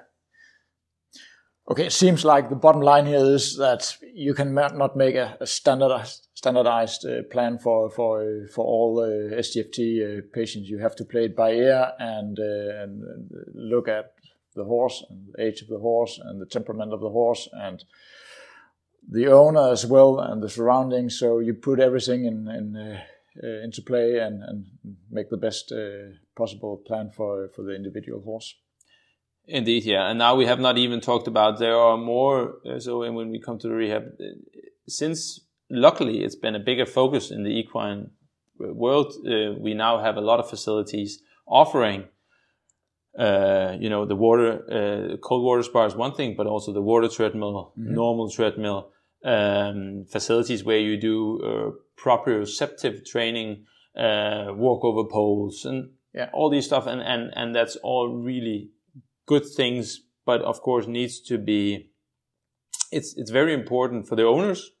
Okay, 1.69 1.85
it 1.85 1.93
seems 1.93 2.25
like 2.25 2.49
the 2.49 2.55
bottom 2.55 2.81
line 2.81 3.05
here 3.05 3.23
is 3.23 3.55
that 3.57 3.95
you 4.01 4.33
can 4.33 4.55
not 4.55 4.97
make 4.97 5.13
a, 5.13 5.37
a 5.39 5.45
standardized 5.45 6.27
standardized 6.33 7.05
uh, 7.05 7.21
plan 7.29 7.59
for 7.59 7.91
for 7.91 8.23
uh, 8.23 8.47
for 8.51 8.65
all 8.65 8.99
uh, 8.99 9.35
SDFT 9.35 9.79
uh, 10.01 10.21
patients. 10.33 10.67
You 10.67 10.79
have 10.79 10.95
to 10.95 11.05
play 11.05 11.25
it 11.25 11.35
by 11.35 11.51
ear 11.51 11.91
and, 11.99 12.39
uh, 12.39 12.83
and, 12.83 13.03
and 13.03 13.29
look 13.53 13.87
at 13.87 14.13
the 14.55 14.63
horse 14.63 15.05
and 15.11 15.27
the 15.31 15.43
age 15.43 15.61
of 15.61 15.67
the 15.67 15.77
horse 15.77 16.19
and 16.23 16.41
the 16.41 16.47
temperament 16.47 16.91
of 16.91 17.01
the 17.01 17.11
horse 17.11 17.47
and 17.53 17.83
the 19.07 19.27
owner 19.27 19.69
as 19.71 19.85
well 19.85 20.19
and 20.19 20.41
the 20.41 20.49
surroundings. 20.49 21.19
So 21.19 21.37
you 21.37 21.53
put 21.53 21.79
everything 21.79 22.25
in, 22.25 22.47
in 22.47 22.75
uh, 22.77 23.63
into 23.63 23.83
play 23.83 24.17
and, 24.17 24.41
and 24.41 24.65
make 25.11 25.29
the 25.29 25.37
best 25.37 25.71
possible 26.35 26.77
plan 26.77 27.11
for 27.15 27.49
for 27.55 27.61
the 27.61 27.75
individual 27.75 28.21
horse. 28.21 28.55
Indeed, 29.49 29.85
yeah. 29.85 30.09
And 30.09 30.19
now 30.19 30.35
we 30.35 30.45
have 30.45 30.59
not 30.59 30.77
even 30.77 31.01
talked 31.01 31.27
about 31.27 31.57
there 31.57 31.75
are 31.75 31.97
more. 31.97 32.59
Uh, 32.65 32.79
so 32.79 32.99
when 32.99 33.31
we 33.31 33.39
come 33.39 33.57
to 33.59 33.67
the 33.67 33.73
rehab, 33.73 34.03
uh, 34.19 34.23
since 34.87 35.41
luckily 35.71 36.23
it's 36.23 36.35
been 36.35 36.55
a 36.55 36.59
bigger 36.59 36.85
focus 36.85 37.31
in 37.31 37.43
the 37.43 37.49
equine 37.49 38.11
world, 38.59 39.13
uh, 39.25 39.53
we 39.59 39.73
now 39.73 39.99
have 39.99 40.17
a 40.17 40.21
lot 40.21 40.39
of 40.39 40.49
facilities 40.49 41.21
offering. 41.47 42.05
Uh, 43.17 43.75
you 43.79 43.89
know, 43.89 44.05
the 44.05 44.15
water, 44.15 44.61
uh, 44.71 45.17
cold 45.17 45.43
water 45.43 45.63
spa 45.63 45.85
is 45.85 45.95
one 45.95 46.13
thing, 46.13 46.35
but 46.37 46.45
also 46.45 46.71
the 46.71 46.81
water 46.81 47.07
treadmill, 47.07 47.73
mm-hmm. 47.77 47.93
normal 47.95 48.29
treadmill, 48.29 48.91
um, 49.25 50.05
facilities 50.11 50.63
where 50.63 50.77
you 50.77 50.95
do 50.95 51.41
uh, 51.41 51.71
proprioceptive 51.99 53.03
training, 53.03 53.65
walkover 53.95 55.09
poles, 55.09 55.65
and 55.65 55.89
yeah. 56.13 56.29
all 56.33 56.51
these 56.51 56.65
stuff, 56.65 56.85
and, 56.85 57.01
and 57.01 57.31
and 57.35 57.55
that's 57.55 57.75
all 57.77 58.07
really 58.09 58.69
good 59.29 59.45
things, 59.45 60.01
but 60.25 60.41
of 60.41 60.61
course 60.61 60.87
needs 60.87 61.21
to 61.29 61.37
be. 61.37 61.91
It's 62.91 63.09
it's 63.19 63.31
very 63.39 63.53
important 63.53 64.07
for 64.07 64.15
the 64.15 64.27
owners 64.35 64.71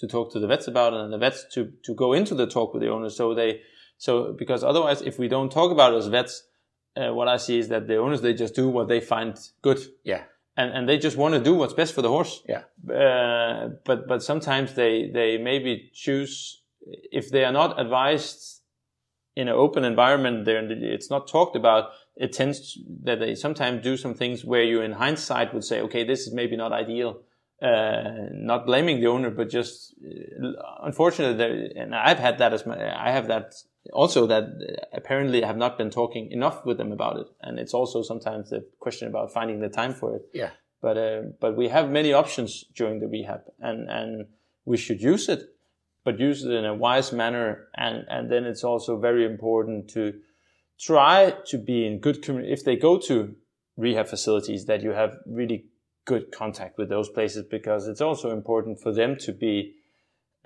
to 0.00 0.06
talk 0.06 0.32
to 0.32 0.38
the 0.38 0.46
vets 0.46 0.68
about 0.68 0.92
it, 0.92 1.00
and 1.00 1.12
the 1.12 1.22
vets 1.26 1.40
to 1.54 1.72
to 1.86 1.94
go 1.94 2.12
into 2.12 2.34
the 2.34 2.46
talk 2.46 2.74
with 2.74 2.82
the 2.82 2.90
owners, 2.90 3.16
so 3.16 3.34
they 3.34 3.60
so 3.98 4.34
because 4.42 4.62
otherwise, 4.62 5.00
if 5.02 5.18
we 5.18 5.28
don't 5.28 5.50
talk 5.50 5.70
about 5.72 5.94
it 5.94 5.96
as 5.96 6.08
vets, 6.08 6.34
uh, 6.96 7.12
what 7.14 7.28
I 7.28 7.38
see 7.38 7.58
is 7.58 7.68
that 7.68 7.86
the 7.86 7.96
owners 7.96 8.20
they 8.20 8.34
just 8.34 8.54
do 8.54 8.68
what 8.68 8.88
they 8.88 9.00
find 9.00 9.38
good. 9.62 9.80
Yeah. 10.04 10.22
And, 10.58 10.72
and 10.72 10.88
they 10.88 10.96
just 10.96 11.18
want 11.18 11.34
to 11.34 11.40
do 11.40 11.54
what's 11.54 11.74
best 11.74 11.92
for 11.94 12.02
the 12.02 12.08
horse. 12.08 12.42
Yeah. 12.48 12.62
Uh, 12.90 13.68
but 13.84 14.06
but 14.08 14.22
sometimes 14.22 14.74
they 14.74 15.10
they 15.12 15.38
maybe 15.38 15.90
choose 15.94 16.62
if 17.20 17.30
they 17.30 17.44
are 17.44 17.52
not 17.52 17.80
advised 17.80 18.55
in 19.36 19.48
an 19.48 19.54
open 19.54 19.84
environment 19.84 20.44
there 20.44 20.58
and 20.58 20.70
it's 20.72 21.10
not 21.10 21.28
talked 21.28 21.56
about 21.56 21.90
it 22.16 22.32
tends 22.32 22.72
to, 22.72 22.80
that 23.04 23.20
they 23.20 23.34
sometimes 23.34 23.82
do 23.82 23.96
some 23.96 24.14
things 24.14 24.44
where 24.44 24.62
you 24.62 24.80
in 24.80 24.92
hindsight 24.92 25.52
would 25.52 25.64
say 25.64 25.80
okay 25.80 26.04
this 26.04 26.26
is 26.26 26.32
maybe 26.32 26.56
not 26.56 26.72
ideal 26.72 27.20
uh, 27.62 28.28
not 28.32 28.66
blaming 28.66 29.00
the 29.00 29.06
owner 29.06 29.30
but 29.30 29.48
just 29.48 29.94
uh, 30.04 30.48
unfortunately 30.82 31.72
and 31.76 31.94
i've 31.94 32.18
had 32.18 32.38
that 32.38 32.52
as 32.52 32.66
my 32.66 32.76
i 33.06 33.10
have 33.10 33.28
that 33.28 33.54
also 33.92 34.26
that 34.26 34.44
apparently 34.92 35.42
I 35.42 35.46
have 35.46 35.56
not 35.56 35.78
been 35.78 35.90
talking 35.90 36.30
enough 36.30 36.64
with 36.64 36.78
them 36.78 36.92
about 36.92 37.18
it 37.18 37.26
and 37.40 37.58
it's 37.58 37.74
also 37.74 38.02
sometimes 38.02 38.50
the 38.50 38.64
question 38.78 39.08
about 39.08 39.32
finding 39.32 39.60
the 39.60 39.68
time 39.68 39.94
for 39.94 40.16
it. 40.16 40.22
Yeah. 40.32 40.50
But 40.82 40.98
uh, 40.98 41.22
but 41.40 41.56
we 41.56 41.68
have 41.68 41.90
many 41.90 42.12
options 42.12 42.64
during 42.74 43.00
the 43.00 43.08
rehab 43.08 43.42
and 43.60 43.88
and 43.88 44.26
we 44.64 44.76
should 44.76 45.00
use 45.00 45.28
it 45.28 45.55
but 46.06 46.20
use 46.20 46.44
it 46.44 46.52
in 46.52 46.64
a 46.64 46.72
wise 46.72 47.12
manner. 47.12 47.66
And, 47.76 48.04
and 48.08 48.30
then 48.30 48.44
it's 48.44 48.62
also 48.62 48.96
very 48.96 49.26
important 49.26 49.90
to 49.90 50.14
try 50.78 51.34
to 51.48 51.58
be 51.58 51.84
in 51.84 51.98
good 51.98 52.22
community. 52.22 52.52
If 52.52 52.64
they 52.64 52.76
go 52.76 52.96
to 53.08 53.34
rehab 53.76 54.06
facilities, 54.06 54.66
that 54.66 54.82
you 54.82 54.90
have 54.90 55.16
really 55.26 55.66
good 56.04 56.30
contact 56.30 56.78
with 56.78 56.88
those 56.88 57.08
places 57.08 57.44
because 57.50 57.88
it's 57.88 58.00
also 58.00 58.30
important 58.30 58.80
for 58.80 58.92
them 58.94 59.16
to 59.16 59.32
be 59.32 59.74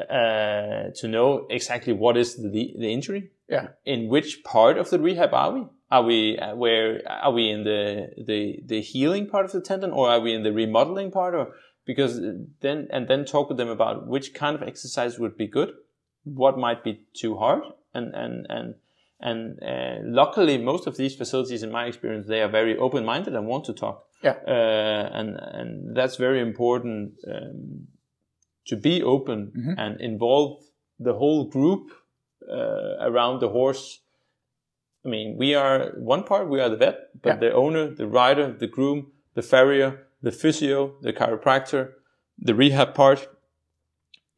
uh, 0.00 0.88
to 0.96 1.06
know 1.06 1.46
exactly 1.50 1.92
what 1.92 2.16
is 2.16 2.36
the 2.36 2.74
the 2.82 2.90
injury. 2.90 3.30
Yeah. 3.46 3.66
In 3.84 4.08
which 4.08 4.42
part 4.42 4.78
of 4.78 4.88
the 4.88 4.98
rehab 4.98 5.34
are 5.34 5.52
we? 5.52 5.66
Are 5.90 6.02
we 6.02 6.38
uh, 6.38 6.54
where 6.56 7.02
are 7.06 7.32
we 7.32 7.50
in 7.50 7.64
the 7.64 8.08
the 8.16 8.60
the 8.64 8.80
healing 8.80 9.28
part 9.28 9.44
of 9.44 9.52
the 9.52 9.60
tendon, 9.60 9.90
or 9.90 10.08
are 10.08 10.20
we 10.20 10.32
in 10.32 10.42
the 10.42 10.52
remodeling 10.52 11.10
part, 11.10 11.34
or 11.34 11.52
because 11.84 12.20
then 12.60 12.88
and 12.90 13.08
then 13.08 13.24
talk 13.24 13.48
with 13.48 13.58
them 13.58 13.68
about 13.68 14.06
which 14.06 14.34
kind 14.34 14.56
of 14.56 14.62
exercise 14.62 15.18
would 15.18 15.36
be 15.36 15.46
good, 15.46 15.72
what 16.24 16.58
might 16.58 16.84
be 16.84 17.06
too 17.14 17.36
hard, 17.36 17.62
and 17.94 18.14
and 18.14 18.46
and 18.48 18.74
and 19.20 19.62
uh, 19.62 19.96
luckily 20.04 20.58
most 20.58 20.86
of 20.86 20.96
these 20.96 21.14
facilities, 21.14 21.62
in 21.62 21.70
my 21.70 21.86
experience, 21.86 22.26
they 22.26 22.40
are 22.42 22.48
very 22.48 22.76
open 22.76 23.04
minded 23.04 23.34
and 23.34 23.46
want 23.46 23.64
to 23.66 23.72
talk. 23.72 24.06
Yeah, 24.22 24.36
uh, 24.46 25.10
and 25.12 25.36
and 25.36 25.96
that's 25.96 26.16
very 26.16 26.40
important 26.40 27.14
um, 27.26 27.86
to 28.66 28.76
be 28.76 29.02
open 29.02 29.52
mm-hmm. 29.56 29.74
and 29.78 30.00
involve 30.00 30.62
the 30.98 31.14
whole 31.14 31.44
group 31.48 31.90
uh, 32.48 32.96
around 33.00 33.40
the 33.40 33.48
horse. 33.48 34.00
I 35.04 35.08
mean, 35.08 35.36
we 35.38 35.54
are 35.54 35.92
one 35.96 36.24
part, 36.24 36.48
we 36.48 36.60
are 36.60 36.68
the 36.68 36.76
vet, 36.76 37.08
but 37.22 37.28
yeah. 37.28 37.36
the 37.36 37.52
owner, 37.54 37.88
the 37.88 38.06
rider, 38.06 38.52
the 38.52 38.66
groom, 38.66 39.12
the 39.34 39.42
farrier, 39.42 40.06
the 40.22 40.32
physio, 40.32 40.94
the 41.02 41.12
chiropractor, 41.12 41.92
the 42.38 42.54
rehab 42.54 42.94
part. 42.94 43.28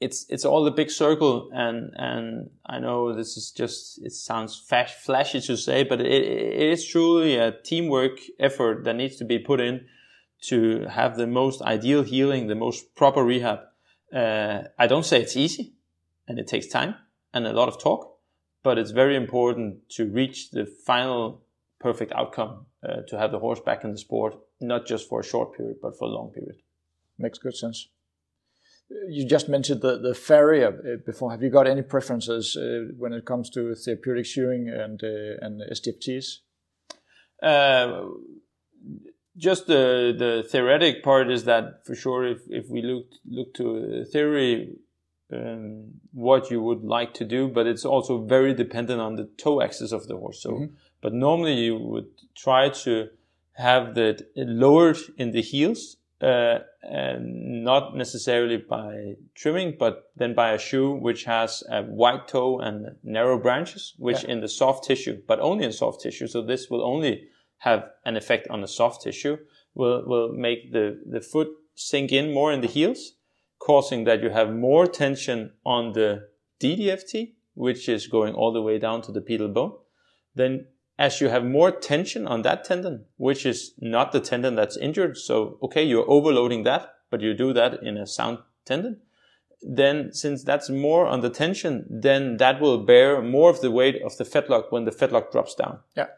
It's 0.01 0.27
it's 0.29 0.45
all 0.45 0.65
the 0.65 0.71
big 0.73 0.91
circle, 0.91 1.49
and 1.53 1.93
and 1.95 2.51
I 2.67 2.81
know 2.81 3.15
this 3.15 3.37
is 3.37 3.53
just 3.53 4.05
it 4.05 4.13
sounds 4.13 4.57
flash, 4.57 4.95
flashy 4.95 5.41
to 5.43 5.57
say, 5.57 5.85
but 5.85 6.01
it, 6.01 6.07
it 6.07 6.71
is 6.71 6.85
truly 6.85 7.37
a 7.37 7.53
teamwork 7.53 8.19
effort 8.41 8.85
that 8.85 8.97
needs 8.97 9.17
to 9.17 9.25
be 9.25 9.39
put 9.39 9.61
in 9.61 9.87
to 10.43 10.87
have 10.89 11.17
the 11.17 11.27
most 11.27 11.63
ideal 11.63 12.03
healing, 12.03 12.49
the 12.49 12.57
most 12.57 12.97
proper 12.97 13.23
rehab. 13.23 13.61
Uh, 14.13 14.63
I 14.77 14.89
don't 14.89 15.07
say 15.07 15.23
it's 15.23 15.37
easy, 15.37 15.75
and 16.27 16.39
it 16.39 16.49
takes 16.49 16.67
time 16.67 16.97
and 17.33 17.47
a 17.47 17.53
lot 17.53 17.69
of 17.69 17.81
talk, 17.81 18.19
but 18.63 18.79
it's 18.79 18.91
very 18.91 19.17
important 19.17 19.89
to 19.91 20.11
reach 20.11 20.51
the 20.51 20.67
final 20.67 21.43
perfect 21.79 22.13
outcome 22.13 22.67
uh, 22.89 23.03
to 23.09 23.19
have 23.19 23.33
the 23.33 23.39
horse 23.39 23.61
back 23.61 23.85
in 23.85 23.93
the 23.93 23.99
sport 23.99 24.35
not 24.63 24.87
just 24.87 25.09
for 25.09 25.21
a 25.21 25.25
short 25.25 25.57
period, 25.57 25.77
but 25.83 25.99
for 25.99 26.09
a 26.09 26.11
long 26.11 26.31
period. 26.31 26.57
Makes 27.19 27.39
good 27.39 27.57
sense. 27.57 27.89
You 29.09 29.27
just 29.27 29.49
mentioned 29.49 29.81
the, 29.81 29.99
the 29.99 30.15
farrier 30.15 30.69
uh, 30.69 30.97
before. 31.05 31.31
Have 31.31 31.43
you 31.43 31.51
got 31.51 31.67
any 31.67 31.83
preferences 31.83 32.57
uh, 32.57 32.93
when 32.97 33.13
it 33.13 33.25
comes 33.25 33.51
to 33.51 33.75
therapeutic 33.75 34.27
shoeing 34.27 34.69
and, 34.69 35.03
uh, 35.03 35.45
and 35.45 35.63
SDFTs? 35.71 36.39
Uh, 37.43 38.05
just 39.37 39.67
the, 39.67 40.15
the 40.17 40.47
theoretic 40.49 41.03
part 41.03 41.31
is 41.31 41.45
that 41.45 41.87
for 41.87 41.95
sure, 41.95 42.27
if, 42.27 42.41
if 42.49 42.69
we 42.69 42.83
look, 42.83 43.07
look 43.27 43.55
to 43.55 44.05
theory, 44.13 44.77
um, 45.33 45.93
what 46.13 46.51
you 46.51 46.63
would 46.63 46.83
like 46.83 47.15
to 47.15 47.25
do, 47.25 47.49
but 47.49 47.67
it's 47.67 47.87
also 47.87 48.23
very 48.23 48.53
dependent 48.53 49.01
on 49.01 49.17
the 49.17 49.31
toe 49.39 49.63
axis 49.63 49.93
of 49.93 50.07
the 50.07 50.17
horse. 50.17 50.43
So, 50.43 50.51
mm-hmm. 50.51 50.75
But 51.03 51.13
normally 51.13 51.55
you 51.55 51.77
would 51.77 52.09
try 52.35 52.71
to 52.71 53.09
have 53.55 53.95
that 53.97 54.23
lowered 54.35 54.99
in 55.19 55.33
the 55.33 55.43
heels, 55.43 55.99
uh, 56.23 56.61
and 56.83 57.65
not 57.65 57.97
necessarily 57.97 58.57
by 58.57 59.15
trimming, 59.35 59.75
but 59.79 60.11
then 60.17 60.35
by 60.35 60.53
a 60.53 60.59
shoe 60.59 60.93
which 60.93 61.25
has 61.25 61.63
a 61.69 61.83
wide 61.83 62.27
toe 62.29 62.61
and 62.61 62.97
narrow 63.03 63.39
branches, 63.39 63.95
which 63.99 64.23
yeah. 64.23 64.31
in 64.31 64.41
the 64.41 64.49
soft 64.49 64.85
tissue, 64.85 65.21
but 65.27 65.41
only 65.41 65.65
in 65.65 65.73
soft 65.73 66.01
tissue. 66.01 66.29
So 66.29 66.41
this 66.41 66.71
will 66.71 66.85
only 66.85 67.29
have 67.59 67.85
an 68.05 68.17
effect 68.17 68.49
on 68.49 68.61
the 68.61 68.69
soft 68.69 69.03
tissue, 69.03 69.37
will, 69.75 70.05
will 70.07 70.33
make 70.33 70.73
the, 70.73 71.01
the 71.05 71.21
foot 71.21 71.49
sink 71.75 72.13
in 72.13 72.33
more 72.33 72.53
in 72.53 72.61
the 72.61 72.69
heels, 72.69 73.15
causing 73.59 74.05
that 74.05 74.23
you 74.23 74.31
have 74.31 74.53
more 74.53 74.87
tension 74.87 75.53
on 75.65 75.93
the 75.93 76.29
DDFT, 76.61 77.33
which 77.55 77.89
is 77.89 78.07
going 78.07 78.35
all 78.35 78.53
the 78.53 78.63
way 78.63 78.79
down 78.79 79.03
to 79.03 79.13
the 79.13 79.21
pedal 79.21 79.49
bone. 79.49 79.73
Then 80.35 80.67
as 80.99 81.21
you 81.21 81.29
have 81.29 81.45
more 81.45 81.71
tension 81.71 82.27
on 82.27 82.43
that 82.43 82.65
tendon, 82.65 83.05
which 83.17 83.47
is 83.47 83.75
not 83.79 84.13
the 84.13 84.21
tendon 84.21 84.55
that's 84.55 84.77
injured. 84.77 85.17
So, 85.17 85.59
okay, 85.63 85.83
you're 85.83 86.09
overloading 86.09 86.65
that, 86.65 86.95
but 87.11 87.21
you 87.21 87.35
do 87.35 87.53
that 87.53 87.83
in 87.83 87.97
a 87.97 88.07
sound 88.07 88.39
tendon. 88.65 89.01
Then 89.63 90.13
since 90.13 90.43
that's 90.43 90.69
more 90.69 91.07
on 91.07 91.21
the 91.21 91.31
tension, 91.31 91.87
then 91.89 92.37
that 92.39 92.61
will 92.61 92.85
bear 92.85 93.23
more 93.23 93.51
of 93.51 93.61
the 93.61 93.71
weight 93.71 94.03
of 94.03 94.17
the 94.17 94.25
fetlock 94.25 94.71
when 94.71 94.85
the 94.85 94.91
fetlock 94.91 95.31
drops 95.31 95.55
down. 95.55 95.79
Yeah. 95.97 96.09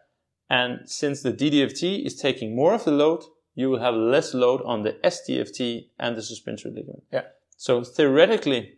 And 0.49 0.89
since 0.89 1.23
the 1.23 1.33
DDFT 1.33 2.05
is 2.05 2.17
taking 2.17 2.57
more 2.57 2.75
of 2.75 2.85
the 2.85 2.91
load, 2.91 3.23
you 3.55 3.71
will 3.71 3.81
have 3.81 3.95
less 3.95 4.35
load 4.35 4.63
on 4.65 4.83
the 4.83 4.93
SDFT 5.05 5.89
and 5.99 6.17
the 6.17 6.23
suspensory 6.23 6.73
ligament. 6.73 7.05
Yeah. 7.13 7.23
So 7.57 7.85
theoretically, 7.85 8.75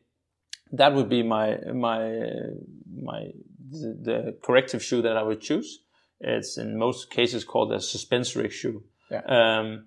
that 0.72 0.94
would 0.94 1.08
be 1.08 1.22
my 1.22 1.58
my 1.72 2.12
my 2.94 3.30
the, 3.70 3.98
the 4.02 4.38
corrective 4.42 4.82
shoe 4.82 5.02
that 5.02 5.16
I 5.16 5.22
would 5.22 5.40
choose. 5.40 5.80
It's 6.20 6.56
in 6.58 6.78
most 6.78 7.10
cases 7.10 7.44
called 7.44 7.72
a 7.72 7.80
suspensory 7.80 8.50
shoe. 8.50 8.82
Yeah. 9.10 9.22
Um, 9.28 9.86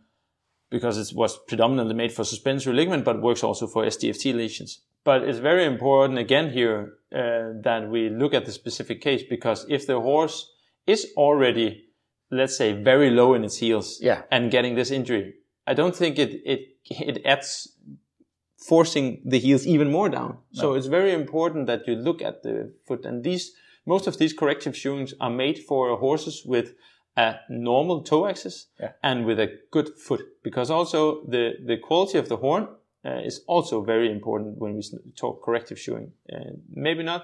because 0.69 0.97
it 0.97 1.15
was 1.15 1.38
predominantly 1.47 1.95
made 1.95 2.11
for 2.11 2.23
suspensory 2.23 2.75
ligament, 2.75 3.03
but 3.03 3.21
works 3.21 3.43
also 3.43 3.65
for 3.65 3.84
SDFT 3.86 4.36
lesions. 4.36 4.82
But 5.03 5.23
it's 5.23 5.39
very 5.39 5.65
important 5.65 6.19
again 6.19 6.51
here 6.51 6.93
uh, 7.11 7.59
that 7.63 7.88
we 7.89 8.09
look 8.09 8.34
at 8.34 8.45
the 8.45 8.51
specific 8.51 9.01
case 9.01 9.23
because 9.27 9.65
if 9.69 9.88
the 9.88 9.99
horse 9.99 10.51
is 10.86 11.07
already, 11.17 11.86
let's 12.30 12.55
say, 12.55 12.73
very 12.73 13.09
low 13.09 13.34
in 13.34 13.43
its 13.43 13.57
heels 13.57 13.97
yeah. 14.01 14.23
and 14.32 14.51
getting 14.51 14.75
this 14.75 14.91
injury, 14.91 15.36
I 15.65 15.73
don't 15.73 15.95
think 15.95 16.19
it 16.19 16.41
it 16.45 16.61
it 16.89 17.25
adds 17.25 17.69
forcing 18.57 19.21
the 19.25 19.39
heels 19.39 19.65
even 19.65 19.89
more 19.89 20.09
down. 20.09 20.38
No. 20.53 20.61
So 20.61 20.73
it's 20.73 20.88
very 20.88 21.13
important 21.13 21.67
that 21.67 21.88
you 21.88 21.95
look 21.95 22.21
at 22.21 22.43
the 22.43 22.73
foot 22.86 23.05
and 23.05 23.23
these 23.23 23.53
most 23.93 24.07
of 24.07 24.17
these 24.17 24.33
corrective 24.41 24.75
shoeings 24.83 25.13
are 25.19 25.35
made 25.45 25.57
for 25.67 25.97
horses 25.97 26.43
with 26.45 26.67
a 27.17 27.27
normal 27.49 28.01
toe 28.09 28.27
axis 28.31 28.67
yeah. 28.79 28.91
and 29.09 29.25
with 29.25 29.39
a 29.39 29.49
good 29.71 29.89
foot 30.05 30.21
because 30.43 30.69
also 30.77 30.99
the, 31.27 31.45
the 31.65 31.77
quality 31.77 32.17
of 32.17 32.29
the 32.29 32.37
horn 32.37 32.67
uh, 33.05 33.29
is 33.29 33.41
also 33.47 33.75
very 33.93 34.09
important 34.11 34.57
when 34.57 34.75
we 34.75 34.83
talk 35.21 35.43
corrective 35.43 35.79
shoeing. 35.79 36.11
Uh, 36.31 36.51
maybe 36.69 37.03
not. 37.03 37.23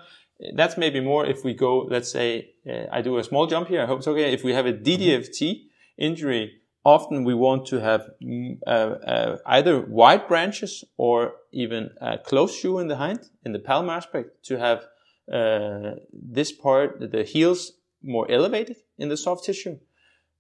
That's 0.60 0.78
maybe 0.78 1.00
more 1.00 1.26
if 1.26 1.46
we 1.46 1.54
go, 1.54 1.72
let's 1.96 2.12
say, 2.12 2.28
uh, 2.70 2.86
I 2.92 3.02
do 3.02 3.18
a 3.18 3.24
small 3.24 3.46
jump 3.48 3.68
here. 3.70 3.82
I 3.84 3.86
hope 3.86 4.00
it's 4.00 4.08
okay. 4.08 4.34
If 4.34 4.44
we 4.44 4.54
have 4.54 4.66
a 4.66 4.74
DDFT 4.74 5.64
injury 5.98 6.62
often 6.86 7.24
we 7.24 7.34
want 7.34 7.66
to 7.66 7.82
have 7.82 8.10
mm, 8.24 8.58
uh, 8.68 8.70
uh, 8.70 9.38
either 9.48 9.82
wide 9.82 10.28
branches 10.28 10.84
or 10.98 11.34
even 11.52 11.90
a 12.00 12.18
close 12.18 12.56
shoe 12.56 12.78
in 12.80 12.88
the 12.88 12.96
hind, 12.96 13.22
in 13.44 13.52
the 13.52 13.60
palmar 13.60 13.96
aspect, 13.96 14.46
to 14.46 14.58
have 14.60 14.86
uh, 15.32 15.96
this 16.14 16.52
part, 16.52 17.12
the 17.12 17.24
heels, 17.24 17.74
more 18.04 18.30
elevated 18.30 18.78
in 18.98 19.10
the 19.10 19.18
soft 19.18 19.46
tissue. 19.46 19.80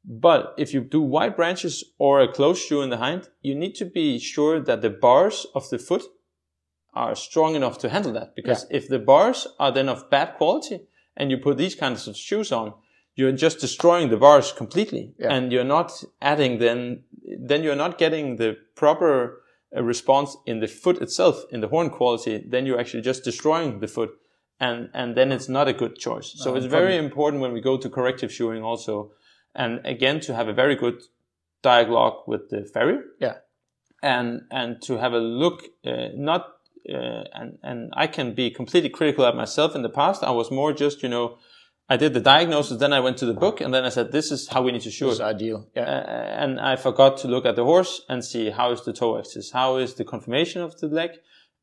But 0.04 0.54
if 0.58 0.74
you 0.74 0.82
do 0.82 1.02
wide 1.02 1.36
branches 1.36 1.84
or 1.98 2.22
a 2.22 2.32
close 2.32 2.64
shoe 2.64 2.82
in 2.82 2.92
the 2.92 2.98
hind, 2.98 3.30
you 3.42 3.56
need 3.56 3.74
to 3.76 3.86
be 3.86 4.20
sure 4.20 4.60
that 4.60 4.82
the 4.82 4.90
bars 4.90 5.48
of 5.56 5.70
the 5.70 5.80
foot 5.80 6.04
are 6.94 7.16
strong 7.16 7.56
enough 7.56 7.80
to 7.80 7.90
handle 7.90 8.14
that. 8.14 8.36
Because 8.36 8.68
yeah. 8.70 8.78
if 8.78 8.88
the 8.88 9.00
bars 9.00 9.48
are 9.60 9.72
then 9.72 9.90
of 9.90 10.10
bad 10.12 10.36
quality 10.36 10.82
and 11.18 11.32
you 11.32 11.38
put 11.38 11.58
these 11.58 11.76
kinds 11.76 12.08
of 12.08 12.16
shoes 12.16 12.52
on, 12.52 12.74
you're 13.16 13.32
just 13.32 13.60
destroying 13.60 14.10
the 14.10 14.18
bars 14.18 14.52
completely 14.52 15.14
yeah. 15.18 15.34
and 15.34 15.52
you're 15.52 15.64
not 15.64 16.04
adding 16.22 16.60
then 16.60 17.04
then 17.40 17.64
you're 17.64 17.76
not 17.76 17.98
getting 17.98 18.36
the 18.36 18.58
proper 18.76 19.42
uh, 19.76 19.82
response 19.82 20.38
in 20.46 20.60
the 20.60 20.68
foot 20.68 21.02
itself 21.02 21.44
in 21.50 21.62
the 21.62 21.68
horn 21.68 21.90
quality 21.90 22.44
then 22.48 22.66
you're 22.66 22.80
actually 22.80 23.02
just 23.02 23.24
destroying 23.24 23.80
the 23.80 23.88
foot 23.88 24.12
and 24.60 24.90
and 24.94 25.16
then 25.16 25.32
it's 25.32 25.50
not 25.50 25.68
a 25.68 25.74
good 25.74 25.98
choice 25.98 26.34
so 26.36 26.52
no, 26.52 26.58
it's 26.58 26.66
very 26.66 26.94
probably. 26.94 27.06
important 27.06 27.42
when 27.42 27.52
we 27.52 27.62
go 27.62 27.78
to 27.78 27.90
corrective 27.90 28.32
shoeing 28.32 28.64
also 28.64 29.12
and 29.54 29.86
again 29.86 30.20
to 30.20 30.34
have 30.34 30.48
a 30.48 30.54
very 30.54 30.76
good 30.76 31.02
dialogue 31.62 32.24
with 32.28 32.50
the 32.50 32.66
farrier 32.74 33.04
yeah 33.20 33.36
and 34.02 34.42
and 34.52 34.82
to 34.82 34.98
have 34.98 35.14
a 35.14 35.20
look 35.20 35.64
uh, 35.86 36.08
not 36.16 36.48
uh, 36.88 37.24
and 37.34 37.58
and 37.64 37.92
I 37.96 38.08
can 38.08 38.36
be 38.36 38.52
completely 38.52 38.90
critical 38.90 39.26
of 39.26 39.36
myself 39.36 39.76
in 39.76 39.82
the 39.82 39.90
past 39.90 40.24
I 40.24 40.32
was 40.32 40.52
more 40.52 40.72
just 40.74 41.04
you 41.04 41.10
know 41.10 41.38
I 41.88 41.98
did 41.98 42.16
the 42.16 42.20
diagnosis, 42.20 42.80
then 42.80 42.94
I 42.94 43.00
went 43.00 43.18
to 43.18 43.28
the 43.28 43.34
book, 43.34 43.62
and 43.62 43.72
then 43.72 43.86
I 43.86 43.90
said, 43.90 44.12
"This 44.12 44.32
is 44.32 44.48
how 44.48 44.64
we 44.64 44.72
need 44.72 44.82
to 44.82 44.92
shoe 44.92 45.10
this 45.10 45.20
it." 45.20 45.24
ideal, 45.24 45.68
yeah. 45.76 45.84
Uh, 45.84 46.44
and 46.44 46.60
I 46.60 46.78
forgot 46.78 47.18
to 47.18 47.28
look 47.28 47.46
at 47.46 47.56
the 47.56 47.64
horse 47.64 48.02
and 48.10 48.26
see 48.26 48.50
how 48.50 48.72
is 48.72 48.84
the 48.84 48.94
toe 48.94 49.20
axis, 49.20 49.52
how 49.52 49.78
is 49.78 49.94
the 49.94 50.04
conformation 50.04 50.64
of 50.64 50.80
the 50.80 50.88
leg, 50.88 51.12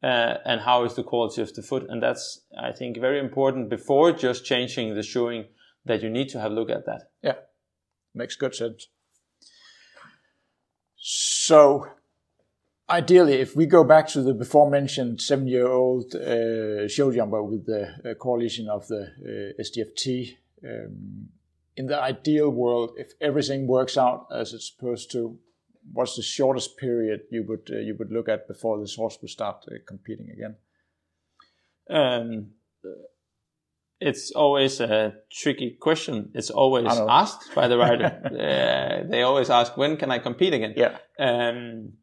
uh, 0.03 0.35
and 0.45 0.61
how 0.61 0.85
is 0.85 0.95
the 0.95 1.03
quality 1.03 1.43
of 1.43 1.55
the 1.55 1.63
foot. 1.63 1.87
And 1.89 2.03
that's, 2.03 2.41
I 2.59 2.73
think, 2.73 2.99
very 2.99 3.19
important 3.19 3.71
before 3.71 4.13
just 4.13 4.45
changing 4.45 4.95
the 4.95 5.03
shoeing. 5.03 5.47
That 5.85 6.01
you 6.01 6.11
need 6.11 6.29
to 6.29 6.41
have 6.41 6.53
a 6.53 6.55
look 6.55 6.71
at 6.71 6.87
that. 6.87 7.11
Yeah, 7.23 7.39
makes 8.15 8.37
good 8.37 8.55
sense. 8.55 8.87
So, 10.97 11.89
ideally, 12.89 13.41
if 13.41 13.57
we 13.57 13.67
go 13.67 13.83
back 13.83 14.07
to 14.11 14.23
the 14.23 14.33
before 14.33 14.71
mentioned 14.71 15.21
seven 15.21 15.49
year 15.49 15.67
old 15.67 16.15
uh, 16.15 16.87
show 16.87 17.11
jumper 17.13 17.43
with 17.43 17.67
the 17.67 17.97
uh, 18.09 18.15
core 18.15 18.39
lesion 18.39 18.69
of 18.69 18.87
the 18.87 19.09
uh, 19.59 19.61
SDFT, 19.61 20.37
um, 20.65 21.31
in 21.77 21.87
the 21.87 22.01
ideal 22.01 22.51
world, 22.51 22.93
if 22.97 23.13
everything 23.21 23.67
works 23.67 23.97
out 23.97 24.27
as 24.33 24.53
it's 24.53 24.71
supposed 24.71 25.11
to, 25.13 25.39
what's 25.93 26.17
the 26.17 26.23
shortest 26.23 26.77
period 26.77 27.23
you 27.31 27.45
would 27.49 27.69
uh, 27.71 27.79
you 27.79 27.97
would 27.99 28.11
look 28.11 28.29
at 28.29 28.49
before 28.49 28.81
this 28.81 28.95
horse 28.95 29.19
would 29.21 29.31
start 29.31 29.65
uh, 29.69 29.75
competing 29.87 30.31
again? 30.31 30.57
Um, 31.91 32.51
it's 34.01 34.33
always 34.33 34.81
a 34.81 35.15
tricky 35.31 35.77
question. 35.81 36.31
It's 36.35 36.51
always 36.51 36.87
asked 36.89 37.55
by 37.55 37.69
the 37.69 37.79
rider. 37.79 38.21
uh, 38.25 39.09
they 39.09 39.23
always 39.23 39.51
ask, 39.51 39.77
"When 39.77 39.97
can 39.97 40.11
I 40.11 40.19
compete 40.19 40.55
again?" 40.55 40.75
Yeah. 40.77 40.99
Um, 41.19 41.95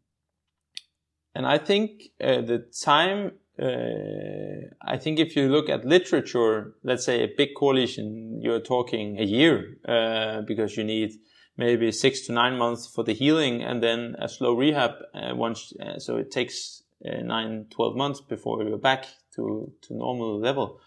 and 1.35 1.45
I 1.45 1.57
think 1.57 2.03
uh, 2.21 2.41
the 2.41 2.65
time, 2.83 3.33
uh, 3.61 4.67
I 4.81 4.97
think 4.97 5.19
if 5.19 5.35
you 5.35 5.49
look 5.49 5.69
at 5.69 5.85
literature, 5.85 6.73
let's 6.83 7.05
say 7.05 7.23
a 7.23 7.29
big 7.37 7.49
core 7.55 7.75
lesion, 7.75 8.39
you're 8.41 8.61
talking 8.61 9.19
a 9.19 9.23
year, 9.23 9.77
uh, 9.87 10.41
because 10.41 10.75
you 10.77 10.83
need 10.83 11.11
maybe 11.59 11.91
six 11.91 12.21
to 12.25 12.31
nine 12.31 12.57
months 12.57 12.87
for 12.87 13.03
the 13.03 13.13
healing 13.13 13.61
and 13.61 13.83
then 13.83 14.15
a 14.19 14.29
slow 14.29 14.53
rehab 14.53 14.91
uh, 15.13 15.35
once, 15.35 15.73
uh, 15.85 15.99
so 15.99 16.15
it 16.15 16.31
takes 16.31 16.83
uh, 17.05 17.21
nine, 17.21 17.65
12 17.69 17.95
months 17.97 18.21
before 18.21 18.63
you're 18.63 18.77
back 18.77 19.05
to, 19.35 19.71
to 19.81 19.93
normal 19.93 20.39
level. 20.39 20.79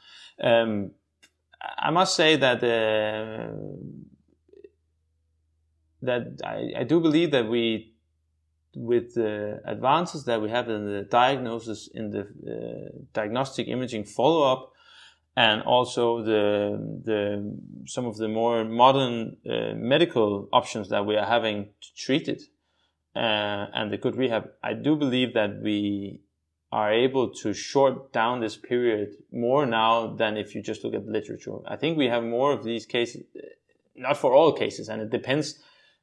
Um, 0.43 0.93
I 1.79 1.91
must 1.91 2.17
say 2.17 2.37
that, 2.37 2.61
that 6.03 6.41
I, 6.43 6.81
I 6.81 6.85
do 6.85 7.01
believe 7.01 7.31
that 7.33 7.49
we 7.49 7.93
with 8.75 9.15
the 9.15 9.61
advances 9.67 10.25
that 10.25 10.41
we 10.41 10.49
have 10.49 10.71
in 10.71 10.87
the 10.87 11.03
diagnosis, 11.03 11.91
in 11.93 12.11
the 12.11 12.23
uh, 12.23 12.89
diagnostic 13.13 13.69
imaging 13.69 14.05
follow-up, 14.05 14.72
and 15.37 15.63
also 15.63 16.23
the 16.23 17.01
the 17.05 17.59
some 17.87 18.07
of 18.07 18.17
the 18.17 18.29
more 18.29 18.65
modern 18.65 19.37
uh, 19.49 19.75
medical 19.75 20.49
options 20.53 20.89
that 20.91 21.07
we 21.07 21.17
are 21.17 21.27
having 21.27 21.71
to 21.81 21.95
treat 21.97 22.29
it, 22.29 22.43
uh, 23.17 23.67
and 23.75 23.93
the 23.93 23.97
good 23.97 24.17
rehab, 24.17 24.51
I 24.63 24.75
do 24.75 24.97
believe 24.97 25.35
that 25.35 25.61
we 25.63 26.21
are 26.71 26.93
able 26.93 27.31
to 27.35 27.53
short 27.53 28.13
down 28.13 28.41
this 28.41 28.57
period 28.57 29.11
more 29.31 29.67
now 29.67 30.15
than 30.15 30.37
if 30.37 30.55
you 30.55 30.63
just 30.63 30.85
look 30.85 30.95
at 30.95 31.05
the 31.05 31.13
literature. 31.13 31.59
I 31.67 31.77
think 31.77 31.99
we 31.99 32.07
have 32.07 32.25
more 32.25 32.53
of 32.53 32.65
these 32.65 32.87
cases, 32.87 33.25
not 33.95 34.17
for 34.17 34.33
all 34.35 34.53
cases, 34.53 34.89
and 34.89 35.03
it 35.03 35.11
depends 35.11 35.63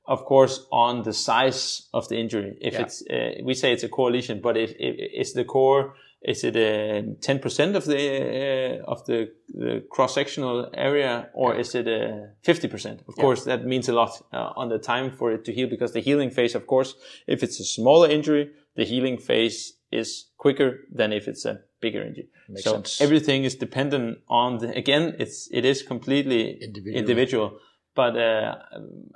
of 0.09 0.25
course, 0.25 0.65
on 0.71 1.03
the 1.03 1.13
size 1.13 1.87
of 1.93 2.09
the 2.09 2.17
injury. 2.17 2.57
If 2.59 2.73
yeah. 2.73 2.81
it's, 2.81 3.03
uh, 3.07 3.43
we 3.43 3.53
say 3.53 3.71
it's 3.73 3.83
a 3.83 3.89
core 3.89 4.11
lesion, 4.11 4.41
but 4.41 4.57
if, 4.57 4.73
if 4.79 4.95
is 5.13 5.33
the 5.33 5.43
core, 5.45 5.93
is 6.21 6.43
it 6.43 6.55
a 6.55 6.99
uh, 6.99 7.01
10% 7.01 7.75
of 7.75 7.85
the, 7.85 8.81
uh, 8.81 8.91
of 8.91 9.05
the, 9.05 9.31
the 9.47 9.83
cross-sectional 9.89 10.69
area 10.73 11.29
or 11.33 11.55
is 11.55 11.75
it 11.75 11.87
a 11.87 12.31
50%? 12.45 13.07
Of 13.07 13.15
yeah. 13.17 13.21
course, 13.23 13.45
that 13.45 13.65
means 13.65 13.87
a 13.87 13.93
lot 13.93 14.11
uh, 14.33 14.51
on 14.55 14.69
the 14.69 14.79
time 14.79 15.11
for 15.11 15.31
it 15.31 15.45
to 15.45 15.53
heal 15.53 15.69
because 15.69 15.93
the 15.93 16.01
healing 16.01 16.29
phase, 16.29 16.55
of 16.55 16.67
course, 16.67 16.95
if 17.27 17.41
it's 17.41 17.59
a 17.59 17.63
smaller 17.63 18.09
injury, 18.09 18.51
the 18.75 18.83
healing 18.83 19.17
phase 19.17 19.73
is 19.91 20.25
quicker 20.37 20.79
than 20.91 21.13
if 21.13 21.27
it's 21.27 21.45
a 21.45 21.61
bigger 21.79 22.03
injury. 22.03 22.27
Makes 22.49 22.63
so 22.65 22.73
sense. 22.73 23.01
everything 23.01 23.45
is 23.45 23.55
dependent 23.55 24.19
on 24.27 24.57
the, 24.57 24.75
again, 24.75 25.15
it's, 25.19 25.47
it 25.51 25.63
is 25.63 25.81
completely 25.81 26.61
individual. 26.61 26.97
individual 26.97 27.59
but 27.95 28.15
uh, 28.15 28.55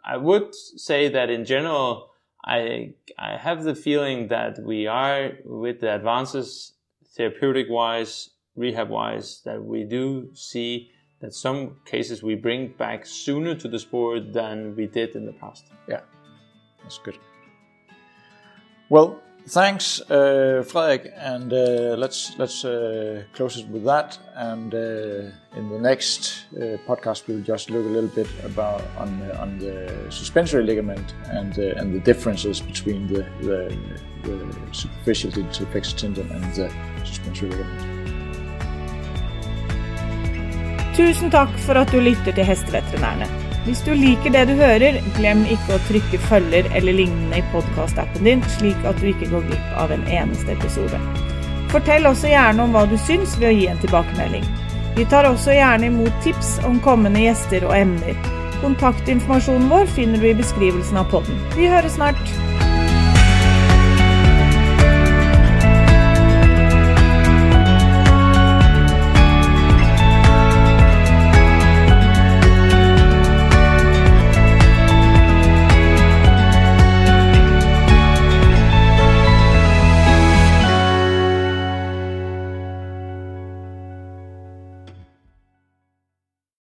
I 0.03 0.17
would 0.17 0.53
say 0.53 1.07
that 1.07 1.29
in 1.29 1.45
general, 1.45 2.09
I 2.43 2.95
I 3.17 3.37
have 3.37 3.63
the 3.63 3.75
feeling 3.75 4.27
that 4.27 4.59
we 4.61 4.87
are 4.87 5.31
with 5.45 5.79
the 5.79 5.95
advances 5.95 6.73
therapeutic 7.15 7.67
wise, 7.69 8.31
rehab 8.55 8.89
wise, 8.89 9.41
that 9.45 9.63
we 9.63 9.83
do 9.83 10.29
see 10.33 10.91
that 11.21 11.33
some 11.33 11.77
cases 11.85 12.21
we 12.21 12.35
bring 12.35 12.73
back 12.77 13.05
sooner 13.05 13.55
to 13.55 13.67
the 13.67 13.79
sport 13.79 14.33
than 14.33 14.75
we 14.75 14.87
did 14.87 15.15
in 15.15 15.25
the 15.25 15.33
past. 15.33 15.71
Yeah, 15.87 16.01
that's 16.81 16.99
good. 16.99 17.17
Well, 18.89 19.21
thanks, 19.47 20.01
uh, 20.09 20.63
and 21.17 21.53
uh, 21.53 21.95
let's 21.97 22.33
let's 22.37 22.65
uh, 22.65 23.23
close 23.33 23.57
it 23.57 23.67
with 23.67 23.83
that. 23.85 24.17
And 24.35 24.73
uh, 24.73 25.57
in 25.57 25.69
the 25.69 25.79
next 25.79 26.45
uh, 26.55 26.77
podcast, 26.87 27.27
we'll 27.27 27.41
just 27.41 27.69
look 27.69 27.85
a 27.85 27.89
little 27.89 28.09
bit 28.09 28.27
about 28.43 28.81
on 28.97 29.31
on 29.39 29.59
the 29.59 30.07
suspensory 30.09 30.63
ligament 30.63 31.13
and 31.31 31.57
and 31.57 31.93
the 31.93 31.99
differences 31.99 32.61
between 32.61 33.07
the 33.07 33.25
the, 33.41 33.77
the 34.23 34.73
superficial 34.73 35.31
flexor 35.71 35.97
tendon 35.97 36.31
and 36.31 36.43
the 36.55 36.71
suspensory 37.05 37.49
ligament. 37.49 38.03
Tusen 40.95 41.31
takk 41.31 41.57
for 41.57 41.77
at 41.77 41.91
du 41.91 41.99
lytter 41.99 42.31
til. 42.31 43.42
Hvis 43.63 43.79
du 43.85 43.93
liker 43.95 44.33
det 44.35 44.43
du 44.49 44.57
hører, 44.59 44.97
glem 45.15 45.45
ikke 45.47 45.77
å 45.77 45.83
trykke 45.87 46.19
følger 46.27 46.67
eller 46.75 46.97
lignende 46.97 47.39
i 47.39 47.45
podkastappen 47.53 48.27
din, 48.27 48.43
slik 48.57 48.79
at 48.89 48.99
du 48.99 49.07
ikke 49.13 49.29
går 49.31 49.45
glipp 49.47 49.77
av 49.79 49.93
en 49.95 50.03
eneste 50.11 50.51
episode. 50.51 50.99
Fortell 51.71 52.05
også 52.09 52.29
gjerne 52.33 52.65
om 52.65 52.75
hva 52.75 52.83
du 52.91 52.97
syns 53.07 53.37
ved 53.39 53.49
å 53.49 53.55
gi 53.55 53.69
en 53.71 53.79
tilbakemelding. 53.81 54.43
Vi 54.97 55.07
tar 55.09 55.25
også 55.25 55.55
gjerne 55.55 55.87
imot 55.89 56.19
tips 56.25 56.57
om 56.67 56.81
kommende 56.83 57.23
gjester 57.23 57.63
og 57.65 57.77
emner. 57.79 58.19
Kontaktinformasjonen 58.61 59.71
vår 59.71 59.87
finner 59.95 60.19
du 60.19 60.29
i 60.29 60.37
beskrivelsen 60.43 60.99
av 60.99 61.07
podden. 61.15 61.39
Vi 61.55 61.71
høres 61.71 61.95
snart! 61.95 62.52